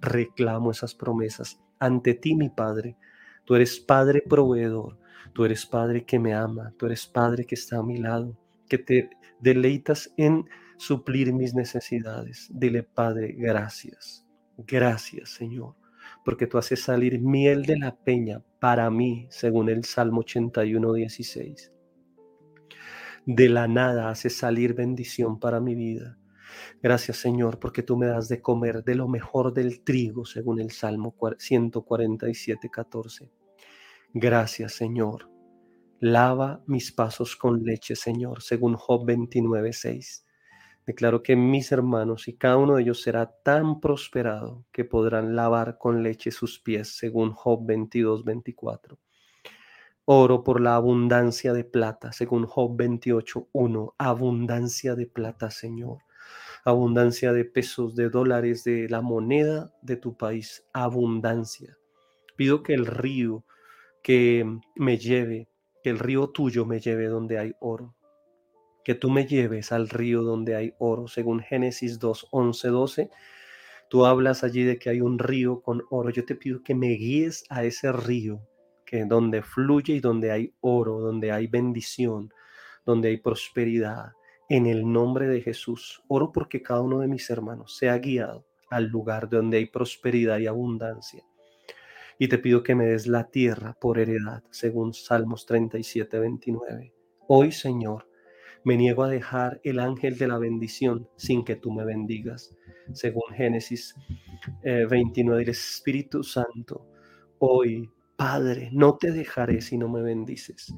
Reclamo 0.00 0.70
esas 0.70 0.94
promesas 0.94 1.60
ante 1.78 2.14
ti, 2.14 2.34
mi 2.34 2.48
Padre. 2.48 2.96
Tú 3.44 3.54
eres 3.54 3.78
Padre 3.78 4.22
proveedor. 4.22 4.98
Tú 5.32 5.44
eres 5.44 5.66
Padre 5.66 6.04
que 6.04 6.18
me 6.18 6.34
ama. 6.34 6.72
Tú 6.76 6.86
eres 6.86 7.06
Padre 7.06 7.44
que 7.44 7.54
está 7.54 7.78
a 7.78 7.82
mi 7.82 7.98
lado, 7.98 8.36
que 8.68 8.78
te 8.78 9.10
deleitas 9.40 10.12
en 10.16 10.48
suplir 10.78 11.32
mis 11.32 11.54
necesidades. 11.54 12.48
Dile, 12.52 12.82
Padre, 12.82 13.34
gracias. 13.36 14.24
Gracias, 14.58 15.30
Señor, 15.30 15.74
porque 16.24 16.46
tú 16.46 16.56
haces 16.56 16.82
salir 16.82 17.20
miel 17.20 17.64
de 17.64 17.78
la 17.78 17.94
peña 17.94 18.42
para 18.58 18.90
mí, 18.90 19.26
según 19.28 19.68
el 19.68 19.84
Salmo 19.84 20.20
81, 20.20 20.92
16 20.94 21.75
de 23.26 23.48
la 23.48 23.66
nada 23.66 24.08
haces 24.08 24.38
salir 24.38 24.74
bendición 24.74 25.40
para 25.40 25.60
mi 25.60 25.74
vida. 25.74 26.16
Gracias 26.80 27.16
Señor, 27.16 27.58
porque 27.58 27.82
tú 27.82 27.96
me 27.96 28.06
das 28.06 28.28
de 28.28 28.40
comer 28.40 28.84
de 28.84 28.94
lo 28.94 29.08
mejor 29.08 29.52
del 29.52 29.82
trigo, 29.82 30.24
según 30.24 30.60
el 30.60 30.70
Salmo 30.70 31.14
147, 31.36 32.70
14. 32.70 33.32
Gracias 34.14 34.72
Señor. 34.72 35.28
Lava 35.98 36.62
mis 36.66 36.92
pasos 36.92 37.36
con 37.36 37.64
leche, 37.64 37.96
Señor, 37.96 38.42
según 38.42 38.74
Job 38.76 39.04
29, 39.06 39.72
6. 39.72 40.26
Declaro 40.86 41.22
que 41.22 41.34
mis 41.34 41.72
hermanos 41.72 42.28
y 42.28 42.36
cada 42.36 42.58
uno 42.58 42.76
de 42.76 42.82
ellos 42.82 43.02
será 43.02 43.34
tan 43.42 43.80
prosperado 43.80 44.64
que 44.70 44.84
podrán 44.84 45.34
lavar 45.34 45.78
con 45.78 46.04
leche 46.04 46.30
sus 46.30 46.60
pies, 46.60 46.96
según 46.96 47.32
Job 47.32 47.66
22, 47.66 48.24
24. 48.24 48.96
Oro 50.08 50.44
por 50.44 50.60
la 50.60 50.76
abundancia 50.76 51.52
de 51.52 51.64
plata, 51.64 52.12
según 52.12 52.46
Job 52.46 52.76
28.1. 52.76 53.94
Abundancia 53.98 54.94
de 54.94 55.08
plata, 55.08 55.50
Señor. 55.50 55.98
Abundancia 56.64 57.32
de 57.32 57.44
pesos, 57.44 57.96
de 57.96 58.08
dólares, 58.08 58.62
de 58.62 58.88
la 58.88 59.00
moneda 59.00 59.72
de 59.82 59.96
tu 59.96 60.16
país. 60.16 60.64
Abundancia. 60.72 61.76
Pido 62.36 62.62
que 62.62 62.74
el 62.74 62.86
río 62.86 63.44
que 64.00 64.46
me 64.76 64.96
lleve, 64.96 65.48
que 65.82 65.90
el 65.90 65.98
río 65.98 66.28
tuyo 66.28 66.64
me 66.66 66.78
lleve 66.78 67.06
donde 67.06 67.40
hay 67.40 67.54
oro. 67.58 67.96
Que 68.84 68.94
tú 68.94 69.10
me 69.10 69.26
lleves 69.26 69.72
al 69.72 69.88
río 69.88 70.22
donde 70.22 70.54
hay 70.54 70.72
oro, 70.78 71.08
según 71.08 71.40
Génesis 71.40 71.98
2, 71.98 72.28
11, 72.30 72.68
12. 72.68 73.10
Tú 73.90 74.06
hablas 74.06 74.44
allí 74.44 74.62
de 74.62 74.78
que 74.78 74.88
hay 74.88 75.00
un 75.00 75.18
río 75.18 75.62
con 75.62 75.82
oro. 75.90 76.10
Yo 76.10 76.24
te 76.24 76.36
pido 76.36 76.62
que 76.62 76.76
me 76.76 76.90
guíes 76.90 77.42
a 77.50 77.64
ese 77.64 77.90
río 77.90 78.40
que 78.86 79.04
donde 79.04 79.42
fluye 79.42 79.94
y 79.94 80.00
donde 80.00 80.30
hay 80.30 80.54
oro, 80.60 81.00
donde 81.00 81.32
hay 81.32 81.48
bendición, 81.48 82.32
donde 82.86 83.08
hay 83.08 83.18
prosperidad. 83.18 84.12
En 84.48 84.66
el 84.66 84.90
nombre 84.90 85.26
de 85.26 85.42
Jesús, 85.42 86.02
oro 86.08 86.30
porque 86.32 86.62
cada 86.62 86.80
uno 86.80 87.00
de 87.00 87.08
mis 87.08 87.28
hermanos 87.28 87.76
sea 87.76 87.98
guiado 87.98 88.46
al 88.70 88.86
lugar 88.86 89.28
donde 89.28 89.58
hay 89.58 89.66
prosperidad 89.66 90.38
y 90.38 90.46
abundancia. 90.46 91.24
Y 92.18 92.28
te 92.28 92.38
pido 92.38 92.62
que 92.62 92.74
me 92.74 92.86
des 92.86 93.06
la 93.06 93.28
tierra 93.28 93.76
por 93.78 93.98
heredad, 93.98 94.42
según 94.50 94.94
Salmos 94.94 95.44
37, 95.46 96.18
29. 96.18 96.94
Hoy, 97.28 97.52
Señor, 97.52 98.08
me 98.64 98.76
niego 98.76 99.04
a 99.04 99.10
dejar 99.10 99.60
el 99.64 99.78
ángel 99.80 100.16
de 100.16 100.28
la 100.28 100.38
bendición 100.38 101.08
sin 101.16 101.44
que 101.44 101.56
tú 101.56 101.72
me 101.72 101.84
bendigas, 101.84 102.56
según 102.94 103.34
Génesis 103.34 103.94
29 104.62 105.40
del 105.40 105.50
Espíritu 105.50 106.22
Santo. 106.22 106.86
Hoy, 107.38 107.90
Padre, 108.16 108.70
no 108.72 108.96
te 108.96 109.12
dejaré 109.12 109.60
si 109.60 109.78
no 109.78 109.88
me 109.88 110.02
bendices. 110.02 110.74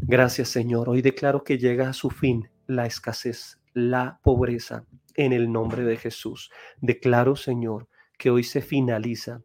Gracias, 0.00 0.48
Señor. 0.48 0.88
Hoy 0.88 1.02
declaro 1.02 1.44
que 1.44 1.58
llega 1.58 1.88
a 1.88 1.92
su 1.92 2.10
fin 2.10 2.48
la 2.66 2.86
escasez, 2.86 3.60
la 3.74 4.20
pobreza, 4.22 4.84
en 5.14 5.32
el 5.32 5.52
nombre 5.52 5.84
de 5.84 5.96
Jesús. 5.96 6.50
Declaro, 6.80 7.36
Señor, 7.36 7.88
que 8.18 8.30
hoy 8.30 8.44
se 8.44 8.62
finaliza 8.62 9.42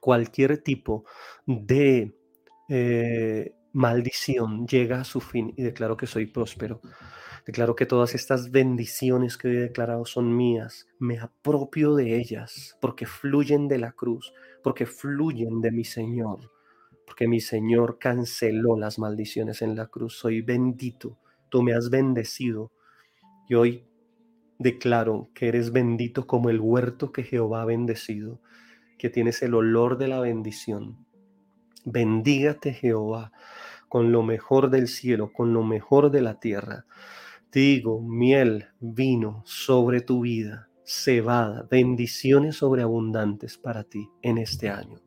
cualquier 0.00 0.58
tipo 0.58 1.04
de 1.46 2.14
eh, 2.68 3.52
maldición 3.72 4.66
llega 4.66 5.00
a 5.00 5.04
su 5.04 5.20
fin 5.20 5.52
y 5.56 5.62
declaro 5.62 5.96
que 5.96 6.06
soy 6.06 6.26
próspero. 6.26 6.80
Declaro 7.46 7.76
que 7.76 7.86
todas 7.86 8.16
estas 8.16 8.50
bendiciones 8.50 9.36
que 9.36 9.46
hoy 9.46 9.56
he 9.58 9.60
declarado 9.60 10.04
son 10.04 10.36
mías. 10.36 10.88
Me 10.98 11.20
apropio 11.20 11.94
de 11.94 12.16
ellas 12.16 12.76
porque 12.80 13.06
fluyen 13.06 13.68
de 13.68 13.78
la 13.78 13.92
cruz, 13.92 14.34
porque 14.64 14.84
fluyen 14.84 15.60
de 15.60 15.70
mi 15.70 15.84
Señor, 15.84 16.50
porque 17.06 17.28
mi 17.28 17.38
Señor 17.38 17.98
canceló 18.00 18.76
las 18.76 18.98
maldiciones 18.98 19.62
en 19.62 19.76
la 19.76 19.86
cruz. 19.86 20.18
Soy 20.18 20.40
bendito, 20.40 21.18
tú 21.48 21.62
me 21.62 21.72
has 21.72 21.88
bendecido 21.88 22.72
y 23.48 23.54
hoy 23.54 23.86
declaro 24.58 25.30
que 25.32 25.46
eres 25.46 25.70
bendito 25.70 26.26
como 26.26 26.50
el 26.50 26.58
huerto 26.58 27.12
que 27.12 27.22
Jehová 27.22 27.62
ha 27.62 27.66
bendecido, 27.66 28.40
que 28.98 29.08
tienes 29.08 29.40
el 29.42 29.54
olor 29.54 29.98
de 29.98 30.08
la 30.08 30.18
bendición. 30.18 31.06
Bendígate 31.84 32.72
Jehová 32.72 33.30
con 33.88 34.10
lo 34.10 34.24
mejor 34.24 34.70
del 34.70 34.88
cielo, 34.88 35.32
con 35.32 35.52
lo 35.52 35.62
mejor 35.62 36.10
de 36.10 36.22
la 36.22 36.40
tierra. 36.40 36.86
Digo, 37.52 38.00
miel, 38.00 38.66
vino 38.80 39.42
sobre 39.46 40.00
tu 40.00 40.20
vida, 40.20 40.68
cebada, 40.84 41.66
bendiciones 41.70 42.56
sobreabundantes 42.56 43.56
para 43.56 43.84
ti 43.84 44.08
en 44.22 44.38
este 44.38 44.68
año. 44.68 45.00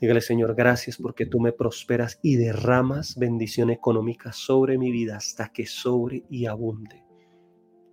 Dígale, 0.00 0.20
Señor, 0.20 0.54
gracias 0.54 0.98
porque 0.98 1.24
tú 1.24 1.40
me 1.40 1.52
prosperas 1.52 2.18
y 2.22 2.36
derramas 2.36 3.16
bendición 3.16 3.70
económica 3.70 4.32
sobre 4.32 4.76
mi 4.76 4.90
vida 4.90 5.16
hasta 5.16 5.48
que 5.48 5.66
sobre 5.66 6.24
y 6.28 6.46
abunde. 6.46 7.02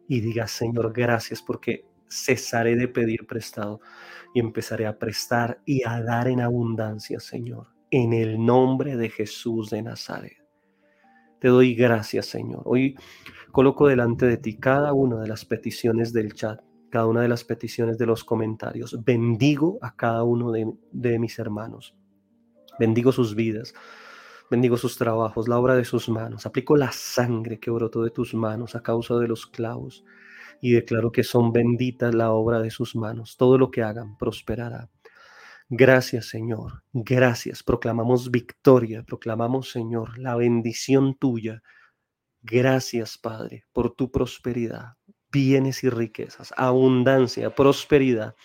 Y 0.09 0.19
diga, 0.19 0.47
Señor, 0.47 0.91
gracias 0.91 1.41
porque 1.41 1.85
cesaré 2.09 2.75
de 2.75 2.89
pedir 2.89 3.25
prestado 3.25 3.79
y 4.33 4.41
empezaré 4.41 4.85
a 4.85 4.99
prestar 4.99 5.61
y 5.65 5.83
a 5.87 6.01
dar 6.01 6.27
en 6.27 6.41
abundancia, 6.41 7.19
Señor 7.21 7.73
en 7.93 8.11
el 8.11 8.43
nombre 8.43 8.97
de 8.97 9.07
Jesús 9.07 9.69
de 9.69 9.83
Nazaret. 9.83 10.42
Te 11.43 11.49
doy 11.49 11.75
gracias, 11.75 12.27
Señor. 12.27 12.61
Hoy 12.63 12.95
coloco 13.51 13.89
delante 13.89 14.25
de 14.25 14.37
ti 14.37 14.55
cada 14.55 14.93
una 14.93 15.19
de 15.19 15.27
las 15.27 15.43
peticiones 15.43 16.13
del 16.13 16.33
chat, 16.33 16.61
cada 16.89 17.05
una 17.05 17.21
de 17.21 17.27
las 17.27 17.43
peticiones 17.43 17.97
de 17.97 18.05
los 18.05 18.23
comentarios. 18.23 19.03
Bendigo 19.03 19.77
a 19.81 19.93
cada 19.93 20.23
uno 20.23 20.53
de, 20.53 21.19
mis 21.19 21.39
hermanos. 21.39 21.97
Bendigo 22.79 23.11
sus 23.11 23.35
vidas. 23.35 23.73
Bendigo 24.49 24.77
sus 24.77 24.97
trabajos, 24.97 25.49
la 25.49 25.59
obra 25.59 25.75
de 25.75 25.83
sus 25.83 26.07
manos. 26.07 26.45
Aplico 26.45 26.77
la 26.77 26.93
sangre 26.93 27.59
que 27.59 27.71
brotó 27.71 28.03
de 28.03 28.11
tus 28.11 28.33
manos 28.33 28.73
a 28.75 28.81
causa 28.81 29.17
de 29.17 29.27
los 29.27 29.45
clavos 29.45 30.05
y 30.61 30.71
declaro 30.71 31.11
que 31.11 31.25
son 31.25 31.51
benditas 31.51 32.15
la 32.15 32.31
obra 32.31 32.61
de 32.61 32.69
sus 32.69 32.95
manos. 32.95 33.35
Todo 33.35 33.57
lo 33.57 33.69
que 33.69 33.83
hagan 33.83 34.17
prosperará. 34.17 34.89
Gracias, 35.75 36.27
Señor. 36.27 36.83
Gracias. 36.93 37.63
Proclamamos 37.63 38.29
victoria. 38.29 39.01
Proclamamos, 39.01 39.71
Señor, 39.71 40.19
la 40.19 40.35
bendición 40.35 41.15
tuya. 41.15 41.63
Gracias, 42.43 43.17
Padre, 43.17 43.65
por 43.73 43.95
tu 43.95 44.11
prosperidad, 44.11 44.97
bienes 45.31 45.83
y 45.83 45.89
riquezas, 45.89 46.53
abundancia, 46.57 47.55
prosperidad 47.55 48.35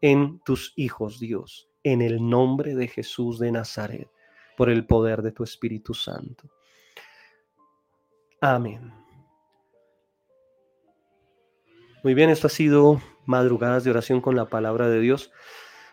en 0.00 0.40
tus 0.40 0.72
hijos, 0.74 1.20
Dios, 1.20 1.68
en 1.82 2.00
el 2.00 2.26
nombre 2.26 2.74
de 2.74 2.88
Jesús 2.88 3.38
de 3.38 3.52
Nazaret, 3.52 4.08
por 4.56 4.70
el 4.70 4.86
poder 4.86 5.20
de 5.20 5.32
tu 5.32 5.44
Espíritu 5.44 5.92
Santo. 5.92 6.48
Amén. 8.40 8.90
Muy 12.02 12.14
bien, 12.14 12.30
esto 12.30 12.46
ha 12.46 12.50
sido 12.50 13.02
madrugadas 13.26 13.84
de 13.84 13.90
oración 13.90 14.22
con 14.22 14.34
la 14.34 14.48
palabra 14.48 14.88
de 14.88 15.00
Dios. 15.00 15.30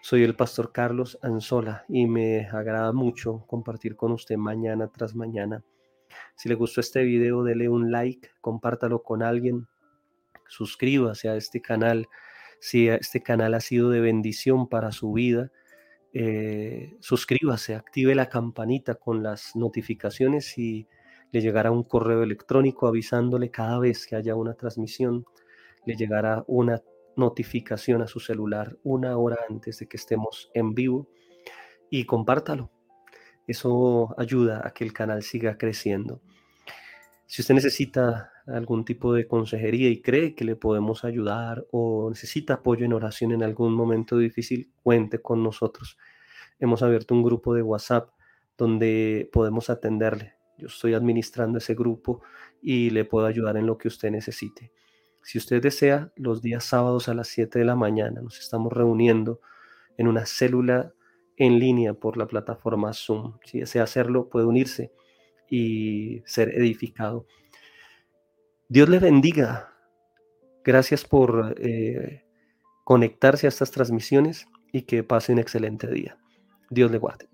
Soy 0.09 0.23
el 0.23 0.37
pastor 0.37 0.71
Carlos 0.71 1.19
Anzola 1.21 1.83
y 1.89 2.07
me 2.07 2.47
agrada 2.47 2.93
mucho 2.93 3.43
compartir 3.45 3.97
con 3.97 4.13
usted 4.13 4.37
mañana 4.37 4.87
tras 4.87 5.15
mañana. 5.15 5.65
Si 6.37 6.47
le 6.47 6.55
gustó 6.55 6.79
este 6.79 7.03
video, 7.03 7.43
dele 7.43 7.67
un 7.67 7.91
like, 7.91 8.29
compártalo 8.39 9.03
con 9.03 9.21
alguien, 9.21 9.67
suscríbase 10.47 11.27
a 11.27 11.35
este 11.35 11.61
canal. 11.61 12.07
Si 12.61 12.87
este 12.87 13.21
canal 13.21 13.53
ha 13.53 13.59
sido 13.59 13.89
de 13.89 13.99
bendición 13.99 14.69
para 14.69 14.93
su 14.93 15.11
vida, 15.11 15.51
eh, 16.13 16.95
suscríbase, 17.01 17.75
active 17.75 18.15
la 18.15 18.29
campanita 18.29 18.95
con 18.95 19.23
las 19.23 19.57
notificaciones 19.57 20.57
y 20.57 20.87
le 21.33 21.41
llegará 21.41 21.69
un 21.69 21.83
correo 21.83 22.23
electrónico 22.23 22.87
avisándole 22.87 23.51
cada 23.51 23.77
vez 23.77 24.07
que 24.07 24.15
haya 24.15 24.35
una 24.35 24.53
transmisión, 24.53 25.25
le 25.85 25.97
llegará 25.97 26.45
una 26.47 26.81
notificación 27.17 28.01
a 28.01 28.07
su 28.07 28.19
celular 28.19 28.77
una 28.83 29.17
hora 29.17 29.37
antes 29.49 29.79
de 29.79 29.87
que 29.87 29.97
estemos 29.97 30.49
en 30.53 30.73
vivo 30.73 31.09
y 31.89 32.05
compártalo. 32.05 32.71
Eso 33.47 34.13
ayuda 34.17 34.61
a 34.65 34.71
que 34.71 34.83
el 34.83 34.93
canal 34.93 35.23
siga 35.23 35.57
creciendo. 35.57 36.21
Si 37.25 37.41
usted 37.41 37.55
necesita 37.55 38.31
algún 38.47 38.85
tipo 38.85 39.13
de 39.13 39.27
consejería 39.27 39.89
y 39.89 40.01
cree 40.01 40.33
que 40.33 40.45
le 40.45 40.55
podemos 40.55 41.03
ayudar 41.03 41.65
o 41.71 42.09
necesita 42.09 42.55
apoyo 42.55 42.85
en 42.85 42.93
oración 42.93 43.33
en 43.33 43.43
algún 43.43 43.73
momento 43.73 44.17
difícil, 44.17 44.71
cuente 44.81 45.21
con 45.21 45.43
nosotros. 45.43 45.97
Hemos 46.59 46.81
abierto 46.81 47.13
un 47.13 47.23
grupo 47.23 47.53
de 47.53 47.61
WhatsApp 47.61 48.09
donde 48.57 49.29
podemos 49.31 49.69
atenderle. 49.69 50.35
Yo 50.57 50.67
estoy 50.67 50.93
administrando 50.93 51.57
ese 51.57 51.75
grupo 51.75 52.21
y 52.61 52.89
le 52.89 53.05
puedo 53.05 53.27
ayudar 53.27 53.57
en 53.57 53.67
lo 53.67 53.77
que 53.77 53.89
usted 53.89 54.09
necesite. 54.09 54.71
Si 55.27 55.37
usted 55.37 55.61
desea, 55.61 56.13
los 56.15 56.41
días 56.41 56.63
sábados 56.63 57.09
a 57.09 57.13
las 57.13 57.27
7 57.27 57.59
de 57.59 57.65
la 57.65 57.75
mañana 57.75 58.21
nos 58.21 58.39
estamos 58.39 58.71
reuniendo 58.71 59.41
en 59.97 60.07
una 60.07 60.25
célula 60.25 60.93
en 61.35 61.59
línea 61.59 61.93
por 61.93 62.15
la 62.15 62.27
plataforma 62.27 62.93
Zoom. 62.93 63.37
Si 63.43 63.59
desea 63.59 63.83
hacerlo, 63.83 64.29
puede 64.29 64.45
unirse 64.45 64.93
y 65.49 66.21
ser 66.25 66.57
edificado. 66.57 67.25
Dios 68.69 68.87
le 68.87 68.99
bendiga. 68.99 69.73
Gracias 70.63 71.03
por 71.03 71.55
eh, 71.57 72.23
conectarse 72.85 73.47
a 73.47 73.49
estas 73.49 73.71
transmisiones 73.71 74.47
y 74.71 74.83
que 74.83 75.03
pase 75.03 75.33
un 75.33 75.39
excelente 75.39 75.87
día. 75.87 76.17
Dios 76.69 76.89
le 76.89 76.99
guarde. 76.99 77.27